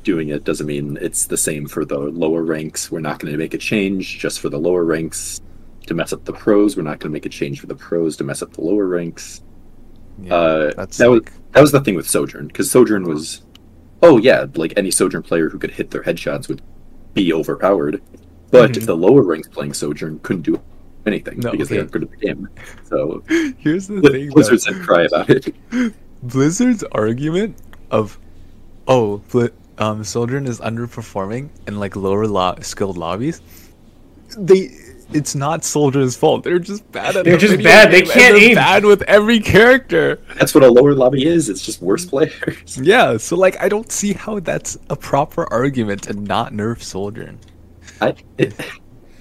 doing 0.04 0.30
it 0.30 0.44
doesn't 0.44 0.68
mean 0.68 1.00
it's 1.02 1.26
the 1.26 1.38
same 1.38 1.66
for 1.68 1.84
the 1.84 1.98
lower 1.98 2.44
ranks. 2.44 2.92
We're 2.92 3.00
not 3.10 3.18
going 3.20 3.32
to 3.34 3.40
make 3.40 3.56
a 3.56 3.58
change 3.58 4.20
just 4.20 4.40
for 4.40 4.50
the 4.50 4.60
lower 4.60 4.84
ranks 4.86 5.42
to 5.88 5.94
mess 5.94 6.14
up 6.14 6.24
the 6.26 6.34
pros. 6.34 6.76
We're 6.78 6.84
not 6.84 7.00
going 7.00 7.12
to 7.12 7.14
make 7.14 7.26
a 7.26 7.30
change 7.30 7.60
for 7.60 7.68
the 7.68 7.76
pros 7.76 8.18
to 8.18 8.24
mess 8.24 8.42
up 8.42 8.54
the 8.54 8.62
lower 8.62 8.86
ranks. 8.88 9.42
yeah 10.22 10.34
uh, 10.34 10.74
that's 10.76 10.98
that 10.98 11.10
was 11.10 11.22
that 11.54 11.62
was 11.62 11.72
the 11.72 11.82
thing 11.82 11.96
with 11.96 12.10
Sojourn 12.10 12.48
because 12.48 12.70
Sojourn 12.72 13.04
was, 13.08 13.42
oh 14.02 14.18
yeah, 14.18 14.46
like 14.56 14.74
any 14.78 14.92
Sojourn 14.92 15.24
player 15.24 15.50
who 15.50 15.58
could 15.60 15.72
hit 15.72 15.92
their 15.92 16.04
headshots 16.04 16.48
would 16.48 16.62
be 17.14 17.32
overpowered, 17.34 18.02
but 18.52 18.72
Mhm. 18.72 18.86
the 18.86 18.96
lower 18.98 19.22
ranks 19.24 19.48
playing 19.48 19.74
Sojourn 19.74 20.20
couldn't 20.24 20.42
do 20.44 20.60
anything 21.06 21.40
No, 21.40 21.52
because 21.52 21.70
they 21.70 21.78
okay. 21.78 21.86
are 21.86 21.90
good 21.90 22.04
at 22.04 22.12
the 22.12 22.18
game. 22.18 22.50
So 22.84 23.24
here's 23.58 23.88
the 23.88 24.02
thing. 24.02 24.30
Blizzard 24.32 24.62
said 24.62 24.76
cry 24.82 25.04
about 25.04 25.30
it. 25.30 25.54
Blizzard's 26.24 26.84
argument 26.94 27.56
of, 27.92 28.18
oh, 28.88 29.18
Bli- 29.32 29.52
um, 29.78 30.04
Sojourn 30.04 30.48
is 30.48 30.60
underperforming 30.60 31.50
in 31.68 31.80
like 31.80 31.96
lower 31.96 32.26
lo- 32.28 32.56
skilled 32.62 32.98
lobbies. 32.98 33.42
They, 34.38 34.72
it's 35.14 35.36
not 35.36 35.64
Soldier's 35.64 36.16
fault. 36.16 36.44
They're 36.44 36.60
just 36.60 36.90
bad 36.92 37.16
at. 37.16 37.26
They're 37.26 37.38
just 37.38 37.64
bad. 37.64 37.92
They 37.92 38.02
game, 38.02 38.12
and 38.12 38.20
can't 38.20 38.36
they're 38.36 38.50
aim. 38.50 38.56
Bad 38.56 38.86
with 38.86 39.02
every 39.04 39.40
character. 39.40 40.20
That's 40.36 40.54
what 40.54 40.64
a 40.64 40.70
lower 40.70 40.94
lobby 40.94 41.26
is. 41.26 41.50
It's 41.50 41.62
just 41.62 41.82
worse 41.82 42.06
players. 42.06 42.78
Yeah, 42.86 43.18
so 43.18 43.36
like 43.36 43.62
I 43.62 43.70
don't 43.70 43.92
see 43.92 44.14
how 44.14 44.40
that's 44.40 44.78
a 44.90 44.96
proper 44.96 45.52
argument 45.52 46.04
to 46.04 46.14
not 46.14 46.52
nerf 46.52 46.82
Sojourn. 46.82 47.40
I 48.02 48.16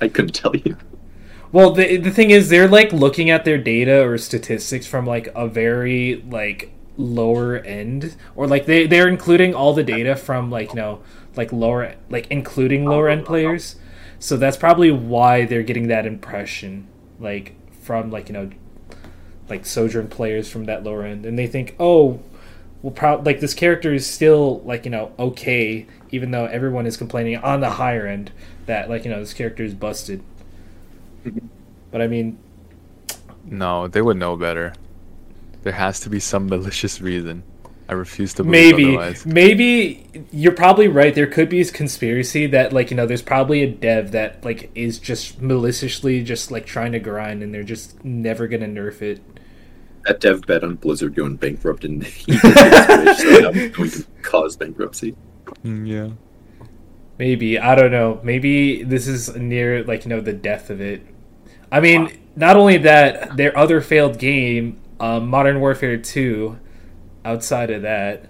I 0.00 0.08
couldn't 0.08 0.34
tell 0.34 0.54
you. 0.56 0.76
Well, 1.52 1.70
the 1.72 1.98
the 1.98 2.10
thing 2.10 2.30
is, 2.30 2.48
they're 2.48 2.68
like 2.68 2.92
looking 2.92 3.30
at 3.30 3.44
their 3.44 3.58
data 3.58 4.04
or 4.04 4.18
statistics 4.18 4.86
from 4.86 5.06
like 5.06 5.28
a 5.34 5.46
very 5.46 6.24
like 6.28 6.72
lower 6.96 7.58
end, 7.58 8.16
or 8.34 8.46
like 8.46 8.66
they 8.66 8.86
they're 8.86 9.08
including 9.08 9.54
all 9.54 9.72
the 9.72 9.84
data 9.84 10.16
from 10.16 10.50
like 10.50 10.70
you 10.70 10.76
know 10.76 11.02
like 11.36 11.52
lower 11.52 11.94
like 12.10 12.26
including 12.30 12.84
lower 12.84 13.08
end 13.08 13.24
players. 13.24 13.76
So 14.24 14.38
that's 14.38 14.56
probably 14.56 14.90
why 14.90 15.44
they're 15.44 15.62
getting 15.62 15.88
that 15.88 16.06
impression, 16.06 16.86
like 17.20 17.54
from 17.82 18.10
like 18.10 18.30
you 18.30 18.32
know 18.32 18.50
like 19.50 19.66
Sojourn 19.66 20.08
players 20.08 20.48
from 20.50 20.64
that 20.64 20.82
lower 20.82 21.04
end, 21.04 21.26
and 21.26 21.38
they 21.38 21.46
think, 21.46 21.76
oh, 21.78 22.22
well, 22.80 22.94
pro- 22.94 23.20
like 23.20 23.40
this 23.40 23.52
character 23.52 23.92
is 23.92 24.06
still 24.06 24.62
like 24.62 24.86
you 24.86 24.90
know 24.90 25.12
okay, 25.18 25.86
even 26.10 26.30
though 26.30 26.46
everyone 26.46 26.86
is 26.86 26.96
complaining 26.96 27.36
on 27.36 27.60
the 27.60 27.68
higher 27.68 28.06
end 28.06 28.32
that 28.64 28.88
like 28.88 29.04
you 29.04 29.10
know 29.10 29.20
this 29.20 29.34
character 29.34 29.62
is 29.62 29.74
busted. 29.74 30.22
Mm-hmm. 31.26 31.46
But 31.90 32.00
I 32.00 32.06
mean, 32.06 32.38
No, 33.44 33.88
they 33.88 34.00
would 34.00 34.16
know 34.16 34.38
better. 34.38 34.72
There 35.64 35.74
has 35.74 36.00
to 36.00 36.08
be 36.08 36.18
some 36.18 36.48
malicious 36.48 36.98
reason. 36.98 37.42
I 37.88 37.92
refuse 37.92 38.32
to 38.34 38.44
believe 38.44 38.76
maybe, 38.76 38.88
otherwise. 38.96 39.26
maybe 39.26 40.26
you're 40.32 40.52
probably 40.52 40.88
right. 40.88 41.14
There 41.14 41.26
could 41.26 41.50
be 41.50 41.60
a 41.60 41.64
conspiracy 41.66 42.46
that 42.46 42.72
like 42.72 42.90
you 42.90 42.96
know, 42.96 43.06
there's 43.06 43.22
probably 43.22 43.62
a 43.62 43.70
dev 43.70 44.12
that 44.12 44.42
like 44.42 44.70
is 44.74 44.98
just 44.98 45.42
maliciously 45.42 46.22
just 46.22 46.50
like 46.50 46.64
trying 46.64 46.92
to 46.92 46.98
grind, 46.98 47.42
and 47.42 47.52
they're 47.52 47.62
just 47.62 48.02
never 48.02 48.48
gonna 48.48 48.66
nerf 48.66 49.02
it. 49.02 49.20
That 50.06 50.20
dev 50.20 50.46
bet 50.46 50.64
on 50.64 50.76
Blizzard 50.76 51.14
going 51.14 51.36
bankrupt 51.36 51.84
and 51.84 52.02
he 52.04 52.32
did 52.38 52.42
so 52.42 52.48
now 52.50 53.50
it's 53.52 53.76
going 53.76 53.90
to 53.90 54.04
cause 54.22 54.56
bankruptcy. 54.56 55.14
Mm, 55.64 55.86
yeah. 55.86 56.08
Maybe 57.18 57.58
I 57.58 57.74
don't 57.74 57.90
know. 57.92 58.20
Maybe 58.22 58.82
this 58.82 59.06
is 59.06 59.34
near 59.36 59.84
like 59.84 60.04
you 60.04 60.08
know 60.08 60.20
the 60.20 60.32
death 60.32 60.70
of 60.70 60.80
it. 60.80 61.06
I 61.70 61.80
mean, 61.80 62.18
not 62.36 62.56
only 62.56 62.78
that, 62.78 63.36
their 63.36 63.56
other 63.56 63.80
failed 63.80 64.18
game, 64.18 64.80
um, 65.00 65.28
Modern 65.28 65.60
Warfare 65.60 65.98
Two. 65.98 66.58
Outside 67.24 67.70
of 67.70 67.82
that, 67.82 68.28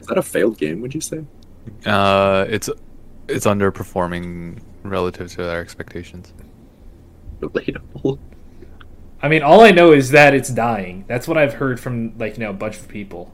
Is 0.00 0.06
that 0.06 0.18
a 0.18 0.22
failed 0.22 0.58
game? 0.58 0.80
Would 0.80 0.94
you 0.94 1.00
say? 1.00 1.24
Uh, 1.84 2.46
it's 2.48 2.68
it's 3.28 3.46
underperforming 3.46 4.60
relative 4.82 5.32
to 5.32 5.50
our 5.50 5.60
expectations. 5.60 6.32
Relatable. 7.40 8.18
I 9.22 9.28
mean, 9.28 9.42
all 9.42 9.60
I 9.60 9.70
know 9.70 9.92
is 9.92 10.10
that 10.10 10.34
it's 10.34 10.50
dying. 10.50 11.04
That's 11.08 11.26
what 11.26 11.38
I've 11.38 11.54
heard 11.54 11.80
from 11.80 12.16
like 12.18 12.36
you 12.36 12.44
know 12.44 12.50
a 12.50 12.54
bunch 12.54 12.76
of 12.76 12.88
people. 12.88 13.32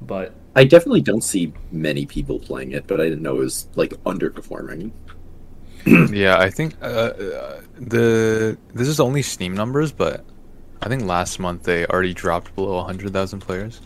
But 0.00 0.34
I 0.54 0.64
definitely 0.64 1.00
don't 1.00 1.22
see 1.22 1.52
many 1.70 2.06
people 2.06 2.38
playing 2.38 2.72
it, 2.72 2.86
but 2.86 3.00
I 3.00 3.04
didn't 3.04 3.22
know 3.22 3.36
it 3.36 3.44
was 3.44 3.68
like 3.74 3.90
underperforming. 4.04 4.92
yeah, 6.12 6.38
I 6.38 6.50
think 6.50 6.74
uh, 6.82 6.84
uh, 6.84 7.60
the 7.76 8.58
this 8.74 8.88
is 8.88 9.00
only 9.00 9.22
Steam 9.22 9.54
numbers, 9.54 9.92
but 9.92 10.24
I 10.82 10.88
think 10.88 11.02
last 11.02 11.38
month 11.38 11.62
they 11.62 11.86
already 11.86 12.14
dropped 12.14 12.54
below 12.54 12.76
100,000 12.76 13.40
players. 13.40 13.80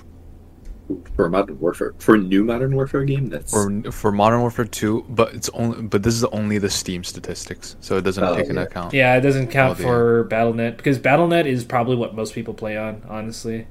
For 1.16 1.27
a 1.27 1.31
Modern 1.31 1.59
Warfare, 1.59 1.94
for 1.99 2.14
a 2.14 2.18
new 2.18 2.44
Modern 2.44 2.72
Warfare 2.75 3.05
game, 3.05 3.29
that's 3.29 3.51
For 3.53 3.90
for 3.90 4.12
Modern 4.12 4.40
Warfare 4.40 4.64
2, 4.66 5.07
but 5.09 5.35
it's 5.35 5.49
only 5.49 5.83
but 5.83 6.05
this 6.05 6.14
is 6.14 6.22
only 6.27 6.59
the 6.59 6.70
Steam 6.70 7.03
statistics, 7.03 7.75
so 7.81 7.96
it 7.96 8.03
doesn't 8.03 8.22
Oh, 8.22 8.37
take 8.37 8.49
into 8.49 8.62
account. 8.62 8.94
yeah, 8.94 9.16
it 9.16 9.22
doesn't 9.22 9.49
count 9.49 9.72
Oh, 9.72 9.75
dear. 9.83 9.87
for 9.87 10.29
BattleNet 10.31 10.77
because 10.77 10.99
BattleNet 11.01 11.46
is 11.46 11.64
probably 11.64 11.96
what 11.96 12.14
most 12.14 12.35
people 12.35 12.55
play 12.55 12.77
on. 12.77 13.03
Honestly, 13.09 13.66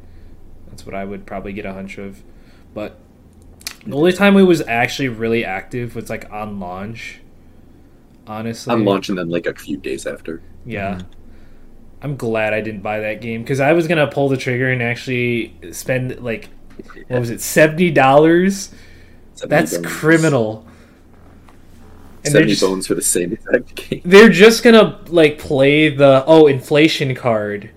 that's 0.67 0.85
what 0.85 0.93
I 0.93 1.05
would 1.05 1.25
probably 1.25 1.53
get 1.53 1.65
a 1.65 1.71
hunch 1.71 1.97
of. 1.97 2.21
But 2.73 2.97
the 3.85 3.95
only 3.95 4.11
time 4.11 4.35
it 4.35 4.41
was 4.43 4.61
actually 4.67 5.07
really 5.07 5.45
active 5.45 5.95
was 5.95 6.09
like 6.09 6.29
on 6.33 6.59
launch. 6.59 7.21
Honestly, 8.27 8.73
I'm 8.73 8.83
launching 8.83 9.15
them 9.15 9.29
like 9.29 9.45
a 9.45 9.53
few 9.53 9.77
days 9.77 10.05
after. 10.05 10.41
Yeah. 10.65 10.95
Mhm. 10.95 11.05
I'm 12.01 12.15
glad 12.17 12.53
I 12.53 12.59
didn't 12.59 12.81
buy 12.81 12.99
that 12.99 13.21
game 13.21 13.41
because 13.41 13.61
I 13.61 13.71
was 13.71 13.87
gonna 13.87 14.07
pull 14.07 14.27
the 14.27 14.35
trigger 14.37 14.69
and 14.69 14.81
actually 14.83 15.53
spend 15.71 16.19
like 16.21 16.49
what 17.07 17.19
was 17.19 17.29
it 17.29 17.41
seventy 17.41 17.91
dollars? 17.91 18.71
That's 19.43 19.77
bones. 19.77 19.85
criminal. 19.87 20.65
And 22.23 22.31
Seventy 22.31 22.51
just, 22.51 22.61
bones 22.61 22.87
for 22.87 22.95
the 22.95 23.01
same 23.03 23.33
exact 23.33 23.75
game. 23.75 24.01
they're 24.03 24.29
just 24.29 24.63
gonna 24.63 24.99
like 25.07 25.37
play 25.37 25.89
the 25.89 26.23
oh 26.25 26.47
inflation 26.47 27.13
card. 27.15 27.69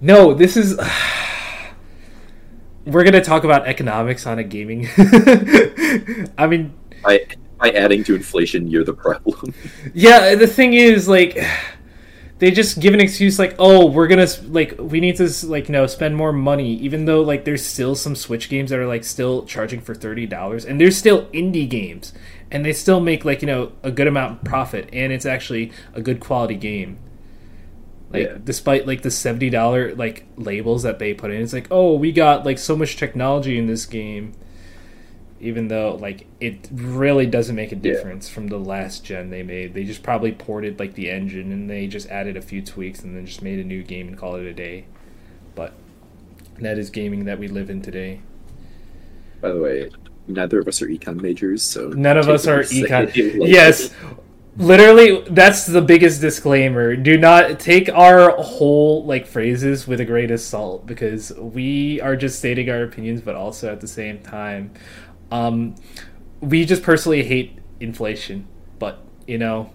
No, 0.00 0.32
this 0.32 0.56
is. 0.56 0.78
We're 2.86 3.04
gonna 3.04 3.22
talk 3.22 3.44
about 3.44 3.66
economics 3.66 4.26
on 4.26 4.38
a 4.38 4.44
gaming. 4.44 4.88
I 6.38 6.46
mean, 6.48 6.72
By 7.04 7.26
by 7.58 7.70
adding 7.72 8.02
to 8.04 8.14
inflation, 8.14 8.66
you're 8.68 8.84
the 8.84 8.94
problem. 8.94 9.52
Yeah, 9.92 10.34
the 10.34 10.46
thing 10.46 10.72
is, 10.72 11.06
like, 11.06 11.36
they 12.40 12.50
just 12.50 12.80
give 12.80 12.94
an 12.94 13.00
excuse 13.00 13.38
like, 13.38 13.54
"Oh, 13.58 13.86
we're 13.86 14.08
gonna 14.08 14.26
like 14.48 14.74
we 14.78 14.98
need 14.98 15.16
to 15.16 15.30
like 15.46 15.68
you 15.68 15.72
know 15.72 15.86
spend 15.86 16.16
more 16.16 16.32
money," 16.32 16.74
even 16.76 17.04
though 17.04 17.20
like 17.22 17.44
there's 17.44 17.64
still 17.64 17.94
some 17.94 18.16
Switch 18.16 18.48
games 18.48 18.70
that 18.70 18.78
are 18.78 18.86
like 18.86 19.04
still 19.04 19.44
charging 19.44 19.80
for 19.80 19.94
thirty 19.94 20.26
dollars, 20.26 20.64
and 20.64 20.80
there's 20.80 20.96
still 20.96 21.26
indie 21.26 21.68
games, 21.68 22.12
and 22.50 22.64
they 22.64 22.72
still 22.72 22.98
make 23.00 23.24
like 23.24 23.42
you 23.42 23.46
know 23.46 23.72
a 23.82 23.90
good 23.90 24.06
amount 24.08 24.32
of 24.38 24.44
profit, 24.44 24.88
and 24.92 25.12
it's 25.12 25.26
actually 25.26 25.70
a 25.94 26.00
good 26.02 26.18
quality 26.18 26.56
game. 26.56 26.98
Like 28.12 28.26
Yeah. 28.26 28.38
despite 28.42 28.86
like 28.86 29.02
the 29.02 29.10
seventy 29.10 29.50
dollar 29.50 29.94
like 29.94 30.24
labels 30.36 30.82
that 30.82 30.98
they 30.98 31.14
put 31.14 31.30
in, 31.30 31.42
it's 31.42 31.52
like, 31.52 31.68
"Oh, 31.70 31.94
we 31.94 32.10
got 32.10 32.44
like 32.44 32.58
so 32.58 32.74
much 32.76 32.96
technology 32.96 33.58
in 33.58 33.66
this 33.66 33.86
game." 33.86 34.32
Even 35.40 35.68
though 35.68 35.96
like 36.00 36.26
it 36.38 36.68
really 36.70 37.26
doesn't 37.26 37.56
make 37.56 37.72
a 37.72 37.76
difference 37.76 38.28
from 38.28 38.48
the 38.48 38.58
last 38.58 39.04
gen 39.04 39.30
they 39.30 39.42
made. 39.42 39.74
They 39.74 39.84
just 39.84 40.02
probably 40.02 40.32
ported 40.32 40.78
like 40.78 40.94
the 40.94 41.10
engine 41.10 41.50
and 41.50 41.68
they 41.68 41.86
just 41.86 42.08
added 42.08 42.36
a 42.36 42.42
few 42.42 42.62
tweaks 42.62 43.02
and 43.02 43.16
then 43.16 43.26
just 43.26 43.42
made 43.42 43.58
a 43.58 43.64
new 43.64 43.82
game 43.82 44.08
and 44.08 44.18
called 44.18 44.40
it 44.40 44.46
a 44.46 44.52
day. 44.52 44.84
But 45.54 45.72
that 46.58 46.78
is 46.78 46.90
gaming 46.90 47.24
that 47.24 47.38
we 47.38 47.48
live 47.48 47.70
in 47.70 47.80
today. 47.80 48.20
By 49.40 49.52
the 49.52 49.60
way, 49.60 49.90
neither 50.26 50.60
of 50.60 50.68
us 50.68 50.82
are 50.82 50.88
econ 50.88 51.20
majors, 51.20 51.62
so 51.62 51.88
None 51.88 52.18
of 52.18 52.28
us 52.28 52.46
are 52.46 52.60
econ. 52.60 53.10
Yes. 53.48 53.90
Literally, 54.56 55.22
that's 55.30 55.64
the 55.64 55.80
biggest 55.80 56.20
disclaimer. 56.20 56.96
Do 56.96 57.16
not 57.16 57.60
take 57.60 57.88
our 57.88 58.30
whole 58.32 59.04
like 59.04 59.26
phrases 59.26 59.86
with 59.86 60.00
a 60.00 60.04
grain 60.04 60.30
of 60.30 60.40
salt 60.40 60.86
because 60.86 61.32
we 61.38 62.00
are 62.00 62.16
just 62.16 62.38
stating 62.38 62.68
our 62.68 62.82
opinions, 62.82 63.22
but 63.22 63.36
also 63.36 63.72
at 63.72 63.80
the 63.80 63.86
same 63.86 64.18
time, 64.18 64.72
um, 65.30 65.74
we 66.40 66.64
just 66.64 66.82
personally 66.82 67.22
hate 67.22 67.58
inflation. 67.80 68.46
But 68.78 68.98
you 69.26 69.38
know, 69.38 69.70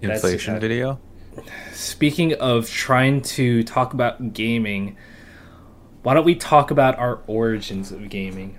That's 0.00 0.22
just 0.22 0.24
Inflation 0.24 0.54
how- 0.54 0.60
video. 0.60 1.00
Speaking 1.72 2.32
of 2.34 2.68
trying 2.70 3.20
to 3.22 3.62
talk 3.64 3.92
about 3.92 4.32
gaming, 4.32 4.96
why 6.02 6.14
don't 6.14 6.24
we 6.24 6.34
talk 6.34 6.70
about 6.70 6.98
our 6.98 7.20
origins 7.26 7.92
of 7.92 8.08
gaming? 8.08 8.56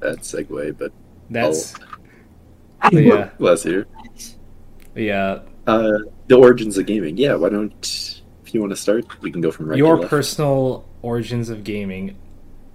That 0.00 0.18
segue, 0.20 0.78
but 0.78 0.92
That's 1.30 1.74
Oh. 2.84 2.90
yeah, 2.92 3.30
bless 3.38 3.64
you. 3.64 3.84
yeah. 4.94 5.40
Uh, 5.66 5.98
the 6.28 6.36
origins 6.36 6.78
of 6.78 6.86
gaming. 6.86 7.16
Yeah, 7.16 7.34
why 7.34 7.48
don't 7.48 7.72
if 8.44 8.54
you 8.54 8.60
want 8.60 8.70
to 8.70 8.76
start, 8.76 9.04
we 9.22 9.32
can 9.32 9.40
go 9.40 9.50
from 9.50 9.66
right 9.68 9.76
Your 9.78 9.96
to 9.96 10.00
left. 10.02 10.10
personal 10.10 10.88
origins 11.02 11.48
of 11.50 11.64
gaming. 11.64 12.16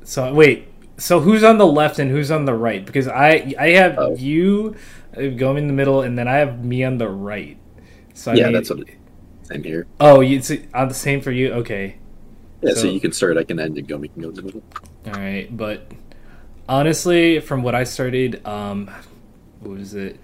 So 0.03 0.33
wait, 0.33 0.67
so 1.01 1.19
who's 1.19 1.43
on 1.43 1.57
the 1.57 1.65
left 1.65 1.99
and 1.99 2.11
who's 2.11 2.29
on 2.31 2.45
the 2.45 2.53
right? 2.53 2.85
Because 2.85 3.07
I 3.07 3.53
I 3.59 3.69
have 3.71 3.95
Oh. 3.97 4.15
you 4.15 4.75
uh, 5.17 5.27
going 5.35 5.57
in 5.57 5.67
the 5.67 5.73
middle, 5.73 6.01
and 6.01 6.17
then 6.17 6.27
I 6.27 6.35
have 6.37 6.63
me 6.63 6.83
on 6.83 6.97
the 6.97 7.09
right. 7.09 7.57
So 8.13 8.31
I 8.31 8.35
yeah, 8.35 8.43
mean- 8.45 8.53
that's 8.53 8.69
what. 8.69 8.83
Same 9.43 9.63
here. 9.63 9.87
Oh, 9.99 10.21
you- 10.21 10.37
it's 10.37 10.51
on 10.73 10.87
the 10.87 10.93
same 10.93 11.19
for 11.21 11.31
you. 11.31 11.51
Okay. 11.53 11.95
Yeah, 12.61 12.73
so, 12.75 12.81
So- 12.81 12.87
you 12.89 12.99
can 13.01 13.11
start. 13.11 13.37
I 13.37 13.43
can 13.43 13.59
end 13.59 13.77
and 13.77 13.87
go. 13.87 13.97
We 13.97 14.07
can 14.07 14.21
go 14.21 14.29
in 14.29 14.35
the 14.35 14.41
middle. 14.43 14.63
All 15.07 15.13
right, 15.13 15.47
but 15.55 15.91
honestly, 16.69 17.39
from 17.39 17.63
what 17.63 17.75
I 17.75 17.83
started, 17.83 18.45
um, 18.45 18.89
what 19.59 19.77
was 19.77 19.93
it? 19.93 20.19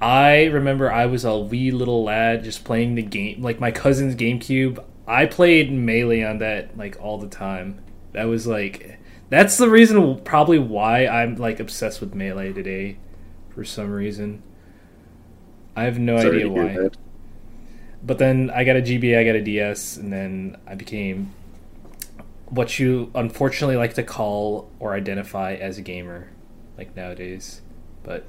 I 0.00 0.44
remember 0.44 0.92
I 0.92 1.06
was 1.06 1.24
a 1.24 1.36
wee 1.38 1.70
little 1.70 2.04
lad 2.04 2.44
just 2.44 2.64
playing 2.64 2.94
the 2.96 3.02
game, 3.02 3.42
like 3.42 3.58
my 3.60 3.70
cousin's 3.70 4.14
GameCube. 4.14 4.82
I 5.08 5.24
played 5.26 5.72
Melee 5.72 6.22
on 6.22 6.38
that 6.38 6.76
like 6.76 6.98
all 7.00 7.16
the 7.18 7.28
time. 7.28 7.80
That 8.12 8.24
was 8.24 8.46
like, 8.46 8.98
that's 9.28 9.56
the 9.56 9.68
reason 9.68 10.20
probably 10.22 10.58
why 10.58 11.06
I'm 11.06 11.36
like 11.36 11.60
obsessed 11.60 12.00
with 12.00 12.14
Melee 12.14 12.52
today, 12.52 12.98
for 13.50 13.64
some 13.64 13.90
reason. 13.90 14.42
I 15.74 15.84
have 15.84 15.98
no 15.98 16.18
Sorry 16.20 16.36
idea 16.44 16.48
why. 16.50 16.72
that. 16.74 16.96
But 18.02 18.18
then 18.18 18.50
I 18.50 18.64
got 18.64 18.76
a 18.76 18.82
GBA, 18.82 19.18
I 19.18 19.24
got 19.24 19.34
a 19.34 19.42
DS, 19.42 19.96
and 19.96 20.12
then 20.12 20.56
I 20.66 20.74
became 20.74 21.32
what 22.46 22.78
you 22.78 23.10
unfortunately 23.14 23.76
like 23.76 23.94
to 23.94 24.02
call 24.04 24.70
or 24.78 24.94
identify 24.94 25.54
as 25.54 25.78
a 25.78 25.82
gamer, 25.82 26.28
like 26.78 26.94
nowadays. 26.96 27.62
But 28.04 28.24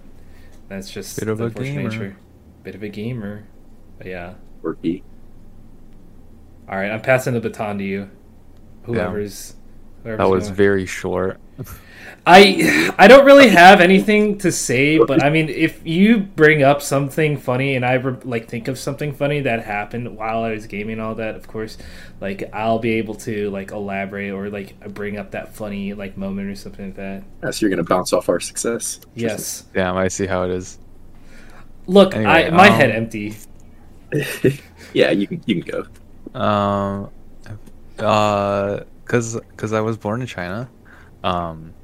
that's 0.67 0.89
just 0.89 1.19
Bit 1.19 1.29
of 1.29 1.37
the 1.37 1.45
a 1.45 1.49
gamer. 1.51 1.83
nature. 1.89 2.17
Bit 2.63 2.75
of 2.75 2.83
a 2.83 2.89
gamer. 2.89 3.45
But 3.99 4.07
yeah. 4.07 4.33
Quirky. 4.61 5.03
All 6.67 6.77
right, 6.77 6.91
I'm 6.91 7.01
passing 7.01 7.33
the 7.33 7.39
baton 7.39 7.77
to 7.77 7.83
you. 7.83 8.09
Whoever's. 8.83 9.53
Whoever's 10.03 10.17
That 10.19 10.29
was 10.29 10.43
going. 10.45 10.55
very 10.55 10.85
short. 10.85 11.39
I 12.29 12.91
I 12.97 13.07
don't 13.07 13.25
really 13.25 13.47
have 13.47 13.79
anything 13.79 14.37
to 14.39 14.51
say, 14.51 14.97
but 14.97 15.23
I 15.23 15.29
mean, 15.29 15.47
if 15.47 15.79
you 15.87 16.17
bring 16.19 16.61
up 16.61 16.81
something 16.81 17.37
funny 17.37 17.75
and 17.75 17.85
I 17.85 17.93
re- 17.93 18.17
like 18.25 18.49
think 18.49 18.67
of 18.67 18.77
something 18.77 19.13
funny 19.13 19.39
that 19.41 19.63
happened 19.63 20.17
while 20.17 20.43
I 20.43 20.51
was 20.51 20.67
gaming 20.67 20.93
and 20.93 21.01
all 21.01 21.15
that, 21.15 21.35
of 21.35 21.47
course, 21.47 21.77
like 22.19 22.49
I'll 22.53 22.79
be 22.79 22.95
able 22.95 23.15
to 23.15 23.49
like 23.49 23.71
elaborate 23.71 24.31
or 24.31 24.49
like 24.49 24.77
bring 24.93 25.17
up 25.17 25.31
that 25.31 25.55
funny 25.55 25.93
like 25.93 26.17
moment 26.17 26.49
or 26.49 26.55
something 26.55 26.87
like 26.87 26.95
that. 26.97 27.23
Yeah, 27.43 27.51
so 27.51 27.65
you're 27.65 27.69
gonna 27.69 27.83
bounce 27.83 28.11
off 28.11 28.27
our 28.27 28.41
success. 28.41 28.99
Yes. 29.15 29.63
Damn, 29.73 29.95
I 29.95 30.09
see 30.09 30.25
how 30.25 30.43
it 30.43 30.51
is. 30.51 30.79
Look, 31.85 32.13
Anyway, 32.13 32.29
I 32.29 32.49
my 32.49 32.67
um, 32.67 32.73
head 32.73 32.91
empty. 32.91 33.37
yeah, 34.93 35.11
you 35.11 35.27
can 35.27 35.41
you 35.45 35.61
can 35.61 35.71
go. 36.33 36.39
Um, 36.39 37.09
uh, 37.99 38.81
cause, 39.07 39.39
cause 39.57 39.73
I 39.73 39.81
was 39.81 39.97
born 39.97 40.21
in 40.21 40.27
China. 40.27 40.71
Um, 41.23 41.75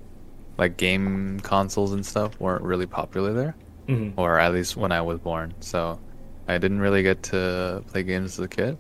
like 0.58 0.78
game 0.78 1.40
consoles 1.42 1.94
and 1.94 2.06
stuff 2.06 2.40
weren't 2.40 2.64
really 2.64 2.88
popular 2.88 3.34
there, 3.34 3.60
hmm 3.88 4.14
or 4.18 4.40
at 4.40 4.54
least 4.54 4.78
when 4.78 4.92
I 4.92 5.02
was 5.02 5.20
born. 5.20 5.58
So, 5.62 6.02
I 6.48 6.58
didn't 6.60 6.82
really 6.82 7.04
get 7.04 7.24
to 7.26 7.84
play 7.88 8.04
games 8.04 8.40
as 8.40 8.46
a 8.46 8.50
kid. 8.50 8.80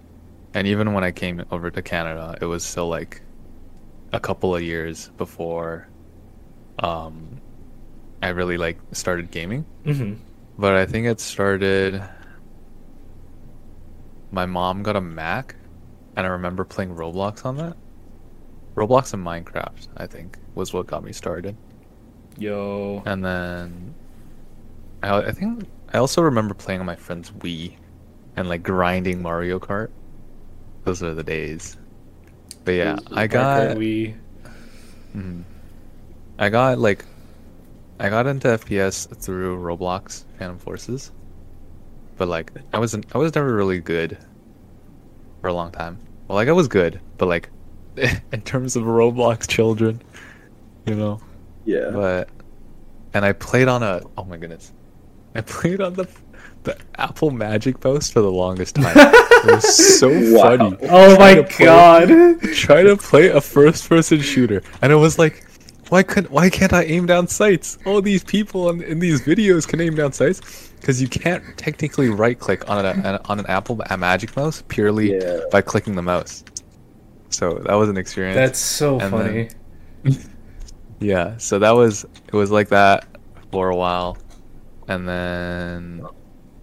And 0.53 0.67
even 0.67 0.93
when 0.93 1.03
I 1.05 1.11
came 1.13 1.43
over 1.51 1.71
to 1.71 1.81
Canada, 1.83 2.37
it 2.41 2.45
was 2.45 2.65
still 2.65 2.89
like 2.89 3.23
a 4.13 4.19
couple 4.19 4.55
of 4.55 4.63
years 4.63 5.11
before, 5.17 5.91
um, 6.79 7.41
I 8.21 8.29
really 8.29 8.57
like 8.57 8.81
started 8.93 9.31
gaming. 9.31 9.67
hmm 9.85 10.25
But 10.57 10.75
I 10.75 10.85
think 10.87 11.07
it 11.07 11.19
started. 11.21 12.03
My 14.31 14.45
mom 14.45 14.83
got 14.83 14.97
a 14.97 15.01
Mac, 15.01 15.55
and 16.15 16.25
I 16.27 16.29
remember 16.31 16.65
playing 16.65 16.91
Roblox 16.95 17.45
on 17.45 17.55
that. 17.57 17.77
Roblox 18.75 19.13
and 19.13 19.25
Minecraft, 19.25 19.87
I 19.97 20.07
think, 20.07 20.37
was 20.55 20.73
what 20.73 20.87
got 20.87 21.03
me 21.03 21.13
started. 21.13 21.55
Yo. 22.37 23.03
And 23.05 23.23
then, 23.23 23.93
I, 25.03 25.17
I 25.17 25.31
think 25.31 25.67
I 25.93 25.99
also 25.99 26.21
remember 26.21 26.53
playing 26.53 26.79
on 26.79 26.85
my 26.85 26.95
friend's 26.95 27.31
Wii, 27.31 27.75
and 28.35 28.49
like 28.49 28.63
grinding 28.63 29.21
Mario 29.21 29.59
Kart. 29.59 29.89
Those 30.85 31.03
are 31.03 31.13
the 31.13 31.23
days. 31.23 31.77
But 32.65 32.71
yeah, 32.73 32.97
I 33.11 33.27
got. 33.27 33.77
we. 33.77 34.15
Mhm. 35.15 35.43
I 36.39 36.49
got 36.49 36.79
like 36.79 37.05
I 37.99 38.09
got 38.09 38.25
into 38.25 38.47
FPS 38.47 39.15
through 39.17 39.59
Roblox 39.59 40.25
Phantom 40.39 40.57
Forces, 40.57 41.11
but 42.17 42.27
like 42.27 42.51
I 42.73 42.79
wasn't 42.79 43.05
I 43.13 43.19
was 43.19 43.35
never 43.35 43.53
really 43.53 43.79
good 43.79 44.17
for 45.41 45.47
a 45.47 45.53
long 45.53 45.71
time. 45.71 45.99
Well, 46.27 46.35
like 46.37 46.47
I 46.47 46.53
was 46.53 46.67
good, 46.67 46.99
but 47.17 47.27
like 47.27 47.49
in 48.31 48.41
terms 48.41 48.75
of 48.75 48.83
Roblox 48.83 49.47
children, 49.47 50.01
you 50.85 50.95
know. 50.95 51.19
Yeah. 51.65 51.89
But 51.91 52.29
and 53.13 53.23
I 53.25 53.33
played 53.33 53.67
on 53.67 53.83
a 53.83 54.01
oh 54.17 54.23
my 54.25 54.37
goodness, 54.37 54.73
I 55.35 55.41
played 55.41 55.81
on 55.81 55.93
the 55.93 56.07
the 56.63 56.77
Apple 56.97 57.29
Magic 57.31 57.83
Mouse 57.83 58.09
for 58.09 58.21
the 58.21 58.31
longest 58.31 58.75
time. 58.75 58.93
it 58.97 59.45
was 59.55 59.99
so 59.99 60.07
Wow. 60.33 60.57
funny. 60.57 60.77
Oh 60.89 61.17
my 61.19 61.41
play- 61.43 61.65
god. 61.65 62.07
Trying 62.53 62.85
to 62.85 62.95
play 62.97 63.27
a 63.27 63.41
first-person 63.41 64.21
shooter, 64.21 64.61
and 64.81 64.91
it 64.93 64.95
was 64.95 65.19
like, 65.19 65.45
why 65.89 66.03
couldn't 66.03 66.31
why 66.31 66.49
can't 66.49 66.71
I 66.73 66.83
aim 66.85 67.05
down 67.05 67.27
sights? 67.27 67.77
All 67.85 68.01
these 68.01 68.23
people 68.23 68.69
in, 68.69 68.81
in 68.81 68.99
these 68.99 69.21
videos 69.21 69.67
can 69.67 69.81
aim 69.81 69.95
down 69.95 70.13
sights 70.13 70.69
because 70.79 71.01
you 71.01 71.07
can't 71.09 71.43
technically 71.57 72.09
right-click 72.09 72.69
on 72.69 72.85
a, 72.85 72.89
an 72.89 73.19
on 73.25 73.39
an 73.39 73.45
Apple 73.47 73.81
a 73.89 73.97
Magic 73.97 74.35
Mouse 74.37 74.63
purely 74.69 75.13
Yeah. 75.19 75.41
by 75.51 75.61
clicking 75.61 75.95
the 75.95 76.01
mouse. 76.01 76.43
So 77.33 77.55
that 77.65 77.73
was 77.75 77.89
an 77.89 77.97
experience. 77.97 78.35
That's 78.35 78.59
so 78.59 78.99
And 78.99 79.11
funny. 79.11 79.49
Yeah, 80.99 81.37
so 81.37 81.59
that 81.59 81.71
was 81.71 82.05
it 82.27 82.33
was 82.33 82.51
like 82.51 82.69
that 82.69 83.05
for 83.51 83.69
a 83.69 83.75
while, 83.75 84.17
and 84.87 85.07
then 85.07 86.09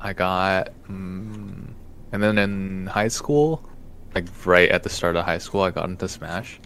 I 0.01 0.13
got, 0.15 0.71
mm, 0.89 1.75
and 2.13 2.23
then 2.23 2.39
in 2.39 2.87
high 2.87 3.09
school, 3.09 3.69
like 4.15 4.29
right 4.47 4.71
at 4.71 4.83
the 4.83 4.91
start 4.91 5.17
of 5.17 5.25
high 5.27 5.39
school, 5.39 5.63
I 5.63 5.71
got 5.71 5.89
into 5.89 6.09
Smash 6.09 6.61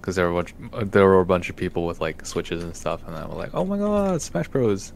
because 0.00 0.16
there 0.16 0.30
were 0.30 0.40
a 0.40 0.44
bunch, 0.44 0.54
there 0.92 1.06
were 1.06 1.20
a 1.20 1.26
bunch 1.26 1.50
of 1.50 1.56
people 1.56 1.86
with 1.86 2.00
like 2.00 2.26
switches 2.26 2.64
and 2.64 2.76
stuff, 2.76 3.06
and 3.06 3.16
I 3.16 3.26
was 3.26 3.36
like, 3.36 3.50
oh 3.54 3.64
my 3.64 3.78
god, 3.78 4.22
Smash 4.22 4.48
Bros. 4.48 4.92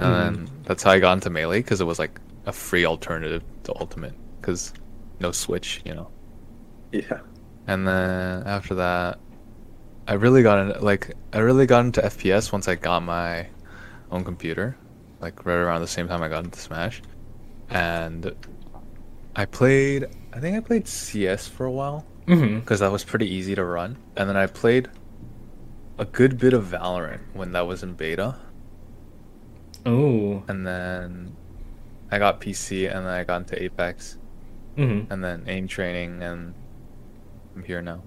And 0.00 0.12
then 0.14 0.50
that's 0.64 0.82
how 0.84 0.92
I 0.92 1.00
got 1.00 1.14
into 1.14 1.30
Melee 1.30 1.60
because 1.60 1.80
it 1.80 1.84
was 1.86 1.98
like 2.00 2.20
a 2.46 2.52
free 2.52 2.86
alternative 2.86 3.44
to 3.64 3.74
Ultimate 3.80 4.16
because 4.40 4.74
no 5.20 5.32
Switch, 5.32 5.82
you 5.84 5.94
know. 5.94 6.12
Yeah. 6.92 7.20
And 7.66 7.86
then 7.86 8.42
after 8.46 8.74
that, 8.76 9.18
I 10.08 10.14
really 10.14 10.42
got 10.42 10.58
into 10.66 10.80
like 10.80 11.14
I 11.32 11.38
really 11.38 11.66
got 11.66 11.84
into 11.84 12.00
FPS 12.02 12.52
once 12.52 12.66
I 12.68 12.74
got 12.74 13.02
my 13.02 13.46
own 14.10 14.24
computer, 14.24 14.76
like 15.20 15.46
right 15.46 15.54
around 15.54 15.80
the 15.80 15.86
same 15.86 16.08
time 16.08 16.22
I 16.22 16.28
got 16.28 16.44
into 16.44 16.58
Smash, 16.58 17.02
and 17.70 18.34
I 19.36 19.44
played. 19.44 20.06
I 20.32 20.40
think 20.40 20.56
I 20.56 20.60
played 20.60 20.88
CS 20.88 21.46
for 21.46 21.66
a 21.66 21.70
while 21.70 22.04
because 22.26 22.80
that 22.80 22.90
was 22.90 23.04
pretty 23.04 23.28
easy 23.32 23.54
to 23.54 23.64
run, 23.64 23.96
and 24.16 24.28
then 24.28 24.36
I 24.36 24.46
played 24.46 24.88
a 25.98 26.04
good 26.04 26.38
bit 26.38 26.52
of 26.52 26.64
Valorant 26.66 27.20
when 27.32 27.52
that 27.52 27.66
was 27.66 27.82
in 27.82 27.94
beta, 27.94 28.36
Oh. 29.84 30.42
and 30.48 30.66
then 30.66 31.36
I 32.10 32.18
got 32.18 32.40
PC, 32.40 32.86
and 32.88 33.04
then 33.06 33.12
I 33.12 33.24
got 33.24 33.42
into 33.42 33.62
Apex, 33.62 34.18
hmm 34.76 35.02
and 35.10 35.22
then 35.22 35.44
aim 35.46 35.66
training, 35.68 36.22
and 36.22 36.54
I'm 37.56 37.64
here 37.64 37.82
now. 37.82 38.02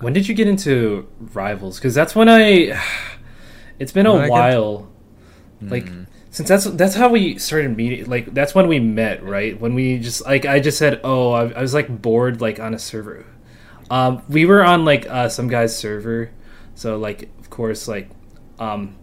When 0.00 0.12
did 0.12 0.28
you 0.28 0.34
get 0.34 0.48
into 0.48 1.08
Rivals? 1.18 1.78
Because 1.78 1.94
that's 1.94 2.14
when 2.14 2.28
I. 2.28 2.80
It's 3.76 3.90
been 3.90 4.06
When 4.06 4.16
a 4.16 4.18
I 4.20 4.26
get- 4.26 4.30
while. 4.30 4.88
Like 5.60 5.86
Mm. 5.86 6.06
since 6.30 6.48
that's 6.48 6.64
that's 6.64 6.94
how 6.94 7.08
we 7.08 7.38
started 7.38 7.76
meeting. 7.76 8.06
Like 8.06 8.32
that's 8.32 8.54
when 8.54 8.68
we 8.68 8.78
met, 8.78 9.24
right? 9.24 9.58
When 9.60 9.74
we 9.74 9.98
just 9.98 10.24
like 10.24 10.46
I 10.46 10.60
just 10.60 10.78
said, 10.78 11.00
oh, 11.02 11.32
I, 11.32 11.48
I 11.50 11.60
was 11.60 11.74
like 11.74 11.88
bored, 12.02 12.40
like 12.40 12.60
on 12.60 12.72
a 12.72 12.78
server. 12.78 13.26
Um, 13.90 14.22
we 14.28 14.44
were 14.46 14.62
on 14.64 14.84
like 14.84 15.06
uh, 15.10 15.28
some 15.28 15.48
guy's 15.48 15.76
server, 15.76 16.30
so 16.76 16.96
like 16.98 17.30
of 17.40 17.50
course 17.50 17.88
like, 17.88 18.10
um, 18.60 18.94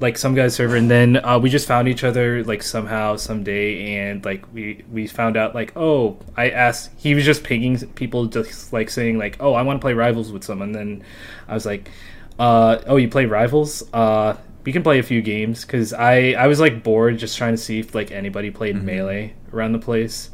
like 0.00 0.16
some 0.18 0.34
guy's 0.34 0.54
server, 0.54 0.76
and 0.76 0.90
then 0.90 1.16
uh, 1.24 1.38
we 1.38 1.50
just 1.50 1.68
found 1.68 1.86
each 1.86 2.04
other 2.04 2.42
like 2.44 2.62
somehow 2.62 3.16
someday, 3.16 3.96
and 3.96 4.24
like 4.24 4.44
we 4.52 4.82
we 4.90 5.06
found 5.06 5.36
out 5.36 5.54
like 5.54 5.72
oh 5.76 6.18
I 6.36 6.50
asked 6.50 6.90
he 6.96 7.14
was 7.14 7.24
just 7.24 7.44
pinging 7.44 7.78
people 7.94 8.26
just 8.26 8.72
like 8.72 8.90
saying 8.90 9.18
like 9.18 9.36
oh 9.40 9.52
I 9.54 9.62
want 9.62 9.80
to 9.80 9.84
play 9.84 9.92
Rivals 9.94 10.32
with 10.32 10.42
someone, 10.44 10.72
then 10.72 11.04
I 11.48 11.54
was 11.54 11.66
like 11.66 11.90
uh, 12.38 12.80
oh, 12.86 12.96
you 12.96 13.06
play 13.08 13.26
Rivals? 13.26 13.82
Uh, 13.92 14.34
we 14.64 14.72
can 14.72 14.82
play 14.82 14.98
a 14.98 15.02
few 15.02 15.20
games 15.20 15.64
because 15.66 15.92
I 15.92 16.32
I 16.32 16.46
was 16.46 16.58
like 16.60 16.82
bored 16.82 17.18
just 17.18 17.36
trying 17.36 17.52
to 17.52 17.58
see 17.58 17.80
if 17.80 17.94
like 17.94 18.10
anybody 18.10 18.50
played 18.50 18.76
Mhm. 18.76 18.82
melee 18.84 19.34
around 19.52 19.72
the 19.72 19.78
place. 19.78 20.30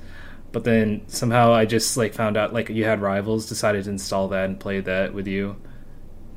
But 0.53 0.63
then 0.65 1.03
somehow 1.09 1.53
I 1.53 1.65
just 1.65 1.97
like 1.97 2.15
found 2.15 2.37
out 2.37 2.53
like 2.55 2.69
you 2.69 2.85
had 2.85 3.01
Rivals, 3.03 3.49
decided 3.49 3.85
to 3.85 3.91
install 3.91 4.29
that 4.29 4.45
and 4.49 4.59
play 4.61 4.81
that 4.81 5.13
with 5.13 5.27
you. 5.27 5.57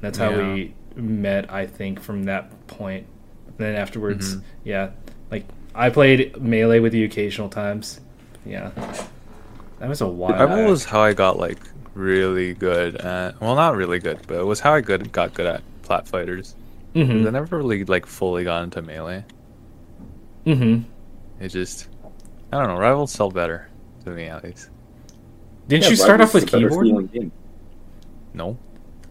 That's 0.02 0.18
how 0.18 0.32
Yeah. 0.32 0.54
we 0.54 0.74
met, 0.96 1.52
I 1.54 1.68
think, 1.68 2.00
from 2.02 2.24
that 2.24 2.68
point. 2.68 3.06
Then 3.60 3.76
afterwards, 3.76 4.36
Mhm. 4.38 4.42
yeah, 4.64 4.90
like 5.30 5.46
I 5.76 5.90
played 5.92 6.42
melee 6.42 6.80
with 6.80 6.94
you 6.96 7.06
occasional 7.06 7.50
times. 7.50 8.00
Yeah, 8.46 8.72
that 9.80 9.88
was 9.90 10.02
a 10.02 10.08
while. 10.08 10.32
Rival 10.32 10.58
back. 10.58 10.68
was 10.68 10.86
how 10.86 11.02
I 11.02 11.14
got 11.14 11.38
like 11.38 11.60
really 11.94 12.54
good 12.56 12.96
at 12.96 13.40
well 13.42 13.56
not 13.56 13.76
really 13.76 14.00
good, 14.00 14.20
but 14.28 14.40
it 14.40 14.46
was 14.46 14.60
how 14.62 14.74
I 14.74 14.82
good 14.82 15.12
got 15.12 15.34
good 15.36 15.46
at 15.46 15.62
plat 15.84 16.08
fighters. 16.08 16.56
'Cause 16.96 17.04
Mhm. 17.08 17.28
I 17.28 17.30
never 17.30 17.58
really 17.58 17.84
like 17.86 18.06
fully 18.08 18.44
got 18.44 18.64
into 18.64 18.82
melee. 18.82 19.24
Mm-hmm. 20.48 20.84
It 21.44 21.50
just 21.50 21.88
I 22.52 22.58
don't 22.60 22.68
know, 22.70 22.78
rivals 22.80 23.12
sell 23.12 23.30
better 23.30 23.68
to 24.06 24.10
me 24.12 24.24
at 24.26 24.44
least. 24.44 24.70
Didn't 25.68 25.84
Yeah, 25.84 25.90
you 25.92 25.96
start 25.98 26.20
off 26.22 26.34
with 26.34 26.46
is 26.46 26.50
a 26.50 26.58
better 26.58 26.70
keyboard? 26.70 27.32
No. 28.34 28.58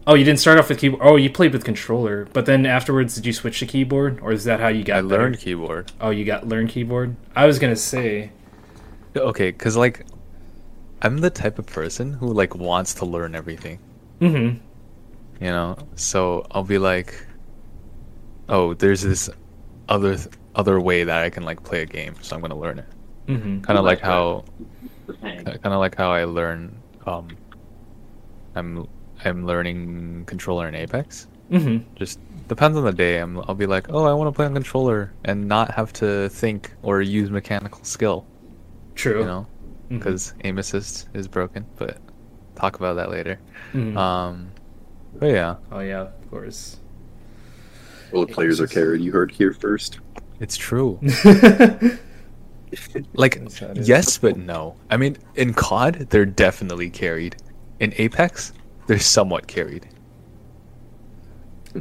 Oh, 0.07 0.15
you 0.15 0.23
didn't 0.25 0.39
start 0.39 0.57
off 0.57 0.69
with 0.69 0.79
keyboard. 0.79 1.01
Oh, 1.05 1.15
you 1.17 1.29
played 1.29 1.53
with 1.53 1.63
controller, 1.63 2.27
but 2.33 2.45
then 2.47 2.65
afterwards, 2.65 3.13
did 3.15 3.25
you 3.25 3.33
switch 3.33 3.59
to 3.59 3.65
keyboard, 3.67 4.19
or 4.21 4.31
is 4.31 4.43
that 4.45 4.59
how 4.59 4.67
you 4.69 4.83
got? 4.83 4.97
I 4.97 5.01
better? 5.01 5.23
learned 5.23 5.39
keyboard. 5.39 5.91
Oh, 6.01 6.09
you 6.09 6.25
got 6.25 6.47
learned 6.47 6.69
keyboard. 6.69 7.15
I 7.35 7.45
was 7.45 7.59
gonna 7.59 7.75
say. 7.75 8.31
Okay, 9.15 9.51
cuz 9.51 9.75
like 9.77 10.05
I'm 11.01 11.19
the 11.19 11.29
type 11.29 11.59
of 11.59 11.65
person 11.67 12.13
who 12.13 12.33
like 12.33 12.55
wants 12.55 12.93
to 12.95 13.05
learn 13.05 13.35
everything. 13.35 13.79
Mm-hmm. 14.21 14.57
you 15.45 15.49
know 15.49 15.77
so 15.95 16.45
i'll 16.51 16.65
be 16.65 16.77
like 16.77 17.15
oh 18.49 18.73
there's 18.73 19.01
this 19.03 19.29
other 19.87 20.17
th- 20.17 20.27
other 20.55 20.77
way 20.81 21.05
that 21.05 21.23
i 21.23 21.29
can 21.29 21.43
like 21.43 21.63
play 21.63 21.83
a 21.83 21.85
game 21.85 22.15
so 22.21 22.35
i'm 22.35 22.41
gonna 22.41 22.59
learn 22.59 22.79
it 22.79 22.85
Mm-hmm. 23.29 23.61
kind 23.61 23.79
of 23.79 23.85
like 23.85 23.99
like 23.99 24.03
how 24.03 24.43
kind 25.21 25.57
of 25.63 25.79
like 25.79 25.95
how 25.95 26.11
i 26.11 26.25
learn 26.25 26.75
um 27.05 27.29
i'm 28.55 28.85
i'm 29.25 29.45
learning 29.45 30.23
controller 30.25 30.67
in 30.67 30.75
apex 30.75 31.27
Mm-hmm. 31.51 31.95
just 31.95 32.19
depends 32.47 32.77
on 32.77 32.83
the 32.83 32.91
day 32.93 33.17
I'm, 33.17 33.39
i'll 33.47 33.55
be 33.55 33.65
like 33.65 33.87
oh 33.89 34.05
i 34.05 34.13
want 34.13 34.27
to 34.27 34.31
play 34.35 34.45
on 34.45 34.53
controller 34.53 35.11
and 35.25 35.47
not 35.47 35.71
have 35.71 35.91
to 35.93 36.29
think 36.29 36.71
or 36.83 37.01
use 37.01 37.31
mechanical 37.31 37.83
skill 37.83 38.23
True. 38.93 39.21
you 39.21 39.25
know 39.25 39.47
because 39.89 40.35
aim 40.43 40.59
assist 40.59 41.07
is 41.15 41.27
broken 41.27 41.65
but 41.77 41.97
talk 42.55 42.75
about 42.75 42.95
that 42.97 43.09
later 43.09 43.39
Mhm. 43.73 43.97
um 43.97 44.51
but 45.17 45.27
yeah 45.31 45.55
oh 45.71 45.79
yeah, 45.79 46.01
of 46.01 46.29
course. 46.29 46.77
Well, 48.11 48.25
the 48.27 48.31
players 48.33 48.61
are 48.61 48.67
carried. 48.67 49.01
You 49.01 49.11
heard 49.11 49.31
here 49.31 49.53
first. 49.53 49.99
it's 50.39 50.55
true 50.55 50.99
mm-hmm. 51.01 51.95
Like, 53.15 53.39
That's 53.39 53.57
how 53.59 53.67
it 53.67 53.79
is. 53.79 53.89
yes, 53.89 54.17
but 54.19 54.37
no. 54.37 54.75
I 54.91 54.97
mean, 54.97 55.17
in 55.35 55.53
COD, 55.55 56.07
they're 56.11 56.25
definitely 56.27 56.91
carried. 56.91 57.35
In 57.79 57.93
Apex, 57.97 58.53
they're 58.89 58.97
somewhat 58.97 59.45
carried. 59.45 59.87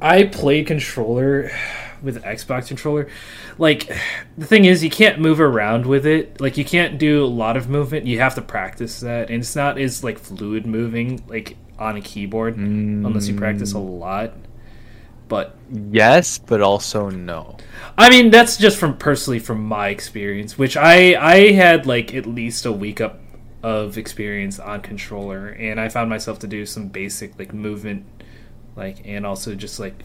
I 0.03 0.25
played 0.25 0.67
controller 0.67 1.51
with 2.03 2.23
Xbox 2.23 2.69
controller. 2.69 3.09
Like 3.57 3.91
the 4.37 4.45
thing 4.45 4.67
is 4.67 4.85
you 4.85 4.91
can't 4.91 5.19
move 5.19 5.41
around 5.41 5.87
with 5.87 6.05
it. 6.05 6.39
Like 6.39 6.59
you 6.59 6.67
can't 6.67 6.99
do 6.99 7.25
a 7.25 7.27
lot 7.27 7.57
of 7.57 7.71
movement. 7.71 8.05
You 8.05 8.19
have 8.19 8.35
to 8.35 8.43
practice 8.43 9.01
that. 9.01 9.31
And 9.31 9.41
it's 9.41 9.57
not 9.57 9.79
as 9.79 10.05
like 10.05 10.19
fluid 10.19 10.67
moving 10.67 11.25
like 11.29 11.57
on 11.79 11.97
a 11.97 12.03
keyboard 12.03 12.59
unless 12.59 13.27
you 13.27 13.37
practice 13.37 13.73
a 13.73 13.79
lot. 13.79 14.35
But 15.29 15.57
Yes, 15.91 16.37
but 16.37 16.61
also 16.61 17.09
no. 17.09 17.57
I 17.97 18.11
mean 18.11 18.29
that's 18.29 18.59
just 18.59 18.77
from 18.77 18.99
personally 18.99 19.39
from 19.39 19.65
my 19.65 19.89
experience, 19.89 20.59
which 20.59 20.77
I 20.77 21.15
I 21.15 21.53
had 21.53 21.87
like 21.87 22.15
at 22.15 22.27
least 22.27 22.67
a 22.67 22.73
week 22.73 23.01
up 23.01 23.19
of 23.63 23.99
experience 23.99 24.59
on 24.59 24.81
controller 24.81 25.49
and 25.49 25.81
I 25.81 25.89
found 25.89 26.09
myself 26.09 26.39
to 26.41 26.47
do 26.47 26.65
some 26.65 26.89
basic 26.89 27.39
like 27.39 27.53
movement 27.53 28.07
like 28.77 28.99
and 29.05 29.27
also 29.27 29.55
just 29.55 29.81
like 29.81 30.05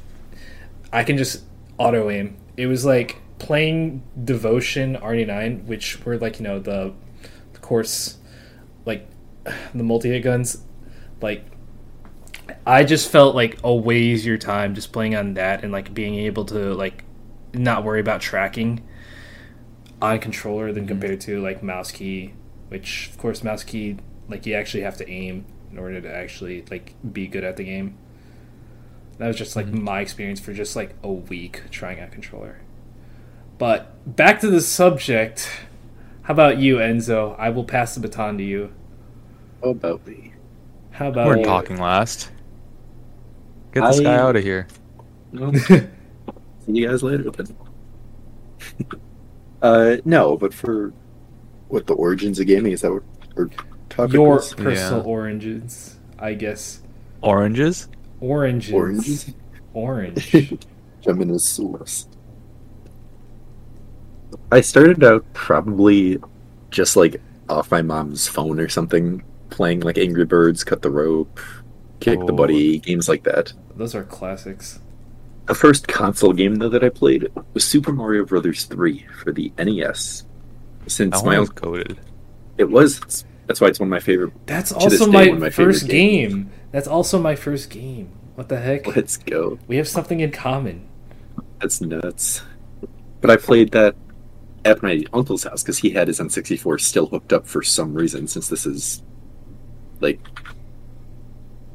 I 0.91 1.04
can 1.04 1.18
just 1.18 1.43
auto 1.78 2.10
aim. 2.10 2.38
It 2.58 2.68
was 2.68 2.86
like 2.86 3.18
playing 3.39 4.04
Devotion 4.24 4.95
RD9, 4.95 5.66
which 5.66 6.04
were 6.06 6.18
like, 6.18 6.39
you 6.39 6.43
know, 6.43 6.60
the, 6.60 6.93
the 7.54 7.60
course 7.60 8.18
like 8.86 9.08
the 9.76 9.84
multi 9.84 10.10
hit 10.10 10.22
guns 10.22 10.64
like 11.22 11.45
I 12.68 12.84
just 12.84 13.10
felt 13.10 13.36
like 13.36 13.60
a 13.64 13.74
way 13.74 13.99
easier 13.99 14.38
time 14.38 14.76
just 14.76 14.91
playing 14.91 15.16
on 15.16 15.34
that 15.36 15.64
and 15.64 15.72
like 15.72 15.93
being 15.93 16.16
able 16.16 16.45
to 16.45 16.74
like 16.74 17.04
not 17.54 17.84
worry 17.84 17.99
about 17.99 18.22
tracking 18.22 18.84
on 20.01 20.20
controller 20.20 20.72
than 20.72 20.84
mm-hmm. 20.84 20.89
compared 20.89 21.22
to 21.22 21.41
like 21.41 21.64
mouse 21.64 21.91
key, 21.91 22.34
which 22.74 23.09
of 23.09 23.17
course 23.19 23.43
mouse 23.43 23.63
key 23.63 23.97
like 24.28 24.45
you 24.47 24.55
actually 24.55 24.82
have 24.82 24.97
to 24.97 25.07
aim 25.09 25.45
in 25.71 25.78
order 25.78 26.01
to 26.01 26.11
actually 26.13 26.65
like 26.71 26.95
be 27.13 27.28
good 27.28 27.43
at 27.43 27.55
the 27.55 27.63
game. 27.63 27.95
That 29.19 29.28
was 29.28 29.38
just 29.38 29.55
like 29.55 29.67
Mhm. 29.67 29.82
my 29.84 30.01
experience 30.01 30.39
for 30.39 30.53
just 30.53 30.76
like 30.76 30.95
a 31.03 31.11
week 31.11 31.61
trying 31.69 31.99
out 31.99 32.11
controller. 32.11 32.57
But 33.59 34.15
back 34.15 34.39
to 34.41 34.49
the 34.49 34.59
subject. 34.59 35.47
How 36.24 36.34
about 36.34 36.57
you, 36.57 36.78
Enzo? 36.78 37.36
I 37.38 37.49
will 37.51 37.63
pass 37.63 37.93
the 37.93 38.01
baton 38.01 38.38
to 38.39 38.43
you. 38.43 38.71
How 39.63 39.69
about 39.69 40.05
me? 40.07 40.34
How 40.91 41.09
about 41.09 41.28
We're 41.28 41.38
you? 41.38 41.45
talking 41.45 41.78
last. 41.78 42.32
Get 43.74 43.82
this 43.86 43.99
I- 43.99 44.03
guy 44.03 44.15
out 44.15 44.36
of 44.36 44.43
here. 44.43 44.67
See 45.67 45.88
you 46.67 46.88
guys 46.88 47.03
later 47.03 47.30
then. 47.30 47.55
uh, 49.61 49.97
no, 50.05 50.38
but 50.38 50.53
for 50.53 50.93
what 51.74 51.88
the 51.88 51.93
origins 51.95 52.39
of 52.39 52.45
gaming 52.45 52.71
is 52.71 52.82
that 52.82 52.93
what 52.93 53.03
our 53.36 53.49
topic 53.89 54.13
Your 54.13 54.36
was? 54.36 54.53
personal 54.53 54.99
Yeah. 54.99 55.03
oranges, 55.05 55.97
I 56.19 56.36
guess. 56.36 56.82
Oranges? 57.21 57.88
Oranges. 58.19 58.71
Oranges? 58.74 59.34
Orange. 59.74 60.32
Geminosaurus. 61.01 62.07
I 64.51 64.61
started 64.61 65.03
out 65.03 65.26
probably 65.34 66.19
just 66.69 66.95
like 66.95 67.21
off 67.49 67.71
my 67.71 67.82
mom's 67.82 68.28
phone 68.28 68.59
or 68.59 68.69
something, 68.69 69.24
playing 69.49 69.82
like 69.82 69.97
Angry 69.97 70.26
Birds, 70.26 70.63
Cut 70.63 70.82
the 70.82 70.91
Rope, 70.91 71.39
Kick 71.99 72.19
the 72.19 72.34
Oh. 72.34 72.36
Buddy, 72.36 72.80
games 72.80 73.09
like 73.09 73.24
that. 73.24 73.53
Those 73.76 73.95
are 73.95 74.03
classics. 74.03 74.80
The 75.47 75.55
first 75.55 75.88
console 75.88 76.34
game 76.34 76.55
though 76.55 76.69
that 76.69 76.84
I 76.84 76.89
played 76.89 77.28
was 77.53 77.63
Super 77.65 77.91
Mario 77.91 78.26
Brothers 78.26 78.65
3 78.65 79.05
for 79.24 79.32
the 79.32 79.51
NES. 79.57 80.24
Since 80.88 81.17
That 81.17 81.25
my 81.25 81.34
one 81.34 81.39
was 81.41 81.49
own, 81.49 81.55
goaded. 81.55 81.99
it 82.57 82.69
was 82.69 83.25
that's 83.47 83.59
why 83.59 83.67
it's 83.67 83.79
one 83.79 83.88
of 83.88 83.91
my 83.91 83.99
favorite. 83.99 84.31
That's 84.45 84.71
also 84.71 85.05
day, 85.05 85.11
my, 85.11 85.27
one 85.29 85.39
my 85.39 85.49
first 85.49 85.88
game. 85.88 86.49
That's 86.71 86.88
also 86.88 87.19
my 87.19 87.36
first 87.36 87.69
game. 87.69 88.09
What 88.36 88.49
the 88.49 88.59
heck? 88.59 88.88
Let's 88.88 89.17
go. 89.17 89.59
We 89.67 89.77
have 89.77 89.88
something 89.88 90.19
in 90.21 90.31
common. 90.31 90.88
That's 91.59 91.81
nuts. 91.81 92.41
But 93.21 93.29
I 93.29 93.36
played 93.36 93.71
that 93.71 93.95
at 94.65 94.81
my 94.81 95.03
uncle's 95.13 95.43
house 95.43 95.61
because 95.61 95.77
he 95.77 95.89
had 95.91 96.07
his 96.07 96.19
N64 96.19 96.79
still 96.81 97.05
hooked 97.07 97.34
up 97.34 97.45
for 97.47 97.61
some 97.61 97.93
reason. 97.93 98.27
Since 98.27 98.47
this 98.47 98.65
is 98.65 99.03
like 99.99 100.19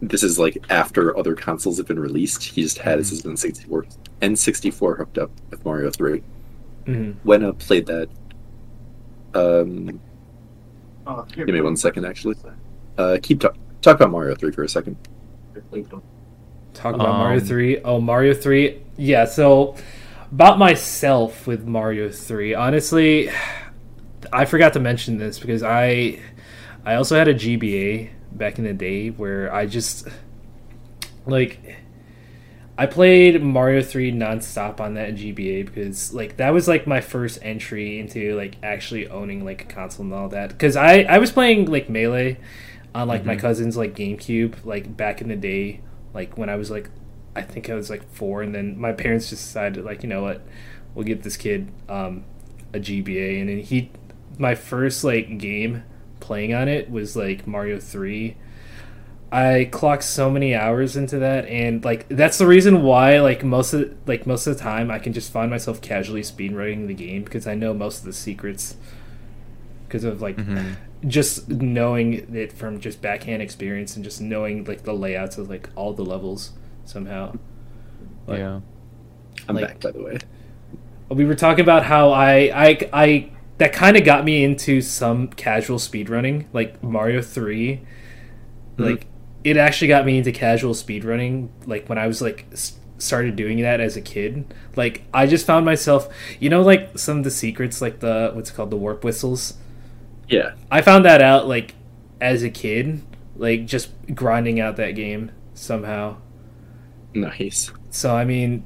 this 0.00 0.22
is 0.22 0.38
like 0.38 0.59
after 0.70 1.16
other 1.18 1.34
consoles 1.34 1.76
have 1.78 1.86
been 1.86 1.98
released, 1.98 2.42
he 2.42 2.62
just 2.62 2.78
had 2.78 2.98
his 2.98 3.22
N64 3.22 3.94
N64 4.22 4.96
hooked 4.98 5.18
up 5.18 5.30
with 5.50 5.64
Mario 5.64 5.90
3. 5.90 6.22
Mhm. 6.86 7.14
When 7.24 7.44
I 7.44 7.50
played 7.52 7.86
that, 7.86 8.09
um, 9.35 10.01
Oh, 11.07 11.24
give 11.35 11.49
me 11.49 11.61
one 11.61 11.76
second 11.76 12.05
actually. 12.05 12.37
Uh, 12.99 13.18
keep 13.22 13.41
talk 13.41 13.57
talk 13.81 13.97
about 13.97 14.11
Mario 14.11 14.35
3 14.35 14.53
for 14.53 14.62
a 14.64 14.68
second. 14.68 14.97
Talk 16.74 16.95
about 16.95 17.16
Mario 17.18 17.41
Um, 17.41 17.47
3. 17.47 17.81
Oh, 17.83 18.01
Mario 18.01 18.35
3. 18.35 18.83
Yeah, 18.97 19.24
so 19.24 19.74
about 20.31 20.59
myself 20.59 21.47
with 21.47 21.66
Mario 21.66 22.11
3. 22.11 22.55
Honestly, 22.55 23.31
I 24.33 24.45
forgot 24.45 24.74
to 24.74 24.81
mention 24.81 25.18
this 25.18 25.39
because 25.39 25.62
I 25.62 26.20
I 26.85 26.95
also 26.95 27.16
had 27.16 27.29
a 27.29 27.35
GBA 27.35 28.11
back 28.33 28.59
in 28.59 28.64
the 28.64 28.74
day 28.74 29.09
where 29.09 29.53
I 29.53 29.66
just 29.66 30.07
like 31.26 31.78
I 32.81 32.87
played 32.87 33.43
Mario 33.43 33.83
3 33.83 34.12
nonstop 34.12 34.79
on 34.81 34.95
that 34.95 35.16
GBA 35.16 35.66
because 35.66 36.14
like 36.14 36.37
that 36.37 36.51
was 36.51 36.68
like 36.68 36.87
my 36.87 37.01
first 37.01 37.41
entry 37.43 37.99
into 37.99 38.37
like 38.37 38.55
actually 38.62 39.09
owning 39.09 39.45
like 39.45 39.62
a 39.62 39.64
console 39.66 40.05
and 40.05 40.14
all 40.14 40.29
that. 40.29 40.57
Cuz 40.59 40.76
I 40.76 41.01
I 41.03 41.18
was 41.18 41.33
playing 41.33 41.66
like 41.66 41.91
Melee 41.91 42.39
on 42.95 43.09
like 43.09 43.24
my 43.26 43.35
Mhm. 43.37 43.41
cousin's 43.41 43.76
like 43.76 43.95
GameCube 43.95 44.55
like 44.64 44.97
back 44.97 45.20
in 45.20 45.29
the 45.29 45.37
day 45.37 45.81
like 46.14 46.39
when 46.39 46.49
I 46.49 46.55
was 46.57 46.70
like 46.70 46.89
I 47.35 47.43
think 47.43 47.68
I 47.68 47.74
was 47.74 47.91
like 47.91 48.03
4 48.12 48.43
and 48.43 48.55
then 48.55 48.79
my 48.79 48.93
parents 48.93 49.29
just 49.31 49.45
decided 49.45 49.85
like 49.85 50.03
you 50.05 50.09
know 50.09 50.22
what? 50.22 50.43
We'll 50.95 51.05
get 51.05 51.24
this 51.24 51.37
kid 51.37 51.68
um 51.89 52.24
a 52.72 52.79
GBA 52.79 53.41
and 53.41 53.49
then 53.49 53.59
he 53.59 53.91
my 54.39 54.55
first 54.55 55.03
like 55.03 55.39
game 55.39 55.83
playing 56.20 56.55
on 56.55 56.68
it 56.68 56.91
was 56.91 57.16
like 57.16 57.45
Mario 57.47 57.81
3 57.81 58.37
I 59.31 59.68
clocked 59.70 60.05
so 60.05 60.31
many 60.31 60.55
hours 60.55 60.97
into 60.97 61.18
that, 61.18 61.47
and 61.47 61.85
like 61.85 62.09
that's 62.09 62.39
the 62.39 62.47
reason 62.47 62.83
why 62.83 63.20
like 63.20 63.45
most 63.45 63.74
of 63.74 63.95
like 64.07 64.26
most 64.26 64.47
of 64.47 64.57
the 64.57 64.62
time 64.62 64.91
I 64.91 64.99
can 64.99 65.12
just 65.12 65.31
find 65.31 65.51
myself 65.51 65.81
casually 65.83 66.22
speedrunning 66.22 66.87
the 66.87 66.95
game 66.95 67.24
because 67.24 67.47
I 67.47 67.55
know 67.55 67.74
most 67.74 67.99
of 68.01 68.05
the 68.07 68.12
secrets 68.14 68.76
because 69.87 70.05
of 70.05 70.22
like 70.22 70.37
Mhm. 70.37 70.76
just 71.07 71.49
knowing 71.51 72.35
it 72.35 72.53
from 72.53 72.81
just 72.81 73.03
backhand 73.03 73.43
experience 73.43 73.97
and 73.97 74.05
just 74.05 74.20
knowing 74.20 74.64
like 74.64 74.85
the 74.85 74.95
layouts 74.95 75.37
of 75.37 75.51
like 75.51 75.68
all 75.76 75.93
the 75.93 76.05
levels 76.05 76.53
somehow. 76.87 77.35
Like, 78.26 78.39
yeah. 78.39 78.61
I'm 79.49 79.55
Like- 79.57 79.66
back 79.66 79.81
by 79.81 79.91
the 79.93 80.03
way. 80.03 80.18
we 81.11 81.24
were 81.26 81.35
talking 81.35 81.62
about 81.62 81.85
how 81.85 82.11
I 82.12 82.51
I 82.55 82.79
I 82.95 83.31
that 83.59 83.72
kind 83.74 83.97
of 83.97 84.05
got 84.05 84.24
me 84.24 84.43
into 84.45 84.81
some 84.81 85.29
casual 85.29 85.79
speedrunning, 85.79 86.47
like 86.55 86.83
Mario 86.83 87.20
3. 87.20 87.83
Like 88.79 89.07
it 89.51 89.57
actually 89.57 89.88
got 89.88 90.05
me 90.07 90.18
into 90.18 90.32
casual 90.32 90.74
speedrunning 90.74 91.49
like 91.66 91.88
when 91.88 91.99
I 91.99 92.07
was 92.07 92.20
like 92.20 92.46
started 92.99 93.36
doing 93.36 93.62
that 93.62 93.80
as 93.80 93.96
a 93.96 94.01
kid. 94.01 94.53
Like 94.76 95.03
I 95.14 95.26
just 95.26 95.46
found 95.46 95.64
myself, 95.64 96.09
you 96.40 96.51
know 96.51 96.62
like 96.62 96.99
some 96.99 97.18
of 97.18 97.24
the 97.24 97.30
secrets 97.30 97.80
like 97.80 98.01
the 98.01 98.32
what's 98.34 98.51
it 98.51 98.55
called 98.55 98.70
the 98.70 98.76
warp 98.76 99.05
whistles. 99.05 99.55
Yeah, 100.28 100.55
I 100.70 100.82
found 100.82 101.05
that 101.05 101.22
out 101.22 101.49
like 101.49 101.74
as 102.20 102.42
a 102.42 102.51
kid, 102.51 103.03
like 103.36 103.66
just 103.66 103.90
grinding 104.14 104.61
out 104.61 104.76
that 104.76 104.92
game 104.92 105.30
somehow. 105.55 106.16
nice. 107.14 107.72
So 107.90 108.14
I 108.14 108.24
mean, 108.24 108.64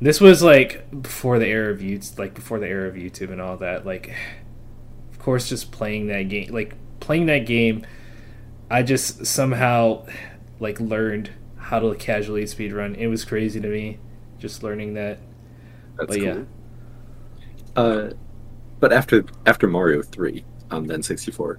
this 0.00 0.20
was 0.20 0.42
like 0.42 1.02
before 1.02 1.38
the 1.38 1.46
era 1.46 1.72
of 1.72 1.80
YouTube, 1.80 2.18
like 2.18 2.34
before 2.34 2.58
the 2.58 2.68
era 2.68 2.88
of 2.88 2.94
YouTube 2.94 3.30
and 3.30 3.40
all 3.40 3.56
that. 3.58 3.86
Like, 3.86 4.14
of 5.10 5.18
course, 5.18 5.48
just 5.48 5.72
playing 5.72 6.08
that 6.08 6.28
game, 6.28 6.52
like 6.52 6.74
playing 7.00 7.26
that 7.26 7.46
game, 7.46 7.86
I 8.70 8.82
just 8.82 9.26
somehow 9.26 10.06
like 10.60 10.80
learned 10.80 11.30
how 11.56 11.80
to 11.80 11.94
casually 11.96 12.44
speedrun. 12.44 12.96
It 12.96 13.08
was 13.08 13.24
crazy 13.24 13.60
to 13.60 13.68
me, 13.68 13.98
just 14.38 14.62
learning 14.62 14.94
that. 14.94 15.18
That's 15.98 16.08
But 16.08 16.20
yeah. 16.20 16.38
Uh, 17.76 18.10
but 18.80 18.92
after 18.92 19.24
after 19.46 19.68
Mario 19.68 20.02
three 20.02 20.44
on 20.70 20.86
the 20.86 20.94
N64, 20.94 21.58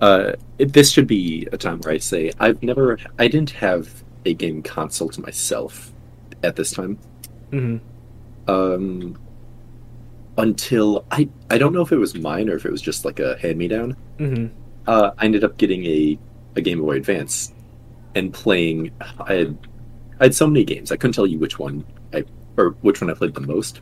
uh, 0.00 0.32
it, 0.58 0.72
this 0.72 0.92
should 0.92 1.06
be 1.06 1.48
a 1.52 1.58
time 1.58 1.80
where 1.80 1.94
I 1.94 1.98
say 1.98 2.32
I've 2.40 2.62
never, 2.62 2.98
I 3.18 3.28
didn't 3.28 3.50
have 3.50 4.02
a 4.24 4.34
game 4.34 4.62
console 4.62 5.08
to 5.10 5.20
myself 5.20 5.92
at 6.42 6.56
this 6.56 6.72
time. 6.72 6.98
hmm 7.50 7.78
Um, 8.48 9.18
until 10.38 11.04
I, 11.10 11.28
I 11.50 11.58
don't 11.58 11.72
know 11.72 11.82
if 11.82 11.92
it 11.92 11.98
was 11.98 12.14
mine 12.14 12.48
or 12.48 12.56
if 12.56 12.64
it 12.64 12.72
was 12.72 12.82
just 12.82 13.04
like 13.04 13.20
a 13.20 13.38
hand 13.38 13.58
me 13.58 13.68
down. 13.68 13.96
hmm 14.18 14.46
Uh, 14.86 15.10
I 15.18 15.24
ended 15.24 15.44
up 15.44 15.56
getting 15.56 15.84
a 15.86 16.18
a 16.56 16.60
Game 16.60 16.80
Boy 16.80 16.96
Advance 16.96 17.52
and 18.14 18.32
playing. 18.32 18.90
I 19.20 19.34
had 19.34 19.58
I 20.20 20.24
had 20.24 20.34
so 20.34 20.46
many 20.46 20.64
games. 20.64 20.92
I 20.92 20.96
couldn't 20.96 21.14
tell 21.14 21.26
you 21.26 21.38
which 21.38 21.58
one 21.58 21.84
I 22.12 22.24
or 22.56 22.70
which 22.82 23.00
one 23.00 23.10
I 23.10 23.14
played 23.14 23.34
the 23.34 23.40
most. 23.40 23.80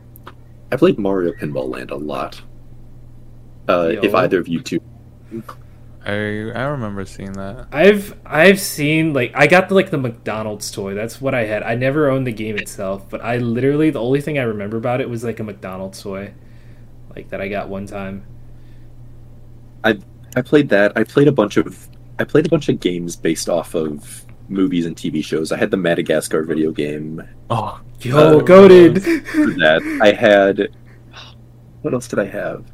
I 0.71 0.77
played 0.77 0.99
Mario 0.99 1.33
Pinball 1.33 1.69
Land 1.69 1.91
a 1.91 1.95
lot. 1.95 2.41
Uh, 3.67 3.93
if 4.01 4.13
either 4.15 4.39
of 4.39 4.47
you 4.47 4.61
two, 4.61 4.81
I 6.05 6.11
I 6.11 6.63
remember 6.63 7.05
seeing 7.05 7.33
that. 7.33 7.67
I've 7.71 8.17
I've 8.25 8.59
seen 8.59 9.13
like 9.13 9.31
I 9.35 9.47
got 9.47 9.69
the 9.69 9.75
like 9.75 9.91
the 9.91 9.97
McDonald's 9.97 10.71
toy. 10.71 10.93
That's 10.93 11.21
what 11.21 11.35
I 11.35 11.45
had. 11.45 11.63
I 11.63 11.75
never 11.75 12.09
owned 12.09 12.25
the 12.25 12.31
game 12.31 12.57
itself, 12.57 13.09
but 13.09 13.21
I 13.21 13.37
literally 13.37 13.89
the 13.89 14.01
only 14.01 14.21
thing 14.21 14.39
I 14.39 14.43
remember 14.43 14.77
about 14.77 15.01
it 15.01 15.09
was 15.09 15.23
like 15.23 15.39
a 15.39 15.43
McDonald's 15.43 16.01
toy, 16.01 16.33
like 17.15 17.29
that 17.29 17.41
I 17.41 17.47
got 17.47 17.69
one 17.69 17.85
time. 17.85 18.25
I 19.83 19.99
played 20.41 20.69
that. 20.69 20.93
I 20.95 21.03
played 21.03 21.27
a 21.27 21.31
bunch 21.31 21.57
of 21.57 21.87
I 22.19 22.23
played 22.23 22.45
a 22.45 22.49
bunch 22.49 22.69
of 22.69 22.79
games 22.79 23.15
based 23.15 23.49
off 23.49 23.75
of 23.75 24.25
movies 24.49 24.85
and 24.85 24.95
TV 24.95 25.23
shows. 25.23 25.51
I 25.51 25.57
had 25.57 25.71
the 25.71 25.77
Madagascar 25.77 26.43
video 26.43 26.71
game. 26.71 27.21
Oh, 27.49 27.79
Yo, 28.01 28.39
Uh, 28.39 28.41
goaded. 28.41 28.95
That, 29.59 29.81
I 30.01 30.11
had. 30.11 30.69
What 31.81 31.93
else 31.93 32.07
did 32.07 32.19
I 32.19 32.25
have? 32.25 32.65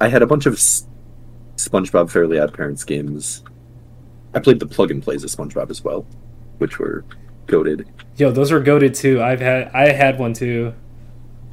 I 0.00 0.08
had 0.08 0.22
a 0.22 0.26
bunch 0.26 0.46
of 0.46 0.54
S- 0.54 0.86
SpongeBob 1.56 2.10
Fairly 2.10 2.38
Odd 2.38 2.52
Parents 2.52 2.82
games. 2.84 3.44
I 4.34 4.40
played 4.40 4.58
the 4.58 4.66
plug 4.66 4.90
and 4.90 5.02
plays 5.02 5.22
of 5.22 5.30
SpongeBob 5.30 5.70
as 5.70 5.84
well, 5.84 6.04
which 6.58 6.78
were 6.80 7.04
goaded. 7.46 7.86
Yo, 8.16 8.32
those 8.32 8.50
were 8.50 8.60
goaded 8.60 8.94
too. 8.94 9.22
I've 9.22 9.40
had 9.40 9.68
I 9.72 9.90
had 9.92 10.18
one 10.18 10.32
too. 10.32 10.74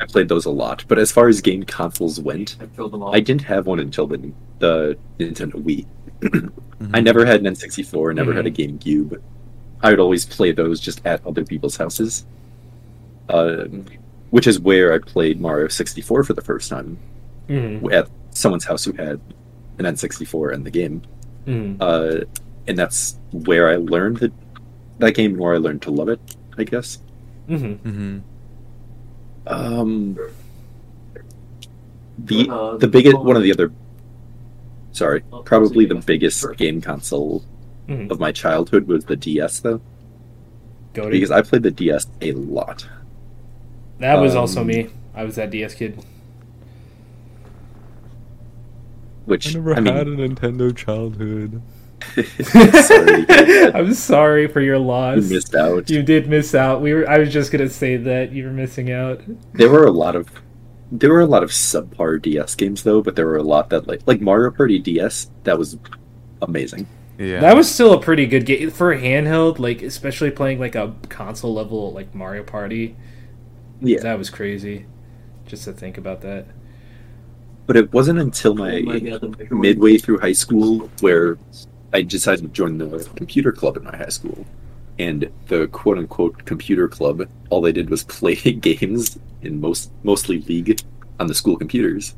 I 0.02 0.06
played 0.06 0.28
those 0.30 0.46
a 0.46 0.52
lot. 0.52 0.84
But 0.88 0.98
as 1.00 1.12
far 1.12 1.28
as 1.28 1.40
game 1.42 1.64
consoles 1.64 2.20
went, 2.20 2.58
I 2.60 2.66
killed 2.66 2.92
them 2.94 3.04
all. 3.04 3.14
I 3.16 3.20
didn't 3.20 3.44
have 3.44 3.68
one 3.68 3.80
until 3.80 4.08
the, 4.08 4.32
the 4.60 4.98
Nintendo 5.20 5.54
Wii. 5.64 5.86
mhm. 6.22 6.52
I 6.94 7.00
never 7.02 7.26
had 7.26 7.40
an 7.46 7.54
N64, 7.54 8.16
never 8.16 8.34
Mhm. 8.34 8.36
had 8.38 8.48
a 8.48 8.52
GameCube. 8.52 9.22
I 9.84 9.90
would 9.92 10.00
always 10.00 10.26
play 10.26 10.52
those 10.52 10.80
just 10.80 11.06
at 11.06 11.26
other 11.26 11.44
people's 11.46 11.78
houses. 11.78 12.26
Um, 13.30 13.86
which 14.32 14.48
is 14.48 14.60
where 14.60 14.94
I 14.94 14.98
played 15.00 15.40
Mario 15.40 15.68
64 15.68 16.24
for 16.24 16.34
the 16.34 16.42
first 16.42 16.70
time 16.70 16.98
hmm 17.48 17.86
at 17.92 18.10
someone's 18.32 18.66
house 18.66 18.84
who 18.86 18.94
had 18.94 19.20
an 19.78 19.86
N64 19.86 20.54
and 20.54 20.66
the 20.66 20.72
game. 20.72 21.02
hmm 21.46 21.76
Uh, 21.80 22.18
and 22.68 22.78
that's 22.78 23.18
where 23.32 23.70
I 23.70 23.76
learned 23.76 24.18
that 24.18 24.32
that 25.00 25.16
game 25.16 25.38
where 25.38 25.54
I 25.54 25.58
learned 25.58 25.82
to 25.84 25.92
love 25.92 26.10
it. 26.10 26.20
I 26.58 26.64
guess. 26.64 27.00
hmm 27.48 27.74
hmm 27.74 28.18
Um, 29.48 30.18
the 32.18 32.50
Uh, 32.50 32.78
the 32.78 32.88
biggest 32.88 33.18
one 33.20 33.36
of 33.36 33.44
the 33.44 33.52
other. 33.52 33.72
Sorry, 34.92 35.24
probably 35.46 35.86
the 35.86 35.96
biggest 35.96 36.56
game 36.58 36.82
console 36.82 37.44
hmm 37.88 38.10
of 38.10 38.20
my 38.20 38.32
childhood 38.32 38.88
was 38.88 39.06
the 39.06 39.16
DS, 39.18 39.60
though, 39.62 39.82
Go 40.94 41.10
because. 41.10 41.32
I 41.32 41.42
played 41.42 41.64
the 41.64 41.72
DS 41.72 42.08
a 42.22 42.32
lot. 42.34 42.88
That 44.00 44.16
was 44.20 44.36
also 44.36 44.62
um, 44.62 44.68
me. 44.68 44.90
I 45.14 45.24
was 45.24 45.36
that 45.36 45.50
DS 45.52 45.76
kid. 45.76 46.04
Which 49.26 49.48
I 49.48 49.52
never 49.52 49.76
I 49.76 49.80
mean, 49.80 49.94
had 49.96 50.08
a 50.08 50.16
Nintendo 50.16 50.76
childhood. 50.76 51.62
sorry, 52.44 53.26
I'm 53.74 53.94
sorry 53.94 54.48
for 54.48 54.62
your 54.62 54.80
loss. 54.80 55.30
missed 55.30 55.56
out. 55.56 55.90
You 55.90 56.04
did 56.04 56.28
miss 56.28 56.54
out. 56.56 56.82
We 56.82 56.94
were. 56.94 57.10
I 57.10 57.18
was 57.18 57.32
just 57.32 57.52
gonna 57.52 57.70
say 57.70 57.98
that 57.98 58.32
you 58.32 58.46
were 58.46 58.52
missing 58.52 58.92
out. 58.92 59.22
There 59.54 59.70
were 59.70 59.86
a 59.86 59.92
lot 59.92 60.16
of 60.16 60.30
there 60.92 61.12
were 61.12 61.22
a 61.22 61.26
lot 61.26 61.44
of 61.44 61.50
subpar 61.52 62.22
DS 62.22 62.56
games 62.56 62.84
though, 62.84 63.02
but 63.02 63.16
there 63.16 63.26
were 63.26 63.38
a 63.38 63.44
lot 63.44 63.70
that 63.70 63.88
like 63.88 64.02
like 64.06 64.22
Mario 64.22 64.52
Party 64.52 64.80
DS 64.80 65.30
that 65.44 65.58
was 65.58 65.78
amazing. 66.42 66.88
Yeah. 67.18 67.40
That 67.42 67.56
was 67.56 67.70
still 67.72 67.94
a 67.94 68.02
pretty 68.02 68.26
good 68.26 68.46
game 68.46 68.72
for 68.72 68.96
handheld. 68.98 69.60
Like 69.60 69.82
especially 69.84 70.32
playing 70.32 70.60
like 70.60 70.76
a 70.76 70.94
console 71.10 71.54
level 71.54 71.92
like 71.94 72.14
Mario 72.16 72.44
Party. 72.44 72.96
Yeah, 73.80 74.00
That 74.02 74.18
was 74.18 74.30
crazy. 74.30 74.86
Just 75.46 75.64
to 75.66 75.74
think 75.74 75.98
about 75.98 76.22
that. 76.22 76.46
but 77.68 77.76
it 77.78 77.92
wasn't 77.94 78.20
until 78.20 78.52
oh 78.54 78.56
my 78.56 78.78
Oh 78.80 78.82
my 78.84 79.00
God, 79.00 79.22
the 79.22 79.28
bigger 79.30 79.56
one. 79.56 79.62
midway 79.62 79.98
through 79.98 80.20
high 80.20 80.34
school 80.34 80.90
where 81.02 81.38
I 81.94 82.02
decided 82.02 82.42
to 82.44 82.48
join 82.50 82.78
the 82.78 83.10
computer 83.16 83.52
club 83.52 83.78
in 83.78 83.84
my 83.84 83.96
high 83.96 84.10
school. 84.10 84.46
And 85.00 85.32
the 85.48 85.68
quote 85.68 85.98
unquote 85.98 86.46
computer 86.46 86.88
club, 86.88 87.28
all 87.50 87.62
they 87.62 87.72
did 87.72 87.90
was 87.90 88.04
play 88.20 88.36
games 88.36 89.18
in 89.42 89.60
most 89.60 89.92
mostly 90.04 90.42
League 90.42 90.82
on 91.20 91.28
the 91.28 91.34
school 91.34 91.58
computers. 91.58 92.16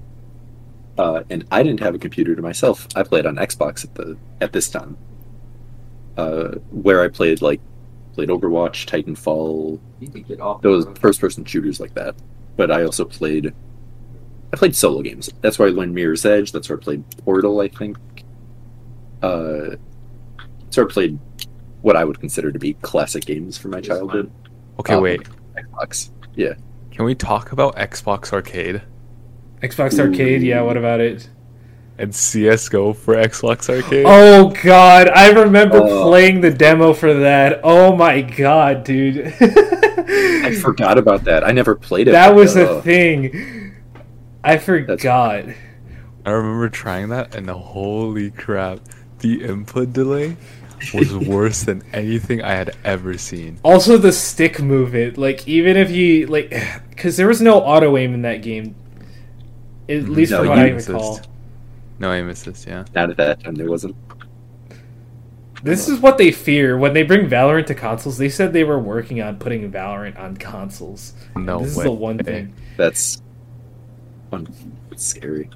Uh, 0.98 1.24
and 1.30 1.46
I 1.52 1.64
didn't 1.64 1.80
have 1.80 1.96
a 1.96 2.00
computer 2.00 2.36
to 2.36 2.42
myself. 2.42 2.88
I 2.96 3.04
played 3.04 3.26
on 3.26 3.38
Xbox 3.38 3.84
at 3.84 3.96
the 3.96 4.18
at 4.42 4.54
this 4.54 4.70
time. 4.70 4.98
Uh, 6.18 6.56
where 6.70 7.02
I 7.02 7.08
played 7.08 7.42
like 7.42 7.60
played 8.14 8.30
Overwatch, 8.30 8.86
Titanfall, 8.86 9.80
You 10.00 10.08
could 10.08 10.28
get 10.28 10.40
off 10.40 10.62
those 10.62 10.86
first 11.00 11.20
person 11.20 11.44
shooters 11.46 11.80
like 11.80 11.96
that. 11.96 12.16
But 12.56 12.70
I 12.70 12.84
also 12.84 13.06
played 13.06 13.54
I 14.54 14.56
played 14.56 14.76
solo 14.76 15.02
games. 15.02 15.32
That's 15.42 15.58
where 15.58 15.68
I 15.68 15.72
learned 15.72 15.96
Mirror's 15.96 16.26
Edge, 16.26 16.52
that's 16.52 16.70
where 16.70 16.78
I 16.78 16.82
played 16.82 17.04
Portal, 17.26 17.60
I 17.60 17.70
think. 17.70 17.98
Uh 19.24 19.76
that's 20.66 20.78
where 20.78 20.86
I 20.88 20.92
played 20.92 21.20
what 21.82 21.96
I 21.96 22.04
would 22.04 22.20
consider 22.20 22.52
to 22.52 22.60
be 22.60 22.74
classic 22.76 23.26
games 23.26 23.58
from 23.58 23.72
my 23.72 23.82
childhood. 23.82 24.32
okay, 24.80 24.94
Um, 24.96 25.04
wait. 25.04 25.22
Xbox. 25.58 26.10
Yeah. 26.36 26.54
Can 26.92 27.06
we 27.06 27.14
talk 27.16 27.52
about 27.52 27.76
Xbox 27.76 28.32
Arcade 28.34 28.82
Xbox 29.62 29.98
Arcade. 30.00 30.42
Yeah. 30.44 30.62
What 30.62 30.78
about 30.78 31.00
it? 31.00 31.30
and 32.00 32.14
CS:GO 32.14 32.92
for 32.94 33.14
Xbox 33.16 33.70
Arcade? 33.70 34.06
Oh 34.08 34.52
God, 34.64 35.10
I 35.10 35.30
remember 35.32 35.78
Oh. 35.78 36.04
playing 36.10 36.42
the 36.42 36.50
demo 36.50 36.92
for 36.92 37.14
that. 37.14 37.62
Oh 37.64 37.96
my 37.96 38.22
God, 38.22 38.84
dude. 38.84 39.32
I 39.40 40.54
forgot 40.60 40.98
about 40.98 41.24
that. 41.26 41.44
I 41.46 41.52
never 41.52 41.76
played 41.76 42.08
it. 42.08 42.12
that 42.12 42.34
was 42.34 42.56
the 42.56 42.82
thing. 42.82 43.74
I 44.44 44.58
forgot. 44.58 45.46
I 46.26 46.32
remember 46.32 46.68
trying 46.70 47.10
that, 47.10 47.36
and 47.36 47.48
holy 47.50 48.32
crap, 48.32 48.80
the 49.24 49.44
input 49.44 49.92
delay 49.94 50.36
was 50.94 51.16
worse 51.28 51.64
than 51.64 51.82
anything 51.94 52.44
I 52.44 52.52
had 52.54 52.76
ever 52.84 53.18
seen. 53.18 53.58
Also, 53.64 53.98
the 53.98 54.12
stick 54.12 54.62
movement, 54.62 55.18
like 55.18 55.48
even 55.48 55.78
if 55.78 55.90
you 55.90 56.28
like, 56.28 56.50
because 56.90 57.18
there 57.18 57.28
was 57.28 57.42
no 57.42 57.60
auto 57.60 57.98
aim 57.98 58.14
in 58.14 58.22
that 58.24 58.42
game, 58.44 58.76
at 59.90 60.02
Mhm. 60.04 60.10
least 60.16 60.32
No, 60.32 60.40
from 60.40 60.48
what 60.50 60.58
you 60.60 60.64
I 60.64 60.68
assist. 60.68 60.90
recall. 60.90 61.22
No 62.00 62.12
aim 62.14 62.30
assist, 62.30 62.68
yeah. 62.68 62.84
Not 62.94 63.10
at 63.10 63.18
that 63.18 63.44
time 63.44 63.56
there 63.56 63.70
wasn't. 63.70 63.96
This 65.64 65.88
is 65.88 66.02
what 66.02 66.18
they 66.18 66.32
fear 66.34 66.78
when 66.78 66.92
they 66.94 67.04
bring 67.04 67.30
Valorant 67.30 67.68
to 67.68 67.76
consoles. 67.76 68.18
They 68.18 68.28
said 68.28 68.52
they 68.52 68.66
were 68.66 68.80
working 68.80 69.22
on 69.22 69.38
putting 69.38 69.72
Valorant 69.72 70.20
on 70.20 70.36
consoles. 70.36 71.14
No 71.38 71.60
this 71.60 71.78
way. 71.78 71.84
is 71.84 71.86
the 71.86 71.92
one 71.94 72.18
thing. 72.18 72.54
That's 72.76 73.22
fun. 74.30 74.54
It's 74.92 75.06
scary. 75.06 75.50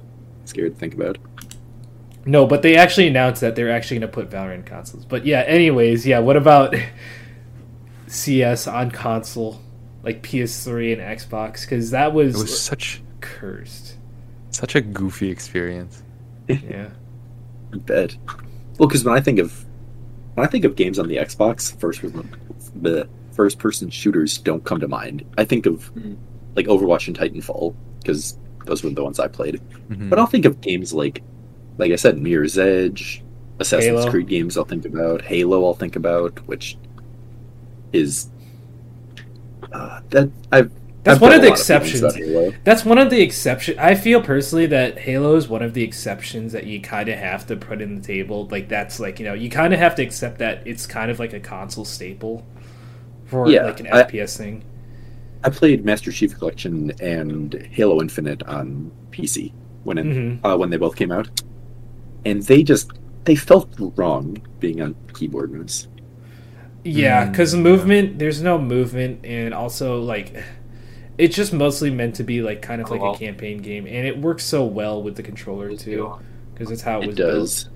Scary 0.46 0.70
to 0.70 0.76
think 0.76 0.94
about. 0.94 1.18
No, 2.28 2.46
but 2.46 2.60
they 2.62 2.76
actually 2.76 3.08
announced 3.08 3.40
that 3.40 3.56
they're 3.56 3.70
actually 3.70 4.00
going 4.00 4.10
to 4.10 4.14
put 4.14 4.28
Valorant 4.28 4.66
consoles. 4.66 5.04
But 5.06 5.24
yeah, 5.24 5.40
anyways, 5.46 6.06
yeah. 6.06 6.18
What 6.18 6.36
about 6.36 6.74
CS 8.06 8.66
on 8.66 8.90
console, 8.90 9.60
like 10.02 10.22
PS3 10.22 10.92
and 10.92 11.18
Xbox? 11.18 11.62
Because 11.62 11.90
that 11.90 12.12
was, 12.12 12.34
It 12.34 12.38
was 12.42 12.60
such 12.60 13.02
cursed. 13.20 13.96
such 14.50 14.74
a 14.74 14.80
goofy 14.80 15.30
experience. 15.30 16.02
Yeah. 16.48 16.90
I 17.72 17.76
bet. 17.78 18.16
Well, 18.78 18.88
because 18.88 19.04
when 19.04 19.14
I 19.16 19.20
think 19.20 19.38
of 19.38 19.64
when 20.34 20.46
I 20.46 20.50
think 20.50 20.64
of 20.64 20.76
games 20.76 20.98
on 20.98 21.08
the 21.08 21.16
Xbox, 21.16 21.78
first 21.80 22.02
the 22.82 23.08
first 23.32 23.58
person 23.58 23.90
shooters 23.90 24.38
don't 24.38 24.64
come 24.64 24.80
to 24.80 24.88
mind. 24.88 25.24
I 25.36 25.44
think 25.44 25.66
of 25.66 25.92
Mhm. 25.94 26.16
like 26.56 26.66
Overwatch 26.66 27.08
and 27.08 27.18
Titanfall 27.18 27.74
because 28.00 28.38
those 28.66 28.82
were 28.84 28.90
the 28.90 29.02
ones 29.04 29.18
I 29.18 29.28
played. 29.28 29.60
Mhm. 29.90 30.08
But 30.10 30.18
I'll 30.18 30.26
think 30.26 30.44
of 30.44 30.60
games 30.60 30.92
like, 30.94 31.22
like 31.78 31.92
I 31.92 31.96
said, 31.96 32.18
Mirror's 32.18 32.58
Edge, 32.58 33.22
Assassin's 33.60 34.04
Halo. 34.04 34.10
Creed 34.10 34.28
games. 34.28 34.56
I'll 34.58 34.64
think 34.64 34.84
about 34.84 35.22
Halo. 35.22 35.64
I'll 35.64 35.74
think 35.74 35.96
about 35.96 36.38
which 36.46 36.76
is 37.92 38.28
uh, 39.72 40.00
that 40.10 40.30
I've. 40.52 40.72
That's 41.04 41.16
I've 41.16 41.22
one 41.22 41.32
of 41.32 41.40
the 41.42 41.48
exceptions. 41.48 42.14
Halo. 42.14 42.52
That's 42.64 42.84
one 42.84 42.98
of 42.98 43.08
the 43.08 43.20
exceptions. 43.22 43.78
I 43.78 43.94
feel 43.94 44.20
personally 44.20 44.66
that 44.66 44.98
Halo 44.98 45.36
is 45.36 45.48
one 45.48 45.62
of 45.62 45.72
the 45.72 45.82
exceptions 45.82 46.52
that 46.52 46.66
you 46.66 46.80
kind 46.80 47.08
of 47.08 47.18
have 47.18 47.46
to 47.46 47.56
put 47.56 47.80
in 47.80 47.94
the 47.94 48.00
table. 48.02 48.46
Like 48.50 48.68
that's 48.68 49.00
like 49.00 49.18
you 49.18 49.24
know 49.24 49.32
you 49.34 49.48
kind 49.48 49.72
of 49.72 49.78
have 49.78 49.94
to 49.96 50.02
accept 50.02 50.38
that 50.38 50.66
it's 50.66 50.86
kind 50.86 51.10
of 51.10 51.18
like 51.18 51.32
a 51.32 51.40
console 51.40 51.84
staple 51.84 52.44
for 53.24 53.48
Yeah, 53.48 53.64
like 53.64 53.80
an 53.80 53.86
I- 53.92 54.02
FPS 54.02 54.36
thing. 54.36 54.64
I 55.44 55.50
played 55.50 55.84
Master 55.84 56.10
Chief 56.10 56.36
Collection 56.36 56.90
and 57.00 57.54
Halo 57.70 58.00
Infinite 58.02 58.42
on 58.42 58.90
PC 59.12 59.52
when 59.84 59.98
it, 59.98 60.02
hmm 60.04 60.44
uh, 60.44 60.56
when 60.56 60.68
they 60.70 60.76
both 60.76 60.96
came 60.96 61.12
out, 61.12 61.30
and 62.28 62.42
they 62.42 62.62
just 62.62 62.92
they 63.24 63.34
felt 63.36 63.68
wrong 63.96 64.38
being 64.60 64.80
on 64.80 64.94
keyboard 65.14 65.52
moves. 65.52 65.88
Yeah, 66.84 67.26
Mm, 67.26 67.30
because 67.30 67.54
yeah. 67.54 67.60
movement, 67.60 68.18
there's 68.18 68.42
no 68.42 68.58
movement, 68.58 69.24
and 69.24 69.52
also 69.54 70.00
like 70.02 70.42
it's 71.18 71.34
just 71.36 71.52
mostly 71.52 71.90
meant 71.90 72.14
to 72.16 72.24
be 72.24 72.42
like 72.42 72.62
kind 72.62 72.80
of 72.80 72.88
Oh, 72.88 72.90
like 72.90 73.02
well. 73.02 73.12
a 73.12 73.18
campaign 73.18 73.58
game, 73.58 73.86
and 73.86 74.06
it 74.06 74.18
works 74.18 74.44
so 74.44 74.64
well 74.64 75.02
with 75.02 75.16
the 75.16 75.22
controller 75.22 75.74
too, 75.74 76.14
because 76.54 76.70
it's 76.70 76.82
how 76.82 77.02
it, 77.02 77.04
It 77.04 77.06
was 77.08 77.16
does. 77.16 77.64
built. 77.64 77.74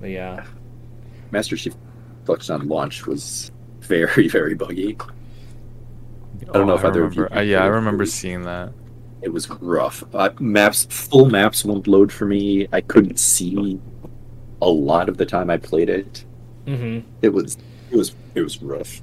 But 0.00 0.10
yeah, 0.10 0.46
Master 1.30 1.56
Chief 1.56 1.74
Collection 2.24 2.54
on 2.54 2.68
launch 2.68 3.06
was 3.06 3.50
very 3.80 4.28
very 4.36 4.54
buggy. 4.54 4.96
I 6.52 6.58
don't 6.58 6.66
know 6.66 6.74
if 6.74 6.84
either 6.84 7.04
of 7.04 7.14
you. 7.14 7.28
Uh, 7.34 7.40
yeah, 7.40 7.62
I 7.62 7.66
remember 7.66 8.04
it. 8.04 8.08
seeing 8.08 8.42
that. 8.42 8.72
It 9.22 9.32
was 9.32 9.48
rough. 9.60 10.02
Uh, 10.14 10.30
maps, 10.40 10.86
full 10.90 11.26
maps 11.28 11.64
won't 11.64 11.86
load 11.88 12.12
for 12.12 12.26
me. 12.26 12.68
I 12.72 12.80
couldn't 12.80 13.18
see 13.18 13.80
a 14.62 14.68
lot 14.70 15.08
of 15.08 15.18
the 15.18 15.26
time 15.26 15.50
I 15.50 15.58
played 15.58 15.90
it. 15.90 16.26
hmm 16.66 17.02
It 17.22 17.30
was 17.30 17.56
it 17.90 17.96
was 17.96 18.16
it 18.34 18.42
was 18.42 18.62
rough. 18.62 19.02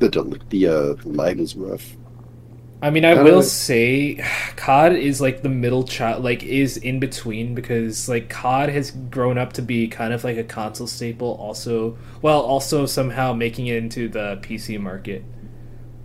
The 0.00 0.08
del- 0.08 0.34
the 0.50 0.66
uh, 0.66 0.94
lag 1.04 1.38
was 1.38 1.54
rough. 1.54 1.96
I 2.80 2.90
mean, 2.90 3.04
I 3.04 3.14
Uh, 3.14 3.24
will 3.24 3.42
say, 3.42 4.16
COD 4.56 4.92
is 4.92 5.20
like 5.20 5.42
the 5.42 5.48
middle 5.48 5.84
child, 5.84 6.22
like 6.22 6.42
is 6.44 6.76
in 6.76 7.00
between 7.00 7.54
because 7.54 8.08
like 8.08 8.28
COD 8.28 8.70
has 8.70 8.90
grown 8.92 9.36
up 9.38 9.52
to 9.54 9.62
be 9.62 9.88
kind 9.88 10.12
of 10.12 10.22
like 10.24 10.36
a 10.36 10.44
console 10.44 10.86
staple, 10.86 11.32
also 11.40 11.98
while 12.20 12.40
also 12.40 12.86
somehow 12.86 13.32
making 13.32 13.66
it 13.66 13.76
into 13.76 14.08
the 14.08 14.38
PC 14.42 14.78
market. 14.78 15.28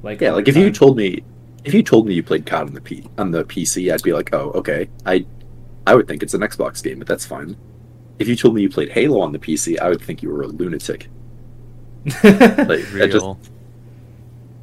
Like 0.04 0.20
Yeah, 0.20 0.32
like 0.32 0.48
if 0.48 0.56
you 0.56 0.72
told 0.72 0.98
me 0.98 1.26
if 1.64 1.74
you 1.74 1.84
told 1.84 2.08
me 2.08 2.14
you 2.14 2.24
played 2.24 2.46
COD 2.46 2.68
on 2.68 2.74
the 2.74 2.82
P 2.82 3.08
on 3.18 3.32
the 3.32 3.44
PC, 3.44 3.94
I'd 3.94 4.04
be 4.04 4.14
like, 4.14 4.34
oh, 4.34 4.52
okay. 4.52 4.90
I 5.06 5.26
I 5.86 5.96
would 5.96 6.08
think 6.08 6.24
it's 6.24 6.34
an 6.34 6.42
Xbox 6.42 6.84
game, 6.84 7.00
but 7.00 7.08
that's 7.08 7.26
fine. 7.26 7.58
If 8.20 8.28
you 8.28 8.36
told 8.36 8.56
me 8.56 8.62
you 8.62 8.70
played 8.70 8.90
Halo 8.90 9.20
on 9.22 9.32
the 9.32 9.40
PC, 9.40 9.80
I 9.80 9.90
would 9.90 10.02
think 10.02 10.22
you 10.22 10.30
were 10.30 10.44
a 10.44 10.48
lunatic. 10.48 11.08
Like 12.24 12.24
that 12.24 13.10
just 13.12 13.26
Real. 13.26 13.40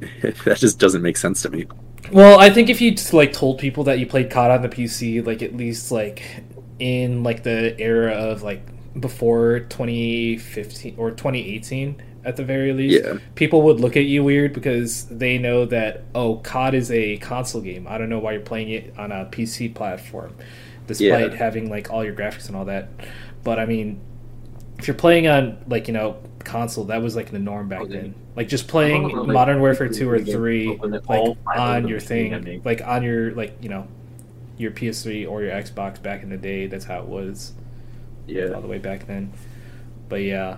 that 0.45 0.57
just 0.57 0.79
doesn't 0.79 1.01
make 1.01 1.17
sense 1.17 1.41
to 1.43 1.49
me. 1.49 1.65
Well, 2.11 2.39
I 2.39 2.49
think 2.49 2.69
if 2.69 2.81
you 2.81 2.95
like 3.13 3.33
told 3.33 3.59
people 3.59 3.83
that 3.85 3.99
you 3.99 4.05
played 4.05 4.29
COD 4.29 4.51
on 4.51 4.61
the 4.61 4.69
PC, 4.69 5.25
like 5.25 5.41
at 5.41 5.55
least 5.55 5.91
like 5.91 6.43
in 6.79 7.23
like 7.23 7.43
the 7.43 7.79
era 7.79 8.13
of 8.13 8.41
like 8.43 8.61
before 8.99 9.59
2015 9.59 10.95
or 10.97 11.11
2018 11.11 12.01
at 12.23 12.35
the 12.35 12.43
very 12.43 12.73
least, 12.73 13.03
Yeah. 13.03 13.17
people 13.35 13.61
would 13.63 13.79
look 13.79 13.97
at 13.97 14.05
you 14.05 14.23
weird 14.23 14.53
because 14.53 15.05
they 15.05 15.37
know 15.37 15.65
that 15.65 16.03
oh, 16.15 16.37
COD 16.37 16.75
is 16.75 16.91
a 16.91 17.17
console 17.17 17.61
game. 17.61 17.87
I 17.87 17.97
don't 17.97 18.09
know 18.09 18.19
why 18.19 18.33
you're 18.33 18.41
playing 18.41 18.69
it 18.69 18.93
on 18.97 19.11
a 19.11 19.25
PC 19.25 19.69
platform, 19.73 20.35
despite 20.87 21.31
Yeah. 21.31 21.37
having 21.37 21.69
like 21.69 21.89
all 21.91 22.03
your 22.03 22.13
graphics 22.15 22.47
and 22.47 22.55
all 22.55 22.65
that. 22.65 22.89
But 23.43 23.59
I 23.59 23.65
mean, 23.65 23.99
if 24.77 24.87
you're 24.87 24.95
playing 24.95 25.27
on 25.27 25.57
like 25.67 25.87
you 25.87 25.93
know 25.93 26.17
console, 26.43 26.85
that 26.85 27.01
was 27.01 27.15
like 27.15 27.31
the 27.31 27.39
norm 27.39 27.67
back 27.69 27.81
Okay. 27.83 27.93
then. 27.93 28.15
Like 28.35 28.47
just 28.47 28.67
playing 28.67 29.11
Oh, 29.15 29.21
like, 29.23 29.33
Modern 29.33 29.59
Warfare 29.59 29.89
two 29.89 30.09
or 30.09 30.19
three, 30.19 30.83
like 31.07 31.21
all 31.21 31.37
five 31.45 31.57
of 31.57 31.85
on 31.85 31.87
your 31.87 31.99
thing, 31.99 32.61
like 32.63 32.81
on 32.85 33.03
your 33.03 33.31
like 33.33 33.57
you 33.61 33.69
know 33.69 33.87
your 34.57 34.71
PS3 34.71 35.25
or 35.25 35.41
your 35.41 35.51
Xbox 35.51 36.01
back 36.01 36.23
in 36.23 36.29
the 36.29 36.37
day. 36.37 36.67
That's 36.67 36.85
how 36.85 36.99
it 36.99 37.05
was 37.07 37.53
Yeah, 38.27 38.49
all 38.53 38.61
the 38.61 38.67
way 38.67 38.77
back 38.77 39.07
then. 39.07 39.33
But 40.09 40.21
yeah, 40.23 40.57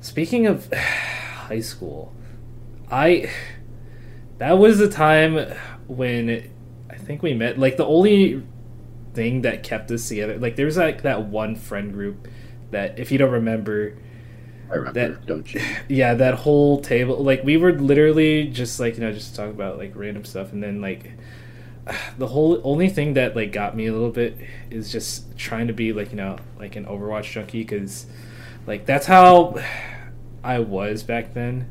speaking 0.00 0.46
of 0.46 0.72
high 0.72 1.60
school, 1.60 2.12
I 2.90 3.30
that 4.38 4.58
was 4.58 4.78
the 4.78 4.88
time 4.88 5.54
when 5.86 6.50
I 6.88 6.96
think 6.96 7.22
we 7.22 7.34
met. 7.34 7.58
Like 7.58 7.76
the 7.76 7.86
only 7.86 8.42
thing 9.14 9.42
that 9.42 9.62
kept 9.62 9.90
us 9.90 10.08
together, 10.08 10.38
like 10.38 10.56
there 10.56 10.66
was 10.66 10.76
like 10.76 11.02
that 11.02 11.24
one 11.24 11.56
friend 11.56 11.92
group 11.92 12.28
that, 12.70 12.98
if 12.98 13.10
you 13.10 13.18
don't 13.18 13.32
remember, 13.32 13.96
I 14.70 14.74
remember, 14.76 14.92
That- 15.08 15.26
don't 15.26 15.52
you? 15.52 15.60
yeah, 15.88 16.14
that 16.14 16.34
whole 16.34 16.80
table, 16.80 17.22
like 17.22 17.44
we 17.44 17.56
were 17.56 17.72
literally 17.72 18.46
just 18.48 18.80
like 18.80 18.94
you 18.94 19.00
know 19.00 19.12
just 19.12 19.34
talking 19.36 19.52
about 19.52 19.78
like 19.78 19.92
random 19.94 20.24
stuff, 20.24 20.52
and 20.52 20.62
then 20.62 20.80
like 20.80 21.12
the 22.18 22.28
whole 22.28 22.60
only 22.64 22.88
thing 22.88 23.14
that 23.14 23.36
like 23.36 23.52
got 23.52 23.76
me 23.76 23.86
a 23.86 23.92
little 23.92 24.10
bit 24.10 24.36
is 24.70 24.90
just 24.90 25.36
trying 25.36 25.66
to 25.66 25.72
be 25.72 25.92
like 25.92 26.10
you 26.10 26.16
know 26.16 26.38
like 26.58 26.76
an 26.76 26.86
Overwatch 26.86 27.30
junkie 27.32 27.62
because 27.62 28.06
like 28.66 28.86
that's 28.86 29.06
how 29.06 29.56
I 30.42 30.58
was 30.60 31.02
back 31.02 31.34
then. 31.34 31.70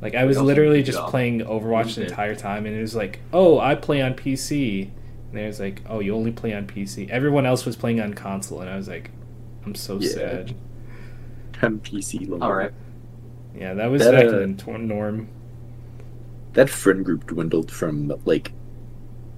Like 0.00 0.14
I 0.14 0.24
was 0.24 0.40
literally 0.40 0.82
just 0.82 0.98
job. 0.98 1.10
playing 1.10 1.40
Overwatch 1.40 1.94
the 1.96 2.02
entire 2.02 2.34
time, 2.36 2.66
and 2.66 2.76
it 2.76 2.80
was 2.80 2.94
like, 2.94 3.20
oh, 3.32 3.58
I 3.58 3.74
play 3.74 4.02
on 4.02 4.14
PC, 4.14 4.90
and 5.30 5.40
it 5.40 5.46
was 5.46 5.60
like, 5.60 5.82
oh, 5.88 6.00
you 6.00 6.14
only 6.14 6.32
play 6.32 6.54
on 6.54 6.66
PC. 6.66 7.08
Everyone 7.10 7.46
else 7.46 7.66
was 7.66 7.76
playing 7.76 8.00
on 8.00 8.14
console, 8.14 8.60
and 8.60 8.70
I 8.70 8.76
was 8.76 8.88
like, 8.88 9.10
I'm 9.66 9.74
so 9.74 9.98
Yeah. 9.98 10.10
sad. 10.14 10.54
I'm 11.62 11.80
PC 11.80 12.26
level. 12.26 12.46
All 12.46 12.54
right. 12.54 12.72
Yeah, 13.54 13.74
that 13.74 13.86
was 13.86 14.02
That, 14.02 14.14
back 14.14 14.32
uh, 14.32 14.42
in 14.42 14.56
the 14.56 14.78
norm. 14.78 15.28
That 16.52 16.68
friend 16.68 17.04
group 17.04 17.26
dwindled 17.26 17.70
from 17.70 18.12
like 18.26 18.52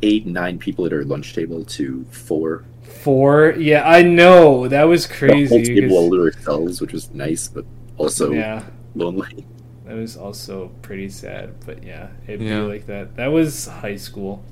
eight, 0.03 0.27
nine 0.27 0.59
people 0.59 0.87
at 0.87 0.93
our 0.93 1.05
lunch 1.05 1.35
table 1.35 1.64
to 1.64 2.05
four. 2.11 2.64
Four, 3.03 3.55
yeah, 3.59 3.82
I 3.88 4.03
know 4.03 4.68
that 4.68 4.84
was 4.84 5.07
crazy. 5.07 5.46
The 5.59 5.64
crazy. 5.64 5.88
whole 5.88 5.88
table 5.88 5.88
'cause- 5.88 5.96
all 5.96 6.11
to 6.11 6.22
ourselves, 6.22 6.80
which 6.80 6.92
was 6.92 7.11
nice, 7.14 7.48
but 7.48 7.64
also 7.96 8.30
yeah, 8.32 8.64
lonely. 8.94 9.46
that 9.86 9.96
was 9.96 10.16
also 10.16 10.70
pretty 10.82 11.09
sad. 11.09 11.51
But 11.64 11.82
yeah, 11.84 12.09
it'd 12.28 12.42
Yeah. 12.42 12.61
be 12.61 12.66
like 12.66 12.86
that. 12.86 13.16
That 13.16 13.28
was 13.28 13.66
high 13.66 13.96
school, 13.96 14.42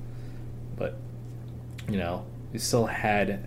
but 0.77 0.97
you 1.91 1.99
know, 1.99 2.23
we 2.53 2.59
still 2.59 2.87
had 2.87 3.41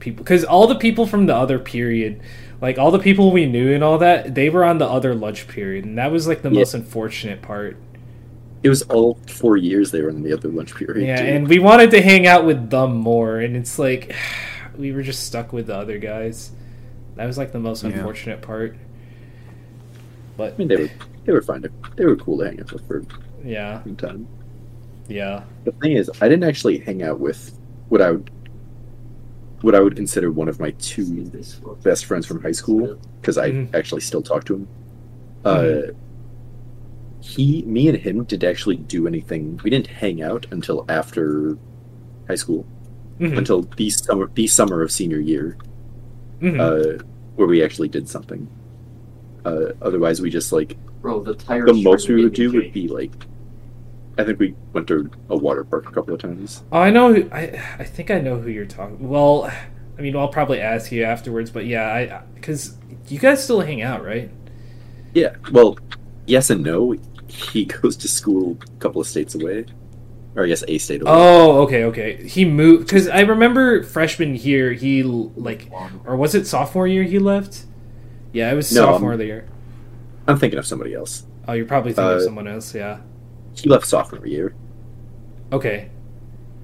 people 0.00 0.24
because 0.24 0.44
all 0.44 0.66
the 0.66 0.74
people 0.74 1.06
from 1.06 1.26
the 1.26 1.34
other 1.36 1.58
period, 1.58 2.20
like 2.60 2.78
all 2.78 2.90
the 2.90 2.98
people 2.98 3.30
we 3.30 3.46
knew 3.46 3.72
and 3.72 3.84
all 3.84 3.98
that, 3.98 4.34
they 4.34 4.48
were 4.50 4.64
on 4.64 4.78
the 4.78 4.86
other 4.88 5.14
lunch 5.14 5.46
period, 5.48 5.84
and 5.84 5.96
that 5.98 6.10
was 6.10 6.26
like 6.26 6.42
the 6.42 6.50
Yeah. 6.50 6.58
most 6.60 6.74
unfortunate 6.74 7.42
part. 7.42 7.76
It 8.62 8.68
was 8.68 8.82
all 8.82 9.14
four 9.28 9.56
years 9.56 9.90
they 9.92 10.02
were 10.02 10.08
in 10.10 10.22
the 10.22 10.32
other 10.32 10.48
lunch 10.48 10.74
period. 10.74 11.06
Yeah, 11.06 11.16
too. 11.16 11.28
and 11.28 11.48
we 11.48 11.58
wanted 11.60 11.90
to 11.92 12.02
hang 12.02 12.26
out 12.26 12.44
with 12.44 12.70
them 12.70 12.96
more, 12.96 13.38
and 13.38 13.56
it's 13.56 13.78
like 13.78 14.14
we 14.76 14.92
were 14.92 15.02
just 15.02 15.24
stuck 15.26 15.52
with 15.52 15.66
the 15.68 15.76
other 15.76 15.98
guys. 15.98 16.50
That 17.16 17.26
was 17.26 17.38
like 17.38 17.52
the 17.52 17.60
most 17.60 17.82
Yeah. 17.84 17.90
unfortunate 17.90 18.42
part. 18.42 18.76
But 20.36 20.54
I 20.54 20.56
mean, 20.56 20.68
they 20.68 20.76
were 20.76 20.90
they 21.24 21.32
were 21.32 21.42
fine. 21.42 21.62
To, 21.62 21.70
they 21.96 22.04
were 22.06 22.16
cool 22.16 22.38
to 22.38 22.44
hang 22.46 22.60
out 22.60 22.72
with 22.72 22.86
for 22.86 23.02
yeah, 23.44 23.82
some 23.84 23.96
time. 23.96 24.26
yeah, 25.08 25.44
The 25.64 25.72
thing 25.72 25.92
is, 25.92 26.10
I 26.20 26.28
didn't 26.28 26.44
actually 26.44 26.78
hang 26.78 27.02
out 27.02 27.20
with 27.20 27.56
what 27.88 28.00
I 28.02 28.10
would 28.12 28.30
what 29.60 29.74
I 29.74 29.80
would 29.80 29.96
consider 29.96 30.30
one 30.30 30.48
of 30.48 30.60
my 30.60 30.70
two 30.78 31.24
best 31.82 32.04
friends 32.06 32.26
from 32.26 32.40
high 32.42 32.52
school 32.52 32.96
because 33.20 33.36
I 33.38 33.50
Mhm. 33.50 33.74
actually 33.74 34.00
still 34.02 34.22
talk 34.22 34.44
to 34.44 34.54
him. 34.54 34.68
Uh, 35.44 35.54
Mhm. 35.58 35.94
He, 37.20 37.62
me, 37.62 37.88
and 37.88 37.98
him 37.98 38.24
did 38.24 38.44
actually 38.44 38.76
do 38.76 39.06
anything. 39.06 39.60
We 39.62 39.70
didn't 39.70 39.88
hang 39.88 40.22
out 40.22 40.46
until 40.50 40.84
after 40.88 41.56
high 42.28 42.36
school, 42.36 42.66
Mhm, 43.20 43.38
until 43.38 43.62
the 43.62 43.90
summer, 43.90 44.30
the 44.34 44.46
summer 44.46 44.82
of 44.82 44.92
senior 44.92 45.18
year, 45.18 45.56
mhm. 46.40 46.60
uh, 46.60 47.02
where 47.36 47.48
we 47.48 47.62
actually 47.64 47.88
did 47.88 48.08
something. 48.08 48.48
Uh, 49.44 49.72
otherwise, 49.82 50.20
we 50.20 50.30
just 50.30 50.52
like 50.52 50.76
Bro, 51.00 51.24
the 51.24 51.34
tire. 51.34 51.66
the 51.66 51.72
most 51.72 52.08
we 52.08 52.22
would 52.22 52.34
do 52.34 52.50
me 52.50 52.58
would 52.58 52.72
be 52.72 52.88
like. 52.88 53.12
I 54.18 54.24
think 54.24 54.40
we 54.40 54.54
went 54.72 54.88
to 54.88 55.08
a 55.30 55.36
water 55.36 55.62
park 55.62 55.88
a 55.88 55.92
couple 55.92 56.12
of 56.12 56.20
times. 56.20 56.64
Oh, 56.72 56.80
I 56.80 56.90
know. 56.90 57.14
Who, 57.14 57.28
I 57.30 57.62
I 57.78 57.84
think 57.84 58.10
I 58.10 58.20
know 58.20 58.40
who 58.40 58.50
you're 58.50 58.66
talking. 58.66 59.08
Well, 59.08 59.44
I 59.96 60.02
mean, 60.02 60.16
I'll 60.16 60.28
probably 60.28 60.60
ask 60.60 60.90
you 60.90 61.04
afterwards, 61.04 61.50
but 61.50 61.66
yeah, 61.66 61.86
I 61.92 62.22
because 62.34 62.76
you 63.08 63.18
guys 63.20 63.42
still 63.42 63.60
hang 63.60 63.80
out, 63.80 64.04
right? 64.04 64.28
Yeah, 65.14 65.36
well, 65.52 65.78
yes 66.28 66.50
and 66.50 66.62
no. 66.62 66.94
He 67.26 67.64
goes 67.82 67.96
to 67.98 68.08
school 68.08 68.56
a 68.62 68.78
couple 68.80 69.00
of 69.00 69.06
states 69.06 69.34
away, 69.34 69.66
or 70.34 70.44
I 70.44 70.46
guess 70.46 70.64
a 70.66 70.78
state 70.78 71.02
away. 71.02 71.10
Oh, 71.12 71.60
okay, 71.62 71.84
okay. 71.84 72.26
He 72.26 72.44
moved 72.44 72.86
because 72.86 73.08
I 73.08 73.20
remember 73.20 73.82
freshman 73.82 74.34
year 74.36 74.72
he 74.72 75.02
like, 75.02 75.70
or 76.06 76.16
was 76.16 76.34
it 76.34 76.46
sophomore 76.46 76.86
year 76.86 77.02
he 77.02 77.18
left? 77.18 77.64
Yeah, 78.32 78.52
it 78.52 78.54
was 78.54 78.72
No, 78.74 78.82
sophomore 78.82 79.14
um, 79.14 79.20
year. 79.20 79.48
I'm 80.26 80.38
thinking 80.38 80.58
of 80.58 80.66
somebody 80.66 80.94
else. 80.94 81.24
Oh, 81.46 81.54
you're 81.54 81.64
probably 81.66 81.92
thinking 81.92 82.12
of 82.12 82.18
uh, 82.20 82.24
someone 82.24 82.46
else. 82.46 82.74
Yeah. 82.74 83.00
He 83.54 83.68
left 83.68 83.86
sophomore 83.86 84.26
year. 84.26 84.54
Okay. 85.50 85.90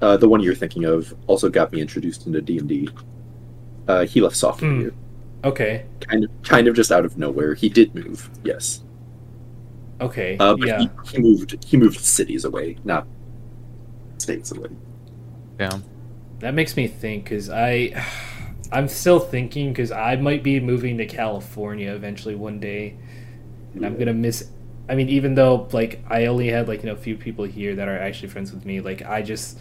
Uh, 0.03 0.17
the 0.19 0.29
one 0.29 0.41
you're 0.43 0.55
thinking 0.55 0.85
of 0.85 1.15
also 1.27 1.49
got 1.49 1.73
me 1.73 1.81
introduced 1.81 2.27
into 2.27 2.41
D 2.43 2.59
and 2.59 2.69
D. 2.69 2.89
Uh, 3.89 4.05
he 4.05 4.21
left 4.21 4.37
sophomore 4.37 4.71
Hmm. 4.71 4.81
year, 4.81 4.93
Okay. 5.45 5.87
kind 6.01 6.25
of, 6.25 6.31
kind 6.43 6.69
of 6.69 6.77
just 6.77 6.93
out 6.93 7.05
of 7.05 7.17
nowhere. 7.19 7.55
He 7.55 7.69
did 7.71 7.95
move, 7.95 8.29
yes, 8.45 8.83
Okay. 10.01 10.37
uh, 10.39 10.57
but 10.57 10.69
yeah. 10.69 10.81
he, 10.81 10.89
he 11.13 11.19
moved. 11.19 11.65
He 11.65 11.77
moved 11.77 12.01
cities 12.01 12.45
away, 12.45 12.77
not 12.85 13.07
states 14.19 14.51
away. 14.53 14.71
Yeah. 15.59 15.79
That 16.41 16.55
makes 16.55 16.77
me 16.77 16.89
think 16.89 17.25
because 17.25 17.49
I, 17.49 18.05
I'm 18.73 18.89
still 18.89 19.21
thinking 19.21 19.73
because 19.73 19.93
I 19.93 20.17
might 20.17 20.43
be 20.43 20.61
moving 20.61 20.99
to 20.99 21.07
California 21.07 21.93
eventually 21.93 22.35
one 22.35 22.59
day, 22.59 22.97
and 23.75 23.87
I'm 23.87 23.97
gonna 23.97 24.15
miss. 24.15 24.51
I 24.89 24.95
mean, 24.95 25.09
even 25.09 25.35
though 25.35 25.69
like 25.73 26.05
I 26.09 26.27
only 26.27 26.49
had 26.49 26.69
like 26.69 26.83
you 26.83 26.87
know 26.87 26.95
a 26.95 27.01
few 27.01 27.17
people 27.17 27.45
here 27.45 27.77
that 27.77 27.89
are 27.89 27.99
actually 27.99 28.29
friends 28.29 28.53
with 28.53 28.67
me, 28.67 28.81
like 28.81 29.03
I 29.03 29.23
just, 29.23 29.59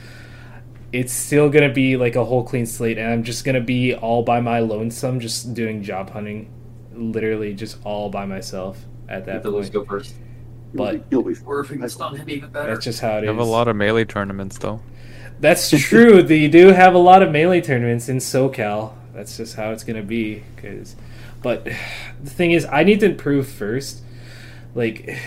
it's 0.91 1.13
still 1.13 1.49
gonna 1.49 1.71
be 1.71 1.95
like 1.95 2.15
a 2.15 2.25
whole 2.25 2.43
clean 2.43 2.65
slate, 2.65 2.97
and 2.97 3.07
I'm 3.07 3.23
just 3.23 3.45
gonna 3.45 3.61
be 3.61 3.93
all 3.93 4.23
by 4.23 4.41
my 4.41 4.59
lonesome, 4.59 5.19
just 5.19 5.53
doing 5.53 5.84
job 5.84 6.09
hunting, 6.09 6.51
literally 6.93 7.53
just 7.53 7.77
all 7.86 8.09
by 8.09 8.25
myself 8.25 8.84
at 9.10 9.26
that 9.26 9.36
Let 9.36 9.43
the 9.43 9.49
Lewis 9.51 9.70
point. 9.70 9.74
go 9.74 9.86
first. 9.86 10.16
But 10.74 11.04
You'll 11.12 11.24
be 11.24 11.36
Or 11.45 11.60
if 11.62 11.91
stun 11.91 12.16
him 12.16 12.30
even 12.30 12.49
better. 12.49 12.74
that's 12.74 12.86
just 12.86 12.99
how 13.01 13.18
it 13.18 13.18
is. 13.20 13.22
You 13.24 13.28
have 13.30 13.38
a 13.38 13.43
lot 13.43 13.68
of 13.68 13.76
melee 13.76 14.06
tournaments 14.06 14.58
though. 14.58 14.82
That's 15.39 15.70
true. 15.70 16.24
that 16.24 16.36
you 16.38 16.49
do 16.49 16.68
have 16.70 16.93
a 16.95 16.99
lot 16.99 17.22
of 17.22 17.32
melee 17.32 17.62
tournaments 17.62 18.10
in 18.10 18.18
SoCal. 18.18 18.93
That's 19.14 19.38
just 19.38 19.56
how 19.56 19.72
it's 19.72 19.84
gonna 19.84 20.01
be. 20.04 20.43
Cause, 20.58 20.95
but 21.41 21.66
the 21.66 22.30
thing 22.30 22.51
is, 22.51 22.66
I 22.66 22.84
need 22.84 22.99
to 23.01 23.08
improve 23.08 23.47
first. 23.47 24.01
Like, 24.74 25.18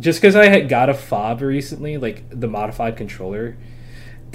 just 0.00 0.20
because 0.20 0.34
I 0.34 0.46
had 0.48 0.68
got 0.68 0.88
a 0.88 0.94
phob 0.94 1.40
recently, 1.40 1.96
like 1.98 2.24
the 2.30 2.48
modified 2.48 2.96
controller, 2.96 3.56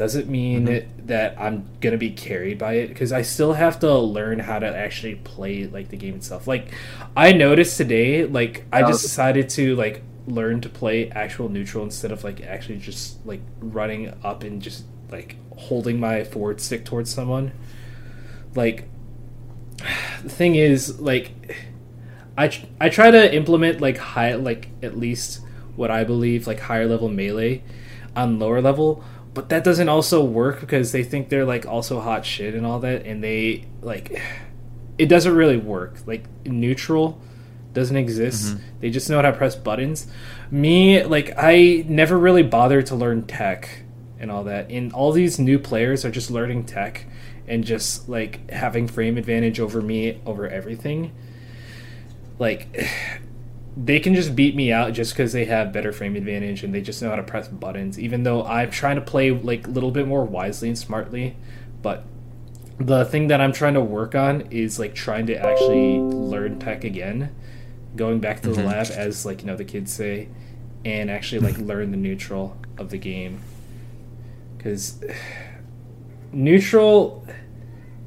doesn't 0.02 0.28
mean 0.28 0.66
mm-hmm. 0.66 1.06
that 1.06 1.40
I'm 1.40 1.70
gonna 1.80 1.96
be 1.96 2.10
carried 2.10 2.58
by 2.58 2.74
it. 2.74 2.88
Because 2.88 3.12
I 3.12 3.22
still 3.22 3.54
have 3.54 3.80
to 3.82 4.00
learn 4.00 4.40
how 4.40 4.58
to 4.58 4.66
actually 4.66 5.14
play 5.14 5.68
like 5.68 5.90
the 5.90 5.96
game 5.96 6.16
itself. 6.16 6.48
Like, 6.48 6.70
I 7.16 7.34
noticed 7.34 7.78
today, 7.78 8.26
like 8.26 8.66
I 8.74 8.82
oh. 8.82 8.88
just 8.88 9.04
decided 9.04 9.48
to 9.50 9.76
like 9.76 10.02
learn 10.26 10.60
to 10.62 10.70
play 10.70 11.12
actual 11.12 11.50
neutral 11.50 11.84
instead 11.84 12.12
of 12.12 12.24
like 12.24 12.42
actually 12.42 12.80
just 12.80 13.24
like 13.28 13.42
running 13.60 14.12
up 14.24 14.42
and 14.42 14.60
just 14.60 14.86
like 15.12 15.36
holding 15.56 16.00
my 16.00 16.24
forward 16.24 16.60
stick 16.60 16.84
towards 16.84 17.14
someone. 17.14 17.52
Like 18.56 18.90
the 20.24 20.30
thing 20.30 20.56
is 20.56 21.00
like 21.00 21.32
I 22.36 22.52
I 22.80 22.90
try 22.90 23.12
to 23.12 23.36
implement 23.36 23.82
like 23.82 24.00
high 24.00 24.34
like 24.34 24.70
at 24.82 24.98
least 24.98 25.42
what 25.76 25.92
I 25.92 26.06
believe 26.06 26.48
like 26.48 26.60
higher 26.60 26.88
level 26.88 27.08
melee 27.08 27.62
on 28.16 28.40
lower 28.40 28.64
level, 28.64 29.04
but 29.34 29.50
that 29.50 29.64
doesn't 29.64 29.90
also 29.90 30.24
work 30.24 30.60
because 30.60 30.92
they 30.92 31.04
think 31.04 31.30
they're 31.30 31.46
like 31.46 31.66
also 31.66 32.00
hot 32.00 32.26
shit 32.26 32.54
and 32.54 32.66
all 32.66 32.80
that 32.80 33.06
and 33.06 33.24
they 33.24 33.66
like 33.82 34.22
it 34.98 35.08
doesn't 35.08 35.36
really 35.36 35.58
work. 35.58 35.96
Like 36.06 36.26
neutral 36.46 37.20
doesn't 37.74 37.96
exist. 37.96 38.56
Mm-hmm. 38.56 38.64
They 38.82 38.90
just 38.90 39.10
know 39.10 39.16
how 39.16 39.24
to 39.24 39.34
press 39.34 39.56
buttons. 39.56 40.08
Me, 40.50 41.04
like 41.04 41.34
I 41.38 41.86
never 41.88 42.18
really 42.18 42.44
bothered 42.44 42.88
to 42.88 42.96
learn 42.96 43.24
tech 43.24 43.84
and 44.20 44.30
all 44.30 44.44
that. 44.44 44.70
And 44.70 44.92
all 44.94 45.12
these 45.12 45.40
new 45.40 45.58
players 45.58 46.06
are 46.06 46.12
just 46.12 46.30
learning 46.30 46.66
tech 46.66 47.06
and 47.48 47.64
just 47.64 48.08
like 48.08 48.50
having 48.52 48.88
frame 48.88 49.18
advantage 49.18 49.60
over 49.60 49.82
me 49.82 50.22
over 50.26 50.48
everything. 50.48 51.14
Like 52.38 52.86
they 53.78 54.00
can 54.00 54.14
just 54.14 54.36
beat 54.36 54.56
me 54.56 54.72
out 54.72 54.94
just 54.94 55.14
because 55.14 55.32
they 55.32 55.46
have 55.46 55.72
better 55.72 55.92
frame 55.94 56.16
advantage 56.16 56.64
and 56.64 56.74
they 56.74 56.82
just 56.82 57.02
know 57.02 57.10
how 57.10 57.16
to 57.16 57.24
press 57.24 57.48
buttons. 57.48 57.98
Even 58.00 58.24
though 58.24 58.44
I'm 58.46 58.70
trying 58.70 58.96
to 58.96 59.02
play 59.02 59.32
like 59.32 59.68
a 59.68 59.70
little 59.72 59.92
bit 59.92 60.08
more 60.08 60.26
wisely 60.26 60.68
and 60.70 60.78
smartly, 60.78 61.36
but 61.82 62.04
the 62.80 63.06
thing 63.06 63.28
that 63.28 63.40
I'm 63.40 63.54
trying 63.54 63.76
to 63.76 63.82
work 63.82 64.16
on 64.16 64.42
is 64.52 64.80
like 64.80 64.94
trying 64.96 65.28
to 65.28 65.36
actually 65.36 66.06
learn 66.18 66.58
tech 66.60 66.84
again, 66.84 67.34
going 67.96 68.20
back 68.20 68.42
to 68.44 68.50
the 68.50 68.58
Mhm. 68.58 68.66
lab 68.66 68.92
as 68.92 69.26
like 69.26 69.42
you 69.42 69.48
know 69.48 69.56
the 69.56 69.66
kids 69.66 69.94
say, 69.94 70.30
and 70.84 71.10
actually 71.12 71.40
like 71.40 71.58
learn 71.60 71.92
the 71.92 71.98
neutral 71.98 72.58
of 72.78 72.90
the 72.90 72.98
game, 72.98 73.42
because 74.58 75.04
neutral, 76.32 77.26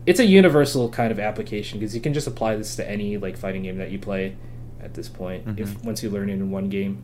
it's 0.07 0.21
a 0.21 0.27
universal 0.27 0.89
kind 0.89 1.11
of 1.13 1.19
application 1.19 1.79
because 1.79 1.95
you 1.95 2.01
can 2.01 2.13
just 2.15 2.27
apply 2.27 2.57
this 2.57 2.77
to 2.77 2.89
any 2.89 3.17
like 3.17 3.37
fighting 3.37 3.63
game 3.63 3.79
that 3.79 3.91
you 3.91 3.99
play 3.99 4.37
at 4.85 4.95
this 4.95 5.09
point 5.09 5.59
if 5.59 5.69
mm-hmm. 5.71 5.87
once 5.87 6.03
you 6.03 6.11
learn 6.11 6.29
it 6.31 6.35
in 6.35 6.51
one 6.51 6.69
game, 6.69 7.03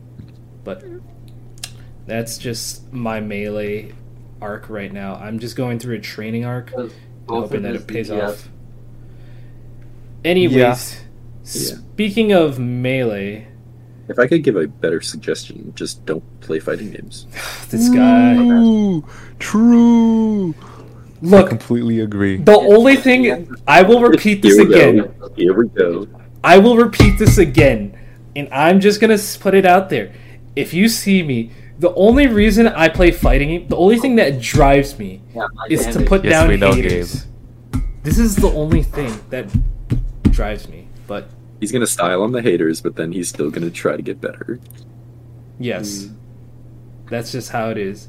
but 0.63 0.83
that's 2.05 2.37
just 2.37 2.91
my 2.93 3.19
melee 3.19 3.93
arc 4.41 4.69
right 4.69 4.91
now. 4.91 5.15
I'm 5.15 5.39
just 5.39 5.55
going 5.55 5.79
through 5.79 5.95
a 5.95 5.99
training 6.01 6.45
arc 6.45 6.71
hoping 7.27 7.63
that 7.63 7.75
it 7.75 7.87
pays 7.87 8.09
DPS. 8.09 8.29
off. 8.29 8.49
Anyways, 10.23 10.55
Yeah. 10.55 11.03
speaking 11.43 12.31
of 12.31 12.59
melee, 12.59 13.47
If 14.07 14.19
I 14.19 14.27
could 14.27 14.43
give 14.43 14.57
a 14.57 14.67
better 14.67 14.99
suggestion, 14.99 15.71
just 15.75 16.05
don't 16.05 16.23
play 16.41 16.59
fighting 16.59 16.91
games. 16.91 17.27
this 17.69 17.87
guy. 17.89 18.35
True. 18.35 19.05
True. 19.39 20.53
I 20.53 21.25
Look, 21.25 21.49
completely 21.49 21.99
agree. 22.01 22.37
the 22.37 22.57
only 22.57 22.95
thing 22.95 23.55
I 23.67 23.83
will 23.83 24.01
repeat 24.01 24.41
this 24.41 24.57
Here 24.57 24.65
again. 24.67 24.97
go. 25.19 25.29
Here 25.35 25.53
we 25.53 25.67
go. 25.69 26.07
I 26.43 26.57
will 26.57 26.77
repeat 26.77 27.17
this 27.19 27.37
again, 27.37 27.97
and 28.35 28.47
I'm 28.51 28.79
just 28.79 28.99
gonna 28.99 29.17
put 29.39 29.53
it 29.53 29.65
out 29.65 29.89
there. 29.89 30.11
If 30.55 30.73
you 30.73 30.89
see 30.89 31.23
me, 31.23 31.51
the 31.79 31.93
only 31.95 32.27
reason 32.27 32.67
I 32.67 32.89
play 32.89 33.11
fighting 33.11 33.67
the 33.67 33.75
only 33.77 33.97
thing 33.99 34.15
that 34.17 34.39
drives 34.41 34.97
me, 34.99 35.21
Yeah, 35.35 35.45
is 35.69 35.85
to 35.87 36.01
put 36.03 36.23
Yes, 36.23 36.31
down 36.31 36.49
we 36.49 36.57
know, 36.57 36.73
haters. 36.73 37.25
This 38.03 38.17
is 38.17 38.35
the 38.35 38.49
only 38.49 38.83
thing 38.83 39.13
that 39.29 39.47
drives 40.31 40.67
me. 40.67 40.87
But 41.07 41.29
He's 41.59 41.71
gonna 41.71 41.85
style 41.87 42.23
on 42.23 42.31
the 42.31 42.41
haters, 42.41 42.81
but 42.81 42.95
then 42.95 43.11
he's 43.11 43.29
still 43.29 43.51
gonna 43.51 43.69
try 43.69 43.95
to 43.95 44.01
get 44.01 44.19
better. 44.19 44.59
yes, 45.59 46.09
that's 47.09 47.31
just 47.31 47.51
how 47.51 47.69
it 47.69 47.77
is. 47.77 48.07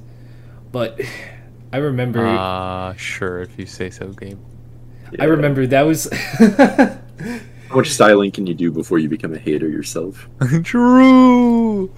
But 0.71 1.01
I 1.73 1.79
remember. 1.79 2.27
Uh, 2.27 2.95
sure, 2.97 3.41
if 3.41 3.59
you 3.59 3.67
say 3.67 3.91
so, 3.91 4.09
Gabe. 4.09 4.39
I 5.19 5.25
remember 5.25 5.67
that 5.67 5.83
was. 5.83 6.07
How 7.73 7.79
much 7.79 7.89
styling 7.91 8.31
can 8.31 8.47
you 8.47 8.53
do 8.53 8.71
before 8.71 8.99
you 8.99 9.09
become 9.09 9.33
a 9.33 9.39
hater 9.39 9.67
yourself? 9.67 10.29
True. 10.63 11.89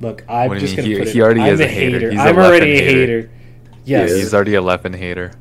Look, 0.00 0.24
I'm 0.28 0.50
What 0.50 0.58
just 0.60 0.76
gonna 0.76 0.86
He- 0.86 0.96
put 0.96 1.08
it. 1.08 1.20
already 1.20 1.40
I'm 1.40 1.54
is 1.54 1.60
a 1.60 1.64
a 1.64 1.66
hater. 1.66 1.98
hater. 1.98 2.10
He's 2.12 2.20
a 2.20 2.22
I'm 2.22 2.36
left 2.36 2.48
already 2.48 2.72
a 2.72 2.82
hater. 2.84 3.00
hater. 3.00 3.30
Yes. 3.84 4.12
He's 4.14 4.32
already 4.32 4.54
a 4.54 4.60
left 4.62 4.84
and 4.86 4.94
hater. 4.94 5.32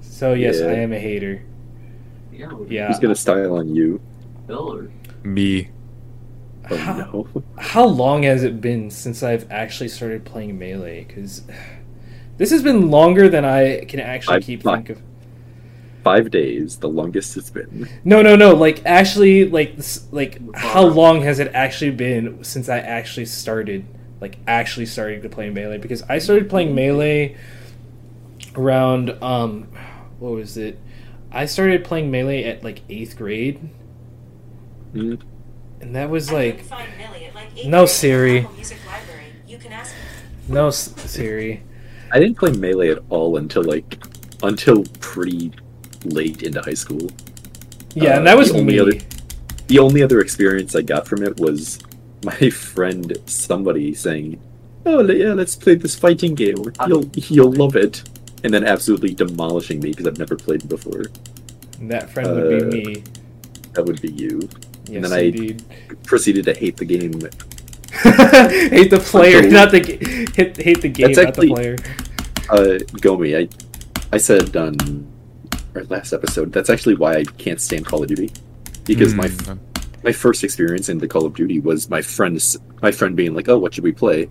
So 0.00 0.32
yes, 0.32 0.58
Yeah. 0.58 0.68
I 0.68 0.72
am 0.76 0.94
a 0.94 0.98
hater. 0.98 1.42
Yeah, 2.32 2.50
Yeah. 2.66 2.86
Who's 2.88 2.98
gonna 2.98 3.14
style 3.14 3.56
on 3.56 3.74
you? 3.76 4.00
Bill 4.46 4.72
or 4.72 4.90
Me. 5.22 5.68
Oh 6.70 6.76
How, 6.76 6.96
no. 6.96 7.28
how 7.58 7.84
long 7.84 8.22
has 8.22 8.42
it 8.42 8.62
been 8.62 8.90
since 8.90 9.22
I've 9.22 9.50
actually 9.50 9.88
started 9.88 10.24
playing 10.24 10.58
melee? 10.58 11.04
Because 11.04 11.42
this 12.38 12.50
has 12.52 12.62
been 12.62 12.90
longer 12.90 13.28
than 13.28 13.44
I 13.44 13.84
can 13.84 14.00
actually 14.00 14.36
I've 14.36 14.44
keep 14.44 14.64
not- 14.64 14.76
think 14.76 14.90
of. 14.90 15.02
Five 16.08 16.30
days, 16.30 16.78
the 16.78 16.88
longest 16.88 17.36
it's 17.36 17.50
been. 17.50 17.86
No, 18.02 18.22
no, 18.22 18.34
no. 18.34 18.54
Like 18.54 18.80
actually, 18.86 19.44
like 19.44 19.76
this, 19.76 20.06
like 20.10 20.40
how 20.54 20.86
long 20.86 21.20
has 21.22 21.38
it 21.38 21.50
actually 21.52 21.90
been 21.90 22.42
since 22.42 22.68
I 22.70 22.78
actually 22.78 23.26
started, 23.26 23.84
like 24.20 24.38
actually 24.46 24.86
started 24.86 25.22
to 25.22 25.28
play 25.28 25.50
melee? 25.50 25.76
Because 25.76 26.02
I 26.08 26.18
started 26.18 26.48
playing 26.48 26.74
melee 26.74 27.36
around 28.56 29.10
um, 29.22 29.64
what 30.18 30.32
was 30.32 30.56
it? 30.56 30.78
I 31.30 31.44
started 31.44 31.84
playing 31.84 32.10
melee 32.10 32.44
at 32.44 32.64
like 32.64 32.80
eighth 32.88 33.16
grade, 33.16 33.68
Mm, 34.94 35.20
and 35.82 35.94
that 35.94 36.08
was 36.08 36.32
like 36.32 36.62
find 36.62 36.88
Millie 36.96 37.26
at, 37.26 37.34
like, 37.34 37.50
No, 37.50 37.52
grade 37.54 37.66
in 37.66 37.70
the 37.70 37.86
Siri. 37.86 38.38
Apple 38.38 38.54
Music 38.54 38.78
Library. 38.86 39.24
You 39.46 39.58
can 39.58 39.72
ask 39.72 39.94
no 40.48 40.70
Siri. 40.70 41.62
I 42.10 42.18
didn't 42.18 42.38
play 42.38 42.52
melee 42.52 42.88
at 42.88 43.02
all 43.10 43.36
until 43.36 43.62
like 43.62 44.02
until 44.42 44.84
pretty 45.00 45.52
late 46.04 46.42
into 46.42 46.60
high 46.60 46.74
school. 46.74 47.08
Yeah, 47.94 48.14
Uh, 48.14 48.18
and 48.18 48.26
that 48.26 48.36
was 48.36 48.52
the 48.52 48.58
only 48.58 48.74
me. 48.74 48.78
other- 48.80 48.98
The 49.68 49.78
only 49.78 50.02
other 50.02 50.20
experience 50.20 50.74
I 50.74 50.80
got 50.82 51.06
from 51.06 51.22
it 51.22 51.38
was 51.38 51.78
my 52.24 52.48
friend 52.50 53.16
somebody 53.26 53.92
saying, 53.94 54.40
"Oh 54.86 55.02
yeah, 55.10 55.34
let's 55.34 55.54
play 55.56 55.74
this 55.74 55.94
fighting 55.94 56.34
game. 56.34 56.56
You'll 56.86 57.10
you'll 57.14 57.52
love 57.52 57.76
it," 57.76 58.02
and 58.44 58.52
then 58.54 58.64
absolutely 58.64 59.12
demolishing 59.14 59.80
me 59.80 59.90
because 59.90 60.06
I've 60.06 60.18
never 60.18 60.36
played 60.36 60.62
it 60.64 60.68
before. 60.68 61.04
And 61.80 61.90
that 61.90 62.08
friend 62.10 62.28
would 62.34 62.62
Uh, 62.62 62.70
be 62.70 62.84
me. 62.84 63.02
That 63.74 63.84
would 63.84 64.00
be 64.00 64.08
you. 64.10 64.48
Yes, 64.88 65.02
then 65.02 65.12
I- 65.12 65.24
indeed. 65.28 65.62
Proceeded 66.04 66.44
to 66.46 66.54
hate 66.54 66.76
the 66.78 66.86
game. 66.86 67.12
hate 68.72 68.90
the 68.90 68.98
player, 69.00 69.38
Until- 69.38 69.52
not 69.52 69.70
the 69.70 69.80
hate, 70.34 70.56
hate 70.56 70.80
the 70.80 70.88
game, 70.88 71.06
That's 71.12 71.18
not 71.18 71.26
actually- 71.28 71.48
the 71.48 71.54
player. 71.54 71.76
Uh, 72.48 72.78
Gomi, 73.04 73.36
I 73.36 73.48
I 74.12 74.18
said 74.18 74.56
on 74.56 74.76
our 75.78 75.84
last 75.84 76.12
episode 76.12 76.52
that's 76.52 76.70
actually 76.70 76.94
why 76.96 77.16
I 77.16 77.24
can't 77.24 77.60
stand 77.60 77.86
Call 77.86 78.02
of 78.02 78.08
Duty 78.08 78.30
because 78.84 79.14
my 79.14 79.28
Mm, 79.28 79.58
my 80.04 80.12
first 80.12 80.44
experience 80.44 80.88
into 80.88 81.08
Call 81.08 81.26
of 81.26 81.34
Duty 81.34 81.58
was 81.60 81.90
my 81.90 82.00
friends 82.02 82.56
my 82.82 82.90
friend 82.92 83.16
being 83.16 83.34
like, 83.34 83.48
"Oh, 83.48 83.58
what 83.58 83.74
should 83.74 83.84
we 83.84 83.92
play?" 83.92 84.28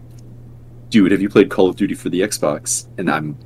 Dude, 0.89 1.11
have 1.11 1.21
you 1.21 1.27
played 1.29 1.49
Call 1.49 1.67
of 1.69 1.75
Duty 1.75 1.93
for 1.93 2.07
the 2.09 2.21
Xbox? 2.21 2.87
And 2.97 3.11
I'm, 3.11 3.37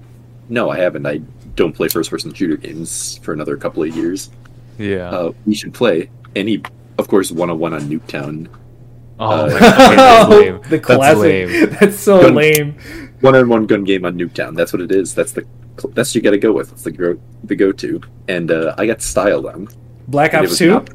no, 0.47 0.69
I 0.69 0.77
haven't. 0.77 1.07
I 1.07 1.21
don't 1.55 1.73
play 1.75 1.87
first-person 1.87 2.33
shooter 2.35 2.55
games 2.55 3.17
for 3.23 3.33
another 3.33 3.57
couple 3.57 3.81
of 3.81 3.95
years. 3.97 4.29
yeah. 4.77 5.09
Uh, 5.09 5.31
we 5.47 5.55
should 5.55 5.73
play. 5.73 6.11
And 6.35 6.47
he, 6.47 6.61
of 6.99 7.07
course, 7.07 7.31
one-on-one 7.31 7.73
on 7.73 7.81
Nuketown. 7.81 8.47
oh 9.19 9.25
uh, 9.25 9.47
my 9.47 9.59
god, 9.59 9.59
that's 9.59 10.29
lame. 10.35 10.61
the 10.61 10.69
That's 10.69 10.85
classic. 10.85 11.17
lame. 11.19 11.69
That's, 11.79 11.99
so 11.99 12.21
Gun- 12.21 12.35
lame. 12.35 12.77
One-on-one 13.21 13.65
gun 13.65 13.83
game 13.85 14.05
on 14.05 14.17
Nuketown. 14.19 14.55
That's 14.55 14.71
what 14.71 14.81
it 14.83 14.91
is. 14.91 15.15
That's 15.15 15.31
the 15.31 15.45
that's 15.93 16.09
what 16.11 16.15
you 16.15 16.21
got 16.21 16.31
to 16.31 16.37
go 16.37 16.51
with. 16.51 16.69
That's 16.69 16.83
the 16.83 16.91
go 16.91 17.19
the 17.43 17.55
go-to. 17.55 18.01
And 18.27 18.51
uh, 18.51 18.75
I 18.77 18.85
got 18.85 19.01
styled 19.01 19.45
them. 19.45 19.67
Black 20.07 20.33
Ops 20.33 20.57
Two. 20.57 20.69
not- 20.71 20.89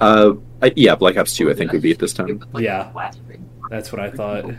Uh, 0.00 0.34
I, 0.62 0.72
yeah, 0.76 0.94
Black 0.94 1.16
Ops 1.16 1.36
Two. 1.36 1.50
I 1.50 1.54
think 1.54 1.72
would 1.72 1.82
be 1.82 1.90
at 1.92 1.98
this 1.98 2.12
time. 2.12 2.44
Yeah. 2.58 2.90
That's 3.70 3.90
what 3.92 4.00
I 4.00 4.10
thought. 4.10 4.52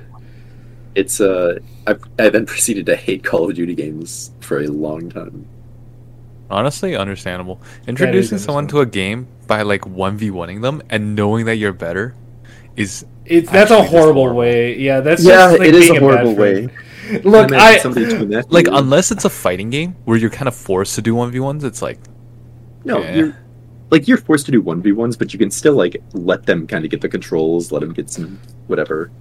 It's 0.96 1.20
uh, 1.22 1.60
I, 1.88 1.96
I 2.20 2.30
then 2.30 2.46
proceeded 2.54 2.86
to 2.88 2.96
hate 2.96 3.24
Call 3.24 3.50
of 3.50 3.56
Duty 3.56 3.76
games 3.76 4.32
for 4.42 4.60
a 4.62 4.68
long 4.68 5.10
time. 5.10 5.48
Honestly, 6.50 6.96
understandable. 6.96 7.60
Introducing 7.88 8.38
someone 8.38 8.68
to 8.68 8.82
a 8.82 8.86
game 8.86 9.28
by 9.48 9.64
like 9.64 9.86
one 9.88 10.18
v 10.18 10.30
oneing 10.30 10.62
them 10.62 10.82
and 10.90 11.16
knowing 11.16 11.46
that 11.46 11.56
you're 11.56 11.74
better 11.74 12.16
is 12.76 13.06
It's 13.26 13.50
that's 13.50 13.72
a 13.72 13.82
horrible 13.84 14.22
horrible. 14.22 14.40
way. 14.40 14.78
Yeah, 14.78 15.00
that's 15.00 15.24
Yeah, 15.24 15.32
just 15.50 15.60
like 15.60 15.70
it 15.70 15.76
is 15.76 15.86
being 15.90 15.98
a 15.98 16.00
horrible 16.00 16.36
friend. 16.36 16.68
way. 16.68 16.74
Look, 17.24 17.44
And 17.44 17.54
then 17.54 17.60
I 17.60 17.78
somebody 17.78 18.06
to 18.08 18.18
connect 18.18 18.52
like 18.52 18.68
unless 18.72 19.12
it's 19.12 19.26
a 19.26 19.30
fighting 19.30 19.70
game 19.70 19.96
where 20.06 20.18
you're 20.18 20.30
kind 20.30 20.48
of 20.48 20.56
forced 20.56 20.96
to 20.96 21.02
do 21.02 21.16
one 21.16 21.32
v 21.32 21.40
ones. 21.40 21.64
It's 21.64 21.82
like 21.82 22.00
no, 22.86 23.00
Yeah. 23.00 23.16
you're 23.16 23.38
like 23.92 24.08
you're 24.08 24.18
forced 24.18 24.46
to 24.48 24.52
do 24.52 24.62
one 24.62 24.82
v 24.82 24.92
ones, 24.92 25.18
but 25.18 25.34
you 25.34 25.40
can 25.40 25.52
still 25.52 25.76
like 25.76 26.02
let 26.14 26.46
them 26.46 26.66
kind 26.68 26.86
of 26.86 26.92
get 26.92 27.02
the 27.02 27.10
controls, 27.10 27.72
let 27.72 27.80
them 27.82 27.94
get 27.94 28.10
some 28.10 28.40
whatever. 28.68 29.12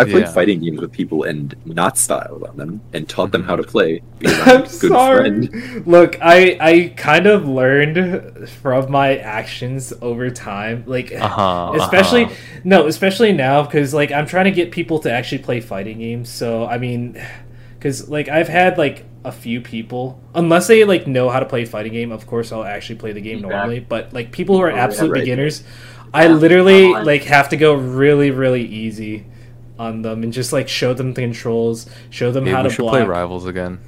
I 0.00 0.04
played 0.04 0.26
Yeah. 0.26 0.32
fighting 0.32 0.60
games 0.60 0.80
with 0.80 0.92
people 0.92 1.24
and 1.24 1.54
not 1.64 1.96
styled 1.98 2.44
on 2.44 2.56
them 2.56 2.80
and 2.92 3.08
taught 3.08 3.30
them 3.32 3.44
how 3.44 3.56
to 3.56 3.62
play. 3.62 4.02
I'm 4.24 4.62
I'm 4.62 4.78
good 4.78 4.92
sorry. 4.92 5.46
friend. 5.48 5.86
Look, 5.86 6.16
I 6.20 6.56
I 6.60 6.94
kind 6.96 7.26
of 7.26 7.46
learned 7.46 8.48
from 8.48 8.90
my 8.90 9.16
actions 9.18 9.92
over 10.02 10.30
time. 10.30 10.84
Like 10.86 11.12
uh-huh, 11.12 11.72
especially 11.76 12.24
uh-huh. 12.24 12.34
no 12.64 12.86
especially 12.86 13.32
now 13.32 13.62
because 13.62 13.92
like 13.94 14.10
i'm 14.12 14.26
trying 14.26 14.44
to 14.46 14.50
get 14.50 14.70
people 14.70 14.98
to 15.00 15.10
actually 15.12 15.38
play 15.38 15.60
fighting 15.60 15.98
games 15.98 16.28
so 16.28 16.66
i 16.66 16.78
mean 16.78 17.20
because 17.74 18.08
like 18.08 18.28
i've 18.28 18.48
had 18.48 18.78
like 18.78 19.04
a 19.24 19.32
few 19.32 19.60
people 19.60 20.20
unless 20.34 20.66
they 20.66 20.84
like 20.84 21.06
know 21.06 21.28
how 21.30 21.40
to 21.40 21.46
play 21.46 21.62
a 21.62 21.66
fighting 21.66 21.92
game 21.92 22.10
of 22.12 22.26
course 22.26 22.52
i'll 22.52 22.64
actually 22.64 22.96
play 22.96 23.12
the 23.12 23.20
game 23.20 23.38
Feedback. 23.38 23.50
normally 23.50 23.80
but 23.80 24.12
like 24.12 24.32
people 24.32 24.56
who 24.56 24.62
are 24.62 24.70
Oh, 24.70 24.76
yeah, 24.76 24.84
absolute 24.84 25.12
right. 25.12 25.20
beginners 25.20 25.62
i 26.12 26.26
literally 26.28 26.92
like 26.92 27.24
have 27.24 27.48
to 27.50 27.56
go 27.56 27.74
really 27.74 28.30
really 28.30 28.64
easy 28.64 29.26
on 29.82 30.02
them 30.02 30.22
and 30.22 30.32
just 30.32 30.52
like 30.52 30.68
show 30.68 30.94
them 30.94 31.12
the 31.14 31.22
controls 31.22 31.86
show 32.10 32.30
them 32.32 32.46
Yeah, 32.46 32.52
how 32.56 32.62
we 32.62 32.68
to 32.68 32.74
should 32.74 32.82
block 32.82 32.92
play 32.94 33.04
rivals 33.04 33.46
again. 33.46 33.78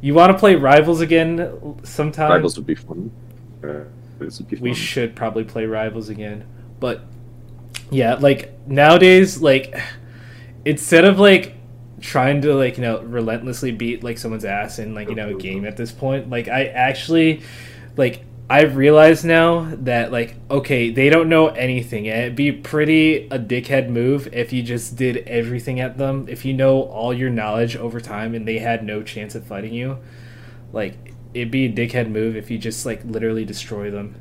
you 0.00 0.14
want 0.14 0.30
to 0.32 0.38
play 0.38 0.54
rivals 0.54 1.00
again 1.00 1.78
sometime 1.82 2.30
Rivals 2.30 2.56
would 2.56 2.66
be 2.66 2.74
fun. 2.74 3.10
Uh, 3.64 3.84
would 4.18 4.48
be 4.48 4.56
fun. 4.56 4.62
we 4.68 4.74
should 4.74 5.16
probably 5.16 5.44
play 5.44 5.64
rivals 5.66 6.08
again 6.08 6.44
but 6.78 7.02
yeah 7.90 8.14
like 8.14 8.52
nowadays 8.66 9.40
like 9.42 9.74
instead 10.64 11.04
of 11.04 11.18
like 11.18 11.54
trying 12.00 12.40
to 12.42 12.54
like 12.54 12.76
you 12.78 12.82
know 12.82 13.00
relentlessly 13.02 13.70
beat 13.72 14.02
like 14.02 14.16
someone's 14.18 14.44
ass 14.44 14.78
in 14.78 14.94
like 14.94 15.08
you 15.08 15.14
know 15.14 15.30
a 15.30 15.34
game 15.34 15.64
at 15.66 15.76
this 15.76 15.92
point 15.92 16.30
like 16.30 16.48
i 16.48 16.64
actually 16.66 17.42
like 17.96 18.24
i've 18.50 18.76
realized 18.76 19.24
now 19.24 19.68
that 19.76 20.10
like 20.12 20.34
okay 20.50 20.90
they 20.90 21.08
don't 21.08 21.28
know 21.28 21.48
anything 21.48 22.08
and 22.08 22.20
it'd 22.20 22.36
be 22.36 22.50
pretty 22.52 23.26
a 23.28 23.38
dickhead 23.38 23.88
move 23.88 24.28
if 24.32 24.52
you 24.52 24.62
just 24.62 24.96
did 24.96 25.16
everything 25.26 25.80
at 25.80 25.96
them 25.96 26.26
if 26.28 26.44
you 26.44 26.52
know 26.52 26.82
all 26.82 27.14
your 27.14 27.30
knowledge 27.30 27.76
over 27.76 28.00
time 28.00 28.34
and 28.34 28.46
they 28.46 28.58
had 28.58 28.84
no 28.84 29.02
chance 29.02 29.34
of 29.34 29.44
fighting 29.46 29.72
you 29.72 29.96
like 30.72 31.14
it'd 31.32 31.50
be 31.50 31.64
a 31.66 31.72
dickhead 31.72 32.10
move 32.10 32.36
if 32.36 32.50
you 32.50 32.58
just 32.58 32.84
like 32.84 33.02
literally 33.04 33.44
destroy 33.44 33.90
them 33.90 34.14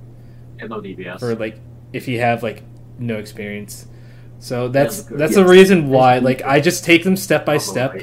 And 0.60 0.70
no 0.70 0.80
DPS. 0.80 1.22
or 1.24 1.36
like 1.36 1.60
if 1.92 2.08
you 2.08 2.20
have 2.20 2.44
like 2.44 2.64
no 3.00 3.18
experience. 3.18 3.88
So 4.40 4.68
that's 4.68 5.02
good. 5.02 5.18
that's 5.18 5.36
the 5.36 5.46
reason 5.46 5.90
why 5.90 6.20
like 6.20 6.42
I 6.44 6.60
just 6.60 6.84
take 6.84 7.04
them 7.04 7.16
step 7.18 7.46
by 7.46 7.58
step. 7.58 8.02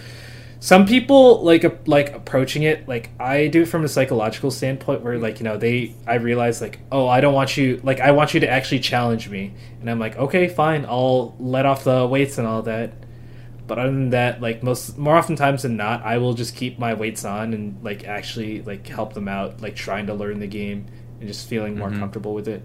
Some 0.59 0.87
people 0.87 1.43
like 1.45 1.65
a- 1.65 1.77
like 1.87 2.15
approaching 2.15 2.63
it 2.63 2.89
like 2.89 3.11
I 3.21 3.47
do 3.49 3.63
it 3.63 3.67
from 3.69 3.85
a 3.85 3.89
psychological 3.89 4.51
standpoint 4.51 5.03
where 5.03 5.19
like 5.19 5.39
you 5.39 5.45
know 5.45 5.57
they 5.59 5.95
I 6.07 6.15
realize 6.15 6.61
like 6.61 6.79
oh 6.91 7.07
I 7.07 7.21
don't 7.21 7.35
want 7.35 7.57
you 7.59 7.79
like 7.85 8.01
I 8.01 8.11
want 8.13 8.33
you 8.35 8.41
to 8.41 8.49
actually 8.49 8.81
challenge 8.81 9.29
me 9.29 9.53
and 9.81 9.91
I'm 9.91 9.99
like 9.99 10.17
okay 10.17 10.49
fine 10.49 10.87
I'll 10.87 11.37
let 11.39 11.67
off 11.67 11.85
the 11.85 12.07
weights 12.07 12.39
and 12.39 12.47
all 12.47 12.63
that. 12.63 12.93
But 13.67 13.79
other 13.81 13.91
than 13.91 14.11
that, 14.11 14.41
like 14.41 14.63
most 14.63 14.97
more 14.97 15.17
often 15.17 15.35
times 15.37 15.63
than 15.63 15.77
not, 15.77 16.03
I 16.05 16.19
will 16.19 16.35
just 16.35 16.55
keep 16.57 16.79
my 16.79 16.95
weights 16.95 17.25
on 17.25 17.53
and 17.53 17.83
like 17.85 18.05
actually 18.05 18.63
like 18.63 18.87
help 18.89 19.13
them 19.13 19.29
out, 19.29 19.61
like 19.61 19.75
trying 19.77 20.07
to 20.07 20.15
learn 20.15 20.39
the 20.39 20.47
game 20.47 20.87
and 21.21 21.29
just 21.29 21.49
feeling 21.49 21.77
more 21.77 21.91
Mhm. 21.91 21.99
comfortable 21.99 22.33
with 22.33 22.47
it. 22.49 22.65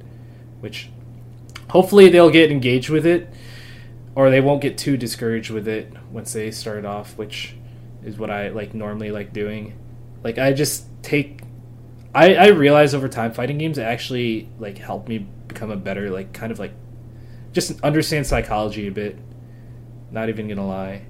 Which 0.59 0.89
hopefully 1.69 2.07
they'll 2.09 2.29
get 2.29 2.51
engaged 2.51 2.89
with 2.89 3.05
it, 3.05 3.27
or 4.15 4.29
they 4.29 4.41
won't 4.41 4.61
get 4.61 4.77
too 4.77 4.95
discouraged 4.95 5.49
with 5.49 5.67
it 5.67 5.91
once 6.11 6.33
they 6.33 6.51
start 6.51 6.85
off, 6.85 7.17
which 7.17 7.55
is 8.03 8.17
what 8.17 8.29
I 8.29 8.49
like 8.49 8.73
normally 8.73 9.11
like 9.11 9.33
doing. 9.33 9.73
Like 10.23 10.37
I 10.37 10.53
just 10.53 10.85
take 11.03 11.41
I, 12.13 12.35
I 12.35 12.47
realize 12.49 12.93
over 12.93 13.07
time 13.07 13.31
fighting 13.33 13.57
games 13.57 13.79
actually 13.79 14.49
like 14.59 14.77
help 14.77 15.07
me 15.07 15.19
become 15.47 15.71
a 15.71 15.77
better 15.77 16.09
like 16.09 16.33
kind 16.33 16.51
of 16.51 16.59
like 16.59 16.73
just 17.53 17.79
understand 17.81 18.27
psychology 18.27 18.87
a 18.87 18.91
bit. 18.91 19.17
Not 20.11 20.29
even 20.29 20.47
gonna 20.47 20.67
lie. 20.67 21.03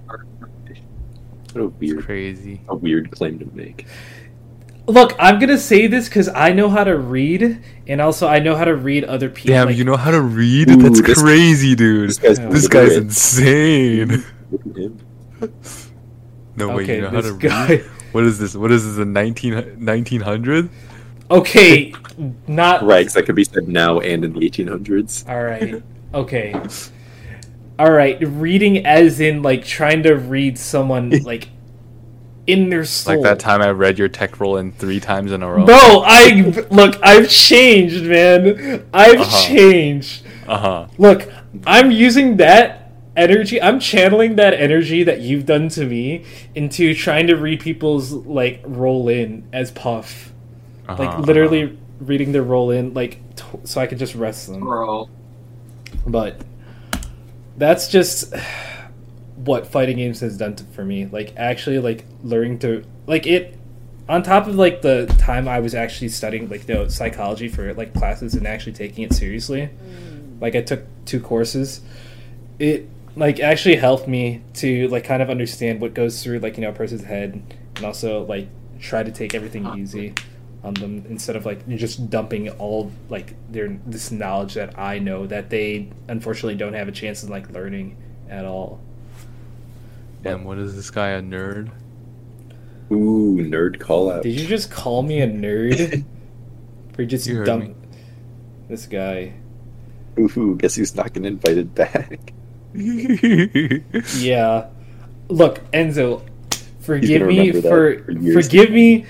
What 1.54 1.62
a 1.64 1.68
weird, 1.68 2.06
Crazy. 2.06 2.62
a 2.70 2.76
weird 2.76 3.12
claim 3.12 3.40
to 3.40 3.46
make. 3.54 3.86
Look, 4.88 5.14
I'm 5.20 5.40
gonna 5.40 5.58
say 5.58 5.88
this 5.88 6.08
because 6.08 6.28
I 6.30 6.54
know 6.54 6.70
how 6.70 6.84
to 6.84 6.98
read, 6.98 7.62
and 7.88 8.00
also 8.02 8.28
I 8.28 8.40
know 8.40 8.56
how 8.56 8.66
to 8.66 8.76
read 8.76 9.04
other 9.04 9.30
people. 9.30 9.54
Damn, 9.56 9.68
like- 9.68 9.78
you 9.78 9.84
know 9.84 9.98
how 9.98 10.12
to 10.12 10.22
read? 10.22 10.70
Ooh, 10.72 10.78
That's 10.78 11.02
this- 11.02 11.22
crazy, 11.22 11.76
dude. 11.76 12.10
This 12.10 12.18
guy's, 12.20 12.40
This 12.40 12.68
guy's 12.68 12.96
insane. 12.96 14.24
Look 16.68 16.70
at 16.70 16.70
him. 16.70 16.70
No 16.70 16.76
way, 16.76 16.84
Okay, 16.84 16.96
you 16.96 17.02
know 17.02 17.10
how 17.10 17.22
to 17.22 17.34
guy- 17.38 17.68
read? 17.68 17.86
What 18.12 18.24
is 18.26 18.40
this? 18.40 18.56
What 18.56 18.72
is 18.72 18.84
this? 18.86 18.98
A 18.98 19.06
19, 19.06 19.54
1900? 19.80 20.70
Okay, 21.30 21.94
not 22.48 22.84
Right, 22.86 23.06
'cause 23.06 23.14
that 23.14 23.26
could 23.26 23.36
be 23.36 23.46
said 23.46 23.68
now 23.70 24.00
and 24.00 24.26
in 24.26 24.34
the 24.34 24.40
1800s. 24.46 25.24
All 25.30 25.42
right. 25.42 25.82
Okay. 26.14 26.54
All 27.80 27.92
right. 27.92 28.18
Reading 28.22 28.86
as 28.86 29.20
in 29.22 29.42
like 29.42 29.64
trying 29.66 30.04
to 30.04 30.16
read 30.16 30.58
someone 30.58 31.10
like 31.24 31.48
in 32.48 32.70
their 32.70 32.84
soul. 32.84 33.16
Like 33.16 33.24
that 33.24 33.40
time 33.40 33.62
I 33.62 33.70
read 33.70 33.98
your 33.98 34.10
tech 34.10 34.40
roll 34.42 34.58
in 34.58 34.74
three 34.74 35.00
times 35.00 35.32
in 35.32 35.42
a 35.42 35.50
row. 35.50 35.66
Bro, 35.66 36.04
I 36.06 36.66
look. 36.70 37.00
I've 37.02 37.30
changed, 37.30 38.04
man. 38.04 38.84
I've 38.94 39.22
Uh-huh. 39.22 39.48
changed. 39.48 40.24
Uh 40.48 40.58
huh. 40.58 40.88
Look, 40.98 41.32
I'm 41.66 41.92
using 41.92 42.38
that 42.38 42.81
energy. 43.16 43.62
I'm 43.62 43.80
channeling 43.80 44.36
that 44.36 44.54
energy 44.54 45.04
that 45.04 45.22
you've 45.22 45.46
done 45.46 45.70
to 45.70 45.86
me 45.86 46.26
into 46.56 46.94
trying 46.94 47.28
to 47.28 47.36
read 47.36 47.60
people's 47.60 48.12
like 48.12 48.62
roll 48.66 49.10
in 49.10 49.48
as 49.52 49.72
Puff. 49.72 50.32
Uh-huh, 50.88 51.04
Like 51.04 51.20
literally 51.20 51.78
reading 52.00 52.32
their 52.32 52.44
roll 52.44 52.72
in, 52.72 52.94
like 52.94 53.20
t- 53.36 53.60
so 53.64 53.82
I 53.82 53.88
could 53.88 54.00
just 54.00 54.16
rest 54.16 54.48
them. 54.48 54.62
Bro. 54.62 55.10
But 56.06 56.42
that's 57.58 57.88
just 57.90 58.34
what 59.36 59.68
fighting 59.68 59.98
games 59.98 60.20
has 60.22 60.38
done 60.38 60.56
to, 60.56 60.64
for 60.66 60.84
me. 60.84 61.06
Like 61.06 61.34
actually, 61.38 61.80
like 61.80 62.06
learning 62.24 62.60
to 62.60 62.84
like 63.08 63.28
it. 63.28 63.58
On 64.10 64.24
top 64.24 64.48
of 64.48 64.56
like 64.56 64.82
the 64.82 65.06
time 65.20 65.48
I 65.48 65.60
was 65.60 65.74
actually 65.74 66.10
studying 66.10 66.50
like 66.50 66.66
the 66.66 66.90
psychology 66.90 67.48
for 67.48 67.74
like 67.76 67.94
classes 67.94 68.34
and 68.34 68.46
actually 68.46 68.74
taking 68.74 69.04
it 69.06 69.14
seriously, 69.14 69.70
like 70.42 70.56
I 70.56 70.62
took 70.62 70.84
two 71.06 71.20
courses. 71.22 71.82
It 72.60 72.90
like 73.16 73.40
actually 73.40 73.76
helped 73.76 74.08
me 74.08 74.42
to 74.54 74.88
like 74.88 75.04
kind 75.04 75.22
of 75.22 75.30
understand 75.30 75.82
what 75.82 75.94
goes 75.94 76.24
through 76.24 76.40
like 76.40 76.58
you 76.58 76.64
know 76.64 76.70
a 76.70 76.74
person's 76.74 77.04
head 77.04 77.42
and 77.76 77.86
also 77.86 78.24
like 78.26 78.48
try 78.80 79.04
to 79.04 79.12
take 79.12 79.34
everything 79.36 79.68
easy 79.78 80.14
on 80.64 80.74
them 80.76 81.04
instead 81.10 81.36
of 81.36 81.46
like 81.46 81.68
just 81.70 82.10
dumping 82.10 82.50
all 82.52 82.92
like 83.10 83.34
their 83.52 83.80
this 83.86 84.12
knowledge 84.12 84.54
that 84.54 84.78
I 84.78 85.00
know 85.00 85.26
that 85.28 85.50
they 85.50 85.90
unfortunately 86.08 86.56
don't 86.56 86.74
have 86.74 86.88
a 86.88 86.92
chance 86.92 87.24
of 87.24 87.30
like 87.30 87.50
learning 87.52 87.98
at 88.30 88.46
all. 88.46 88.80
Damn, 90.24 90.44
what 90.44 90.60
is 90.60 90.76
this 90.76 90.92
guy, 90.92 91.10
a 91.10 91.22
nerd? 91.22 91.72
Ooh, 92.92 93.38
nerd 93.38 93.80
call 93.80 94.12
out. 94.12 94.22
Did 94.24 94.40
you 94.40 94.48
just 94.48 94.70
call 94.70 95.02
me 95.02 95.22
a 95.22 95.28
nerd 95.28 96.06
for 96.94 97.06
just 97.06 97.26
You 97.26 97.44
dump 97.44 97.70
me. 97.70 97.76
this 98.70 98.86
guy? 98.86 99.34
Ooh, 100.20 100.56
guess 100.60 100.76
who's 100.76 100.96
not 100.96 101.08
getting 101.14 101.26
invited 101.26 101.74
back? 101.74 102.34
Yeah. 104.18 104.68
Look, 105.28 105.60
Enzo, 105.72 106.24
forgive 106.82 107.26
me 107.28 107.52
for, 107.52 108.04
for 108.04 108.14
forgive 108.34 108.72
me 108.72 109.06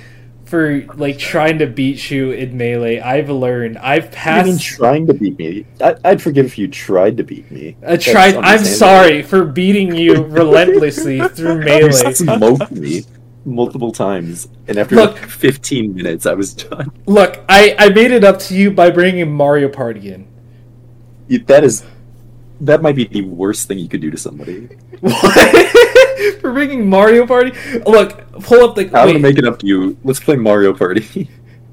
for 0.46 0.82
like 0.96 1.18
trying 1.18 1.60
to 1.60 1.66
beat 1.66 2.12
you 2.12 2.32
in 2.32 2.58
melee. 2.58 3.00
I've 3.00 3.30
learned. 3.30 3.78
I've 3.78 4.04
I 4.04 4.44
mean, 4.44 4.56
passed. 4.58 4.64
trying 4.64 5.08
to 5.08 5.14
beat 5.14 5.40
me. 5.40 5.66
I, 5.80 5.96
I'd 6.04 6.22
forgive 6.22 6.46
if 6.46 6.58
you 6.58 6.68
tried 6.68 7.18
to 7.18 7.24
beat 7.24 7.50
me. 7.50 7.78
I 7.88 7.98
tried. 7.98 8.36
I'm 8.36 8.64
sorry 8.64 9.24
for 9.24 9.46
beating 9.46 9.96
you 9.96 10.24
relentlessly 10.26 11.22
through 11.30 11.60
You 11.60 11.66
melee. 11.66 12.14
smoked 12.14 12.72
me 12.72 13.04
multiple 13.46 13.92
times, 13.92 14.50
and 14.68 14.78
after 14.78 14.96
Look. 14.96 15.14
like 15.20 15.30
15 15.30 15.96
minutes, 15.96 16.26
I 16.26 16.34
was 16.34 16.54
done. 16.54 16.92
Look, 17.06 17.40
I 17.50 17.76
I 17.80 17.90
made 17.90 18.12
it 18.12 18.24
up 18.24 18.38
to 18.40 18.56
you 18.56 18.72
by 18.72 18.92
bringing 18.92 19.32
Mario 19.32 19.70
Party 19.70 20.12
in. 20.14 20.28
That 21.46 21.64
is, 21.64 21.86
that 22.62 22.82
might 22.82 22.96
be 22.96 23.06
the 23.06 23.22
worst 23.22 23.68
thing 23.68 23.80
you 23.80 23.88
could 23.90 24.02
do 24.02 24.12
to 24.12 24.18
somebody. 24.18 24.70
What? 25.02 26.40
for 26.40 26.54
bringing 26.54 26.88
Mario 26.88 27.26
Party? 27.26 27.52
Look, 27.88 28.32
pull 28.44 28.64
up 28.70 28.76
the. 28.76 28.84
I'm 28.86 29.08
gonna 29.08 29.20
make 29.20 29.40
it 29.40 29.46
up 29.46 29.58
to 29.60 29.66
you. 29.66 29.98
Let's 30.04 30.20
play 30.20 30.36
Mario 30.36 30.74
Party. 30.74 31.02
Game 31.14 31.28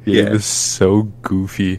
Yeah. 0.06 0.30
is 0.30 0.46
so 0.46 1.02
goofy. 1.22 1.78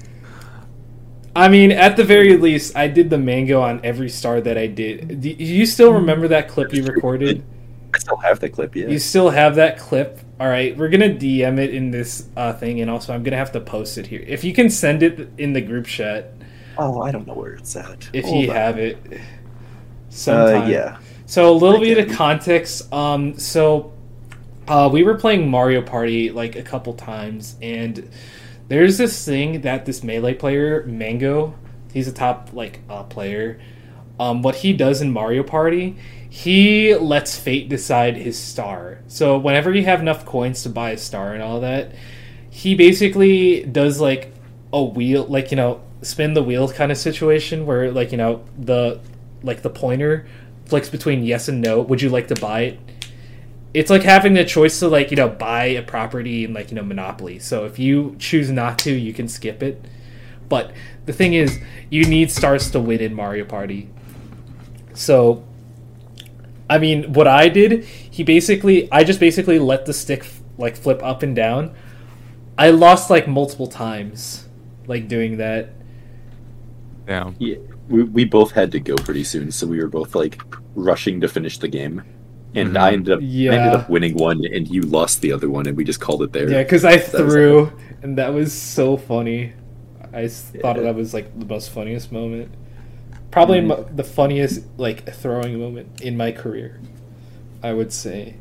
I 1.36 1.48
mean, 1.48 1.72
at 1.72 1.96
the 1.98 2.04
very 2.04 2.38
least, 2.38 2.76
I 2.76 2.88
did 2.88 3.10
the 3.10 3.18
mango 3.18 3.62
on 3.62 3.82
every 3.84 4.10
star 4.10 4.42
that 4.42 4.58
I 4.58 4.68
did. 4.68 5.22
Do 5.22 5.30
you 5.30 5.66
still 5.66 5.94
remember 5.94 6.28
that 6.28 6.50
clip 6.50 6.74
you 6.74 6.84
recorded? 6.84 7.44
I 7.94 7.98
still 7.98 8.18
have 8.18 8.40
that 8.42 8.50
clip. 8.50 8.76
Yeah. 8.76 8.88
You 8.88 9.00
still 9.00 9.30
have 9.32 9.56
that 9.56 9.80
clip? 9.80 10.20
All 10.40 10.48
right, 10.48 10.78
we're 10.78 10.90
gonna 10.90 11.10
DM 11.10 11.60
it 11.60 11.74
in 11.74 11.92
this 11.92 12.28
uh, 12.38 12.54
thing, 12.54 12.82
and 12.82 12.90
also 12.90 13.14
I'm 13.14 13.24
gonna 13.24 13.38
have 13.38 13.52
to 13.54 13.62
post 13.62 13.98
it 13.98 14.06
here. 14.08 14.24
If 14.28 14.44
you 14.44 14.54
can 14.54 14.70
send 14.70 15.02
it 15.02 15.30
in 15.38 15.54
the 15.54 15.62
group 15.62 15.86
chat, 15.86 16.34
Oh, 16.80 17.02
I 17.02 17.12
don't 17.12 17.28
know 17.28 17.34
where 17.34 17.54
it's 17.54 17.76
at. 17.76 18.10
if 18.14 18.26
Hold 18.26 18.44
you 18.44 18.50
on. 18.50 18.56
have 18.56 18.78
it. 18.80 18.98
Uh, 20.28 20.66
yeah. 20.68 20.98
So 21.26 21.52
a 21.52 21.54
little 21.54 21.80
bit 21.80 21.98
of 22.10 22.16
context. 22.16 22.92
Um, 22.92 23.38
so 23.38 23.94
uh, 24.68 24.90
we 24.92 25.04
were 25.04 25.16
playing 25.16 25.50
Mario 25.50 25.82
Party 25.82 26.32
like 26.32 26.56
a 26.56 26.64
couple 26.64 26.94
times, 26.94 27.56
and 27.62 28.10
there's 28.68 28.98
this 28.98 29.26
thing 29.26 29.62
that 29.62 29.86
this 29.86 30.04
melee 30.04 30.34
player 30.34 30.84
Mango, 30.86 31.54
he's 31.94 32.08
a 32.08 32.14
top 32.14 32.50
like 32.54 32.80
uh, 32.90 33.04
player. 33.04 33.60
Um, 34.20 34.42
what 34.42 34.56
he 34.56 34.74
does 34.74 35.02
in 35.02 35.12
Mario 35.12 35.44
Party, 35.44 35.96
he 36.30 36.94
lets 36.96 37.38
fate 37.40 37.70
decide 37.70 38.18
his 38.18 38.38
star. 38.38 39.00
So 39.08 39.38
whenever 39.38 39.74
you 39.74 39.84
have 39.86 40.02
enough 40.02 40.26
coins 40.26 40.64
to 40.64 40.70
buy 40.70 40.92
a 40.92 40.98
star 40.98 41.34
and 41.34 41.42
all 41.42 41.62
that, 41.62 41.94
he 42.50 42.76
basically 42.76 43.64
does 43.64 44.00
like 44.00 44.34
a 44.74 44.84
wheel, 44.84 45.26
like 45.26 45.52
you 45.52 45.58
know, 45.58 45.82
spin 46.02 46.34
the 46.34 46.44
wheel 46.44 46.70
kind 46.72 46.92
of 46.92 46.98
situation 46.98 47.66
where 47.66 47.92
like 47.92 48.12
you 48.12 48.18
know 48.18 48.44
the 48.58 49.00
like 49.44 49.62
the 49.62 49.70
pointer 49.70 50.28
flicks 50.66 50.90
between 50.90 51.24
yes 51.24 51.48
and 51.48 51.62
no. 51.62 51.82
Would 51.82 52.02
you 52.02 52.10
like 52.10 52.28
to 52.28 52.36
buy 52.36 52.62
it? 52.62 52.80
It's 53.74 53.90
like 53.90 54.04
having 54.04 54.34
the 54.34 54.46
choice 54.46 54.80
to 54.80 54.88
like 54.88 55.12
you 55.12 55.18
know 55.18 55.30
buy 55.30 55.66
a 55.66 55.82
property 55.82 56.46
in 56.46 56.54
like 56.54 56.70
you 56.70 56.76
know 56.76 56.84
Monopoly. 56.84 57.40
So 57.40 57.66
if 57.66 57.80
you 57.80 58.16
choose 58.20 58.50
not 58.50 58.80
to, 58.80 58.92
you 58.92 59.14
can 59.14 59.28
skip 59.28 59.62
it. 59.62 59.84
But 60.48 60.74
the 61.06 61.14
thing 61.14 61.34
is, 61.34 61.60
you 61.90 62.06
need 62.06 62.32
stars 62.32 62.72
to 62.72 62.80
win 62.80 63.00
in 63.00 63.14
Mario 63.14 63.46
Party. 63.46 63.90
So, 64.94 65.44
I 66.70 66.80
mean, 66.80 67.14
what 67.14 67.28
I 67.28 67.50
did, 67.50 67.84
he 67.84 68.24
basically, 68.24 68.92
I 68.92 69.04
just 69.04 69.20
basically 69.20 69.60
let 69.60 69.86
the 69.86 69.94
stick 69.94 70.26
like 70.58 70.76
flip 70.76 71.02
up 71.04 71.24
and 71.24 71.36
down. 71.36 71.76
I 72.58 72.72
lost 72.72 73.10
like 73.10 73.28
multiple 73.28 73.68
times, 73.68 74.48
like 74.88 75.08
doing 75.08 75.38
that. 75.38 75.70
Damn. 77.10 77.36
Yeah, 77.40 77.56
we, 77.88 78.04
we 78.04 78.24
both 78.24 78.52
had 78.52 78.72
to 78.74 78.80
go 78.80 78.96
pretty 78.96 79.24
soon, 79.24 79.52
so 79.52 79.66
we 79.66 79.80
were 79.82 79.88
both 79.90 80.14
like 80.14 80.40
rushing 80.76 81.20
to 81.22 81.28
finish 81.28 81.58
the 81.58 81.68
game. 81.68 82.04
And 82.54 82.70
Mhm. 82.76 82.78
I 82.80 82.94
ended 82.94 83.14
up 83.14 83.20
I 83.20 83.24
ended 83.24 83.74
up 83.80 83.90
winning 83.90 84.16
one, 84.16 84.46
and 84.46 84.68
you 84.68 84.84
lost 84.84 85.22
the 85.22 85.32
other 85.34 85.50
one, 85.50 85.66
and 85.66 85.76
we 85.76 85.84
just 85.84 86.00
called 86.00 86.22
it 86.22 86.34
there. 86.34 86.48
Yeah, 86.50 86.62
because 86.62 86.86
I 86.86 86.98
was 86.98 87.08
threw, 87.10 87.72
and 88.04 88.16
that 88.20 88.32
was 88.34 88.54
so 88.54 88.96
funny. 88.96 89.54
I 90.14 90.24
s- 90.26 90.52
thought 90.62 90.78
that 90.78 90.94
was 90.96 91.14
like 91.16 91.38
the 91.40 91.46
most 91.48 91.72
funniest 91.72 92.12
moment. 92.12 92.54
Probably 93.32 93.62
mo- 93.62 93.88
the 93.96 94.04
funniest 94.04 94.64
like 94.78 95.12
throwing 95.14 95.60
moment 95.60 96.02
in 96.02 96.16
my 96.16 96.32
career. 96.32 96.80
I 97.64 97.74
would 97.74 97.92
say, 97.92 98.36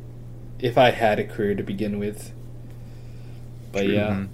if 0.59 0.77
I 0.77 0.91
had 0.91 1.19
a 1.19 1.25
career 1.25 1.55
to 1.55 1.63
begin 1.63 1.99
with. 1.99 2.33
But 3.73 3.85
True. 3.85 3.95
yeah, 3.95 4.09
Mhm. 4.11 4.29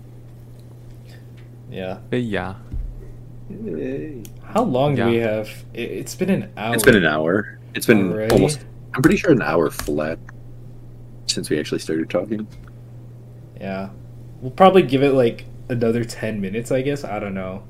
yeah. 1.70 1.98
But 2.10 2.22
yeah. 2.22 2.54
How 4.44 4.62
long 4.62 4.94
do 4.94 5.06
we 5.06 5.16
have? 5.16 5.48
It, 5.74 5.90
it's 5.90 6.14
been 6.14 6.30
an 6.30 6.52
hour. 6.56 6.74
It's 6.74 6.84
been 6.84 6.96
an 6.96 7.04
hour. 7.06 7.58
It's 7.74 7.86
been 7.86 8.12
Already? 8.12 8.32
almost. 8.32 8.64
I'm 8.94 9.02
pretty 9.02 9.16
sure 9.16 9.32
an 9.32 9.42
hour 9.42 9.70
flat 9.70 10.18
since 11.26 11.50
we 11.50 11.58
actually 11.58 11.80
started 11.80 12.08
talking. 12.08 12.46
Yeah, 13.60 13.90
we'll 14.40 14.50
probably 14.52 14.82
give 14.82 15.02
it 15.02 15.12
like 15.12 15.44
another 15.68 16.04
ten 16.04 16.40
minutes. 16.40 16.70
I 16.70 16.82
guess 16.82 17.04
I 17.04 17.18
don't 17.18 17.34
know, 17.34 17.64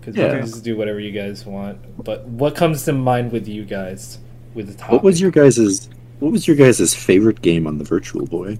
because 0.00 0.16
we 0.16 0.22
Yeah. 0.22 0.38
can 0.38 0.46
just 0.46 0.62
do 0.64 0.76
whatever 0.76 1.00
you 1.00 1.12
guys 1.12 1.44
want. 1.44 1.78
But 2.02 2.26
what 2.26 2.54
comes 2.54 2.84
to 2.84 2.92
mind 2.92 3.32
with 3.32 3.48
you 3.48 3.64
guys 3.64 4.18
with 4.54 4.68
the 4.68 4.74
topic? 4.74 4.92
What 4.92 5.02
was 5.02 5.20
your 5.20 5.30
guys's 5.30 5.88
What 6.20 6.32
was 6.32 6.46
your 6.46 6.56
guys's 6.56 6.94
favorite 6.94 7.40
game 7.42 7.66
on 7.66 7.78
the 7.78 7.84
Virtual 7.84 8.26
Boy? 8.26 8.58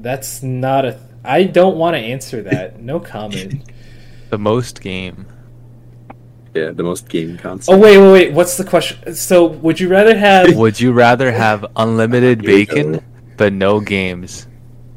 That's 0.00 0.42
not 0.42 0.84
a. 0.84 0.98
I 1.24 1.44
don't 1.44 1.76
want 1.76 1.94
to 1.94 2.00
answer 2.00 2.42
that. 2.42 2.80
No 2.80 3.00
comment. 3.00 3.62
The 4.28 4.38
most 4.38 4.80
game. 4.80 5.24
Yeah, 6.56 6.70
the 6.70 6.82
most 6.82 7.10
game 7.10 7.36
console. 7.36 7.74
Oh 7.74 7.78
wait, 7.78 7.98
wait, 7.98 8.12
wait. 8.12 8.32
What's 8.32 8.56
the 8.56 8.64
question? 8.64 9.14
So, 9.14 9.44
would 9.44 9.78
you 9.78 9.88
rather 9.88 10.16
have? 10.16 10.56
Would 10.64 10.80
you 10.80 10.92
rather 10.92 11.30
have 11.30 11.66
unlimited 11.76 12.40
bacon 12.40 13.04
but 13.36 13.52
no 13.52 13.78
games, 13.78 14.48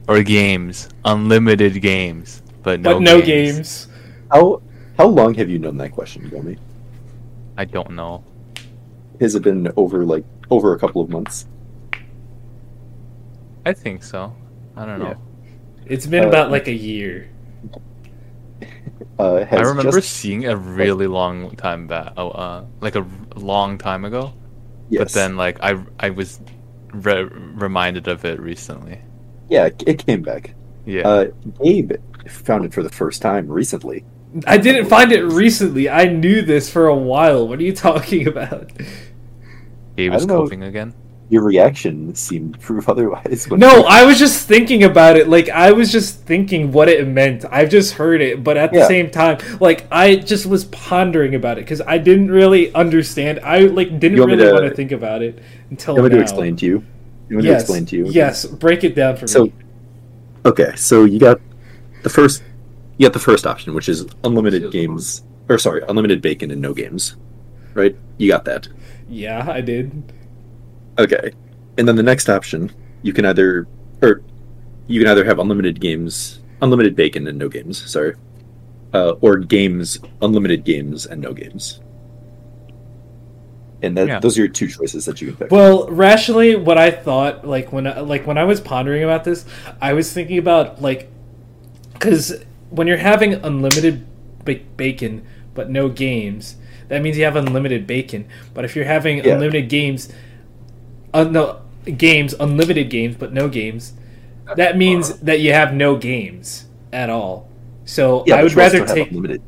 or 0.08 0.24
games 0.24 0.88
unlimited 1.04 1.82
games 1.82 2.42
but 2.64 2.80
no 2.80 2.94
but 2.94 3.02
no 3.02 3.20
games? 3.20 3.58
games. 3.58 3.88
How 4.32 4.62
how 4.98 5.08
long 5.08 5.34
have 5.36 5.50
you 5.50 5.60
known 5.60 5.76
that 5.84 5.92
question, 5.92 6.30
Gomi? 6.32 6.58
I 7.58 7.66
don't 7.66 7.92
know. 7.92 8.24
Has 9.20 9.36
it 9.36 9.44
been 9.44 9.68
over 9.76 10.06
like 10.06 10.24
over 10.50 10.74
a 10.74 10.80
couple 10.80 11.02
of 11.02 11.10
months? 11.10 11.44
I 13.66 13.74
think 13.74 14.02
so. 14.04 14.34
I 14.78 14.86
don't 14.86 15.00
know. 15.00 15.20
It's 15.86 16.08
been 16.08 16.24
Uh, 16.24 16.30
about 16.32 16.52
like 16.52 16.68
a 16.70 16.74
year. 16.74 17.28
Uh, 19.18 19.46
has 19.46 19.60
I 19.60 19.64
remember 19.64 20.00
just- 20.00 20.12
seeing 20.14 20.46
a 20.46 20.56
really 20.56 21.08
long 21.08 21.52
time 21.56 21.88
back. 21.88 22.14
Oh, 22.18 22.30
uh, 22.30 22.66
like 22.82 22.96
a 22.96 23.06
long 23.36 23.78
time 23.78 24.04
ago. 24.06 24.34
yes. 24.90 25.00
But 25.04 25.12
then, 25.14 25.38
like, 25.38 25.58
I 25.62 25.80
I 26.00 26.10
was 26.10 26.40
re- 26.94 27.24
reminded 27.32 28.08
of 28.08 28.26
it 28.26 28.40
recently. 28.42 29.00
yeah, 29.50 29.66
it- 29.68 29.84
it 29.88 30.06
came 30.06 30.22
back. 30.22 30.54
Yeah. 30.86 31.08
Uh, 31.08 31.26
Gabe 31.64 31.94
found 32.28 32.66
it 32.66 32.74
for 32.74 32.84
the 32.84 32.90
first 32.90 33.22
time 33.22 33.48
recently. 33.48 34.04
I 34.46 34.58
didn't 34.58 34.86
find 34.86 35.12
it 35.12 35.24
recently. 35.24 35.90
I 35.90 36.06
knew 36.06 36.42
this 36.42 36.70
for 36.70 36.88
a 36.88 36.96
while. 36.96 37.48
What 37.48 37.60
are 37.60 37.64
you 37.64 37.74
talking 37.90 38.28
about? 38.28 38.72
Gabe 39.98 40.12
I 40.12 40.16
was 40.16 40.26
know. 40.28 40.44
coping 40.44 40.64
again. 40.64 40.94
Your 41.32 41.44
reaction 41.44 42.16
seemed 42.16 42.60
proof 42.60 42.90
otherwise. 42.90 43.46
when- 43.48 43.60
No, 43.60 43.84
I 43.88 44.04
was 44.04 44.18
just 44.18 44.48
thinking 44.48 44.84
about 44.84 45.16
it. 45.16 45.30
Like 45.30 45.48
I 45.50 45.72
was 45.72 45.92
just 45.92 46.22
thinking 46.26 46.72
what 46.72 46.90
it 46.90 47.08
meant. 47.08 47.46
I've 47.52 47.70
just 47.70 47.94
heard 47.94 48.20
it, 48.22 48.44
but 48.44 48.58
at 48.58 48.72
the 48.72 48.80
Yeah. 48.80 48.88
same 48.88 49.10
time, 49.12 49.38
like 49.60 49.86
I 49.92 50.16
just 50.16 50.48
was 50.48 50.66
pondering 50.66 51.36
about 51.36 51.60
it 51.60 51.66
because 51.66 51.82
I 51.86 52.00
didn't 52.00 52.32
really 52.32 52.74
understand. 52.74 53.40
I 53.44 53.60
like 53.60 54.00
didn't 54.00 54.18
want 54.20 54.32
really 54.32 54.44
to- 54.46 54.54
want 54.54 54.66
to 54.70 54.74
think 54.76 54.92
about 54.92 55.22
it 55.22 55.38
until 55.70 55.96
You 55.96 56.02
want 56.02 56.14
me 56.14 56.18
now. 56.18 56.26
to 56.26 56.30
explain 56.32 56.56
to 56.56 56.66
you? 56.66 56.84
You 57.30 57.36
want 57.36 57.44
me 57.46 57.52
yes, 57.52 57.60
to 57.60 57.64
explain 57.66 57.86
to 57.86 57.96
you? 57.96 58.06
Yes, 58.10 58.46
break 58.48 58.84
it 58.84 58.96
down 58.96 59.16
for 59.18 59.28
So, 59.28 59.44
me. 59.46 59.54
okay, 60.46 60.72
so 60.76 61.04
you 61.06 61.20
got 61.20 61.40
the 62.02 62.10
first, 62.10 62.42
you 62.98 63.06
got 63.06 63.14
the 63.14 63.20
first 63.20 63.46
option, 63.46 63.76
which 63.76 63.88
is 63.88 64.08
unlimited 64.24 64.72
games, 64.72 65.22
or 65.48 65.60
sorry, 65.60 65.84
unlimited 65.88 66.24
bacon 66.24 66.50
and 66.50 66.60
no 66.60 66.74
games, 66.74 67.18
right? 67.76 67.96
You 68.18 68.30
got 68.32 68.46
that. 68.46 68.68
Yeah, 69.08 69.46
I 69.48 69.62
did. 69.62 69.92
Okay, 71.00 71.32
and 71.78 71.88
then 71.88 71.96
the 71.96 72.04
next 72.04 72.30
option, 72.30 72.72
you 73.04 73.14
can 73.14 73.26
either, 73.26 73.68
or 74.02 74.22
you 74.88 75.00
can 75.02 75.10
either 75.10 75.24
have 75.24 75.40
unlimited 75.40 75.80
games, 75.80 76.42
unlimited 76.62 76.96
bacon 76.96 77.26
and 77.28 77.38
no 77.40 77.48
games, 77.48 77.90
sorry, 77.90 78.16
uh, 78.94 79.12
or 79.22 79.38
games, 79.38 80.00
unlimited 80.22 80.66
games 80.66 81.06
and 81.06 81.22
no 81.22 81.32
games. 81.34 81.80
And 83.82 83.96
that, 83.98 84.08
Yeah. 84.08 84.20
those 84.20 84.38
are 84.38 84.42
your 84.42 84.50
two 84.50 84.68
choices 84.68 85.06
that 85.06 85.22
you 85.22 85.28
can 85.28 85.38
pick. 85.38 85.52
Well, 85.52 85.88
rationally, 85.88 86.58
what 86.58 86.78
I 86.78 86.92
thought, 86.92 87.48
like 87.48 87.72
when 87.72 87.88
I, 87.88 88.02
like 88.02 88.28
when 88.28 88.38
I 88.38 88.44
was 88.44 88.60
pondering 88.60 89.04
about 89.04 89.24
this, 89.24 89.46
I 89.82 89.94
was 89.94 90.12
thinking 90.12 90.38
about 90.38 90.82
like, 90.82 91.10
because 91.94 92.44
when 92.70 92.88
you're 92.88 92.98
having 92.98 93.36
unlimited 93.36 94.06
ba- 94.44 94.60
bacon 94.76 95.26
but 95.54 95.70
no 95.70 95.88
games, 95.88 96.58
that 96.90 97.02
means 97.02 97.18
you 97.18 97.24
have 97.24 97.38
unlimited 97.38 97.88
bacon. 97.88 98.26
But 98.54 98.66
if 98.66 98.76
you're 98.76 98.84
having 98.86 99.20
Yeah. 99.24 99.36
unlimited 99.36 99.70
games, 99.70 100.10
uh, 101.14 101.24
no 101.24 101.62
games, 101.98 102.34
unlimited 102.40 102.90
games 102.90 103.16
but 103.18 103.34
no 103.34 103.48
games, 103.50 103.94
that 104.56 104.78
means 104.78 105.20
that 105.20 105.40
you 105.40 105.54
have 105.54 105.74
no 105.74 105.96
games 105.96 106.66
at 106.92 107.10
all. 107.10 107.50
So 107.86 108.24
yeah, 108.26 108.36
I 108.36 108.44
would 108.44 108.54
rather 108.54 108.86
take. 108.86 109.10
unlimited. 109.10 109.42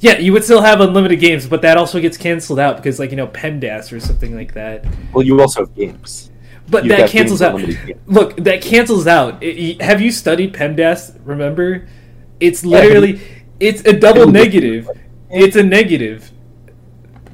Yeah, 0.00 0.18
you 0.18 0.32
would 0.32 0.44
still 0.44 0.62
have 0.62 0.80
unlimited 0.80 1.18
games, 1.18 1.46
but 1.48 1.62
that 1.62 1.76
also 1.76 2.00
gets 2.00 2.16
canceled 2.16 2.60
out 2.60 2.76
because, 2.76 2.98
like 3.00 3.10
you 3.10 3.16
know, 3.16 3.26
PEMDAS 3.26 3.92
or 3.92 3.98
something 3.98 4.34
like 4.34 4.54
that. 4.54 4.84
Well, 5.12 5.24
you 5.24 5.40
also 5.40 5.66
have 5.66 5.74
games. 5.74 6.30
But 6.70 6.84
You 6.84 6.90
that 6.90 7.10
cancels 7.10 7.42
out. 7.42 7.60
Look, 8.06 8.36
that 8.36 8.60
cancels 8.60 9.06
out. 9.06 9.42
It- 9.42 9.80
have 9.82 10.00
you 10.00 10.12
studied 10.12 10.52
PEMDAS? 10.52 11.18
Remember, 11.24 11.88
it's 12.40 12.62
Yeah, 12.62 12.80
literally 12.80 13.20
it's 13.58 13.84
a 13.86 13.92
double 13.92 14.30
negative. 14.30 14.88
It's 15.30 15.56
a 15.56 15.62
negative. 15.62 16.30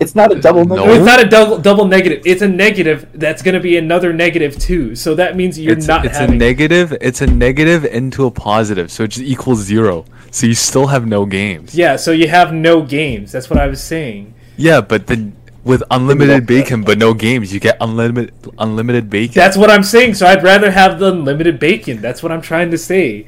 It's 0.01 0.15
not 0.15 0.33
a 0.33 0.41
double 0.41 0.65
No. 0.65 0.77
No, 0.77 0.85
negative. 0.87 0.97
it's 0.97 1.07
not 1.07 1.21
a 1.25 1.29
double 1.29 1.59
double 1.59 1.85
negative. 1.87 2.23
It's 2.25 2.43
a 2.43 2.49
negative. 2.49 3.09
That's 3.15 3.43
going 3.43 3.55
to 3.55 3.61
be 3.61 3.77
another 3.77 4.13
negative 4.13 4.59
too. 4.59 4.97
So 4.97 5.15
that 5.15 5.37
means 5.37 5.59
you're 5.59 5.77
it's 5.77 5.87
not 5.87 6.05
it's 6.05 6.17
having. 6.19 6.37
a 6.37 6.39
negative. 6.39 6.97
It's 7.01 7.21
a 7.21 7.27
negative 7.27 7.85
into 7.85 8.27
a 8.27 8.31
positive, 8.31 8.91
so 8.91 9.05
it 9.05 9.09
just 9.09 9.25
equals 9.25 9.61
zero. 9.61 10.05
So 10.31 10.47
you 10.47 10.55
still 10.55 10.89
have 10.89 11.07
no 11.07 11.27
games. 11.27 11.75
yeah, 11.75 11.97
so 11.97 12.11
you 12.11 12.27
have 12.29 12.53
no 12.53 12.83
games. 12.83 13.31
That's 13.31 13.49
what 13.49 13.59
I 13.59 13.67
was 13.69 13.83
saying. 13.83 14.35
Yeah, 14.57 14.81
but 14.81 15.07
then 15.07 15.37
with 15.63 15.83
unlimited 15.91 16.47
bacon 16.55 16.83
but 16.83 16.99
no 16.99 17.15
games, 17.15 17.53
you 17.55 17.61
get 17.61 17.77
unlimited 17.81 18.35
unlimited 18.59 19.09
bacon. 19.09 19.35
That's 19.35 19.57
what 19.57 19.71
I'm 19.71 19.85
saying. 19.85 20.15
So 20.15 20.27
I'd 20.27 20.43
rather 20.43 20.71
have 20.71 20.99
the 20.99 21.13
unlimited 21.13 21.59
bacon. 21.61 22.01
That's 22.01 22.23
what 22.23 22.33
I'm 22.33 22.43
trying 22.43 22.71
to 22.73 22.79
say. 22.79 23.27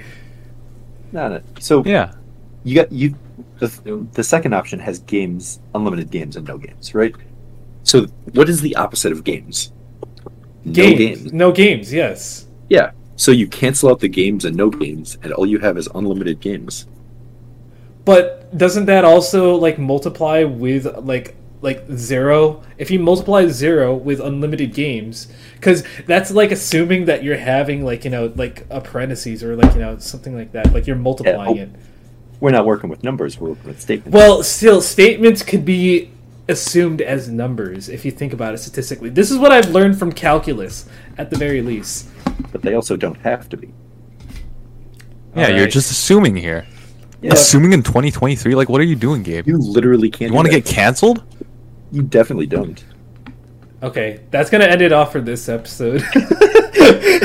No, 1.13 1.29
no. 1.29 1.41
So 1.61 1.85
yeah. 1.85 2.13
you 2.65 2.75
got 2.77 2.93
you. 2.93 3.15
The, 3.59 4.07
the 4.13 4.25
second 4.25 4.53
option 4.53 4.79
has 4.81 4.99
games, 5.01 5.61
unlimited 5.75 6.11
games, 6.11 6.37
and 6.37 6.47
no 6.47 6.59
games, 6.59 6.95
right? 6.95 7.15
So 7.85 8.07
what 8.33 8.49
is 8.49 8.61
the 8.61 8.77
opposite 8.77 9.13
of 9.13 9.25
games? 9.25 9.73
No 10.65 10.73
Games. 10.73 10.99
games. 10.99 11.33
No 11.33 11.53
games. 11.53 11.93
Yes. 11.93 12.47
Yeah. 12.69 12.91
So 13.15 13.31
you 13.31 13.47
cancel 13.47 13.89
out 13.91 14.01
the 14.01 14.09
games 14.09 14.45
and 14.45 14.57
no 14.57 14.69
games, 14.69 15.17
and 15.23 15.33
all 15.33 15.47
you 15.47 15.59
have 15.61 15.79
is 15.79 15.89
unlimited 15.95 16.41
games. 16.41 16.87
But 18.05 18.57
doesn't 18.57 18.87
that 18.87 19.05
also 19.05 19.55
like 19.55 19.79
multiply 19.79 20.45
with 20.45 20.87
like 20.99 21.37
like 21.63 21.85
zero? 21.93 22.63
If 22.79 22.91
you 22.91 22.99
multiply 22.99 23.47
zero 23.47 23.95
with 23.95 24.21
unlimited 24.21 24.75
games, 24.75 25.29
because 25.55 25.85
that's 26.07 26.31
like 26.31 26.51
assuming 26.51 27.07
that 27.07 27.23
you're 27.23 27.39
having 27.39 27.85
like 27.85 28.05
you 28.05 28.11
know 28.11 28.33
like 28.35 28.67
apprentices 28.69 29.43
or 29.43 29.57
like 29.57 29.73
you 29.75 29.81
know 29.81 29.99
something 29.99 30.37
like 30.37 30.53
that. 30.53 30.73
Like 30.75 30.87
you're 30.87 30.97
oh, 30.97 31.01
multiplying 31.01 31.59
oh. 31.59 31.63
it. 31.63 31.71
We're 32.41 32.51
not 32.51 32.67
working 32.67 32.91
with 32.91 33.03
numbers. 33.03 33.39
We're 33.41 33.51
working 33.51 33.69
with 33.69 33.81
statements. 33.81 34.15
Well, 34.15 34.43
still, 34.43 34.81
statements 34.81 35.43
could 35.43 35.65
be 35.65 36.11
assumed 36.49 37.01
as 37.01 37.29
numbers 37.29 37.89
if 37.89 38.05
you 38.05 38.11
think 38.11 38.33
about 38.33 38.55
it 38.55 38.59
statistically. 38.59 39.11
This 39.11 39.31
is 39.31 39.39
what 39.39 39.53
I've 39.53 39.71
learned 39.71 39.99
from 39.99 40.13
calculus, 40.13 40.89
at 41.19 41.31
the 41.31 41.37
very 41.37 41.63
least. 41.63 42.09
but 42.53 42.63
they 42.63 42.75
also 42.75 42.97
don't 42.97 43.19
have 43.19 43.49
to 43.49 43.57
be. 43.57 43.73
Yeah, 45.35 45.49
you're 45.49 45.67
just 45.67 45.91
assuming 45.91 46.37
here. 46.37 46.67
Yeah. 47.21 47.33
Assuming 47.33 47.73
in 47.73 47.83
2023, 47.83 48.55
like 48.55 48.69
what 48.69 48.81
are 48.81 48.85
you 48.85 48.97
doing, 48.97 49.23
Gabe? 49.23 49.47
You 49.47 49.59
literally 49.59 50.11
can't. 50.11 50.31
You 50.31 50.35
want 50.37 50.47
to 50.47 50.53
get 50.53 50.65
canceled? 50.65 51.25
You 51.91 52.03
definitely 52.03 52.47
don't. 52.47 52.85
Okay, 53.83 54.21
that's 54.31 54.51
gonna 54.51 54.65
end 54.65 54.83
it 54.83 54.93
off 54.93 55.13
for 55.13 55.21
this 55.21 55.49
episode. 55.49 56.03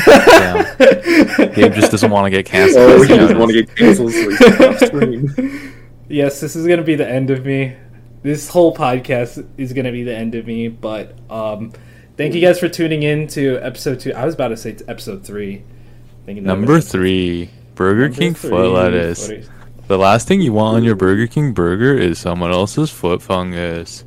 Damn. 0.06 1.54
Gabe 1.54 1.74
just 1.74 1.92
doesn't 1.92 2.10
want 2.12 2.26
to 2.26 2.30
get 2.30 2.46
canceled. 2.46 2.84
Oh, 2.90 3.02
he 3.02 3.08
doesn't 3.16 3.38
want 3.40 3.52
to 3.52 3.64
get 3.64 3.76
canceled, 3.76 4.12
so 4.14 4.30
he's 4.30 4.62
off 4.62 4.78
screen. 4.80 5.74
yes, 6.10 6.40
this 6.40 6.56
is 6.56 6.68
gonna 6.68 6.84
be 6.84 6.96
the 6.96 7.08
end 7.08 7.30
of 7.30 7.46
me. 7.46 7.76
This 8.24 8.50
whole 8.50 8.76
podcast 8.76 9.46
is 9.58 9.74
gonna 9.74 9.92
be 9.92 10.04
the 10.04 10.16
end 10.16 10.36
of 10.36 10.46
me. 10.46 10.68
But 10.68 11.18
um, 11.30 11.74
thank 12.18 12.34
you 12.36 12.42
guys 12.42 12.60
for 12.60 12.70
tuning 12.70 13.04
in 13.04 13.28
to 13.30 13.58
episode 13.58 14.00
two. 14.00 14.14
I 14.14 14.26
was 14.26 14.36
about 14.36 14.50
to 14.50 14.58
say 14.58 14.78
episode 14.88 15.26
three. 15.26 15.64
Number 16.28 16.74
was- 16.74 16.92
three, 16.92 17.50
Burger 17.76 18.04
Number 18.04 18.18
King 18.18 18.34
three, 18.36 18.50
foot 18.52 18.72
lettuce. 18.72 19.28
what 19.28 19.38
is- 19.38 19.50
The 19.88 19.98
last 19.98 20.28
thing 20.28 20.40
you 20.42 20.54
want 20.54 20.78
on 20.78 20.84
your 20.84 20.96
Burger 20.96 21.28
King 21.28 21.52
burger 21.54 21.94
is 21.98 22.20
someone 22.20 22.52
else's 22.52 22.90
foot 22.92 23.22
fungus. 23.22 24.04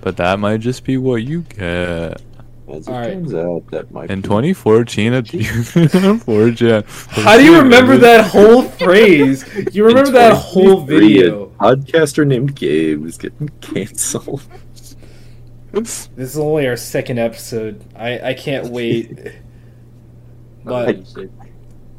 But 0.00 0.16
that 0.16 0.38
might 0.38 0.60
just 0.60 0.84
be 0.84 0.96
what 0.96 1.16
you 1.16 1.42
get. 1.42 2.22
As 2.72 2.86
it 2.88 2.90
All 2.92 2.98
right. 2.98 3.12
turns 3.12 3.34
out, 3.34 3.64
that 3.70 3.90
might 3.90 4.10
In 4.10 4.20
be- 4.20 4.28
2014, 4.28 5.12
at 5.12 5.24
4chan. 5.24 6.84
How 7.10 7.36
do 7.36 7.44
you 7.44 7.56
remember 7.58 7.96
that 7.98 8.26
whole 8.26 8.62
phrase? 8.62 9.44
You 9.74 9.84
remember 9.84 10.10
that 10.12 10.34
whole 10.34 10.82
video? 10.82 11.52
A 11.60 11.74
podcaster 11.76 12.26
named 12.26 12.54
Gabe 12.54 13.04
is 13.04 13.18
getting 13.18 13.48
canceled. 13.60 14.42
This 15.72 16.08
is 16.16 16.38
only 16.38 16.66
our 16.66 16.76
second 16.76 17.18
episode. 17.18 17.84
I, 17.96 18.30
I 18.30 18.34
can't 18.34 18.68
wait. 18.72 19.32
But 20.64 21.04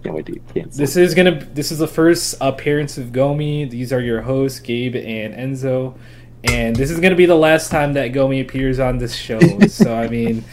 Can't 0.04 0.16
wait 0.16 0.26
to 0.28 0.32
get 0.34 0.48
canceled. 0.54 0.74
This 0.74 0.96
is 0.98 1.14
gonna. 1.16 1.44
This 1.46 1.72
is 1.72 1.80
the 1.80 1.88
first 1.88 2.36
appearance 2.42 2.98
of 2.98 3.08
Gomi. 3.08 3.70
These 3.70 3.94
are 3.94 4.02
your 4.02 4.22
hosts, 4.22 4.60
Gabe 4.60 4.96
and 4.96 5.34
Enzo, 5.34 5.98
and 6.44 6.76
this 6.76 6.90
is 6.92 7.00
gonna 7.00 7.16
be 7.16 7.26
the 7.26 7.36
last 7.36 7.70
time 7.72 7.94
that 7.94 8.12
Gomi 8.14 8.42
appears 8.42 8.80
on 8.80 8.98
this 8.98 9.16
show. 9.16 9.40
so 9.68 9.96
I 9.96 10.08
mean, 10.08 10.44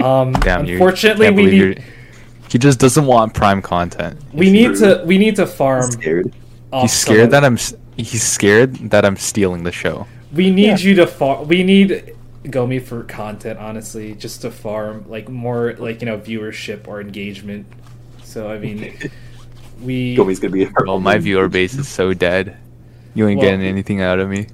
um, 0.00 0.32
Damn, 0.32 0.64
you 0.66 0.74
unfortunately, 0.74 1.30
we 1.30 1.46
need 1.46 1.84
He 2.48 2.58
just 2.58 2.78
doesn't 2.78 3.06
want 3.06 3.34
prime 3.34 3.62
content. 3.62 4.20
we 4.32 4.50
need 4.50 4.76
true. 4.76 4.96
to 4.98 5.02
we 5.06 5.18
need 5.18 5.36
to 5.36 5.42
I'm 5.42 5.48
farm. 5.48 5.90
scared. 5.90 6.32
He's 6.80 6.92
scared 6.92 7.30
that 7.30 7.44
I'm. 7.44 7.56
He's 7.96 8.22
scared 8.22 8.74
that 8.90 9.04
I'm 9.06 9.16
stealing 9.16 9.62
the 9.64 9.72
show. 9.72 10.06
We 10.32 10.50
need 10.50 10.66
Yeah. 10.66 10.76
you 10.78 10.94
to 10.96 11.06
farm. 11.06 11.48
We 11.48 11.62
need 11.62 12.14
Gomi 12.44 12.82
for 12.82 13.02
content, 13.04 13.58
honestly, 13.58 14.14
just 14.14 14.42
to 14.42 14.50
farm 14.50 15.04
like 15.08 15.28
more 15.30 15.74
like 15.78 16.02
you 16.02 16.06
know 16.06 16.18
viewership 16.18 16.86
or 16.86 17.00
engagement. 17.00 17.66
So 18.22 18.50
I 18.50 18.58
mean, 18.58 18.94
we 19.80 20.14
Gomi's 20.16 20.38
gonna 20.40 20.52
be. 20.52 20.66
our 20.66 20.84
Well, 20.86 21.00
my 21.00 21.16
viewer 21.16 21.48
base 21.48 21.74
is 21.74 21.88
so 21.88 22.12
dead. 22.12 22.56
You 23.14 23.26
ain't 23.28 23.40
Well- 23.40 23.48
getting 23.48 23.64
anything 23.64 24.02
out 24.02 24.18
of 24.18 24.28
me. 24.28 24.48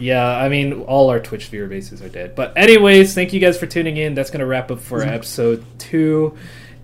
Yeah, 0.00 0.26
I 0.26 0.48
mean, 0.48 0.82
all 0.82 1.10
our 1.10 1.20
Twitch 1.20 1.46
viewer 1.46 1.68
bases 1.68 2.02
are 2.02 2.08
dead. 2.08 2.34
But 2.34 2.56
anyways, 2.56 3.14
thank 3.14 3.32
you 3.32 3.40
guys 3.40 3.58
for 3.58 3.66
tuning 3.66 3.96
in. 3.96 4.14
That's 4.14 4.30
gonna 4.30 4.46
wrap 4.46 4.70
up 4.70 4.80
for 4.80 5.00
mm-hmm. 5.00 5.10
episode 5.10 5.64
two, 5.78 6.36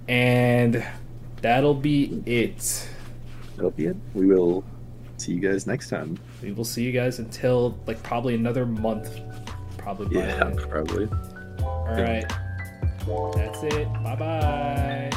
and 0.09 0.85
that'll 1.43 1.75
be 1.75 2.23
it. 2.27 2.89
That'll 3.57 3.71
be 3.71 3.87
it. 3.87 3.97
We 4.15 4.27
will 4.27 4.65
see 5.17 5.33
you 5.33 5.41
guys 5.41 5.67
next 5.67 5.89
time. 5.89 6.19
We 6.43 6.53
will 6.53 6.65
see 6.65 6.83
you 6.83 6.93
guys 6.93 7.19
until 7.19 7.79
like 7.87 8.03
probably 8.03 8.35
another 8.35 8.67
month, 8.67 9.21
probably 9.79 10.15
by 10.15 10.27
Yeah, 10.27 10.45
then. 10.45 10.57
probably. 10.57 11.09
All 11.63 12.03
right, 12.03 12.29
that's 13.35 13.63
it. 13.63 13.93
Bye 14.03 14.17
bye. 14.17 15.11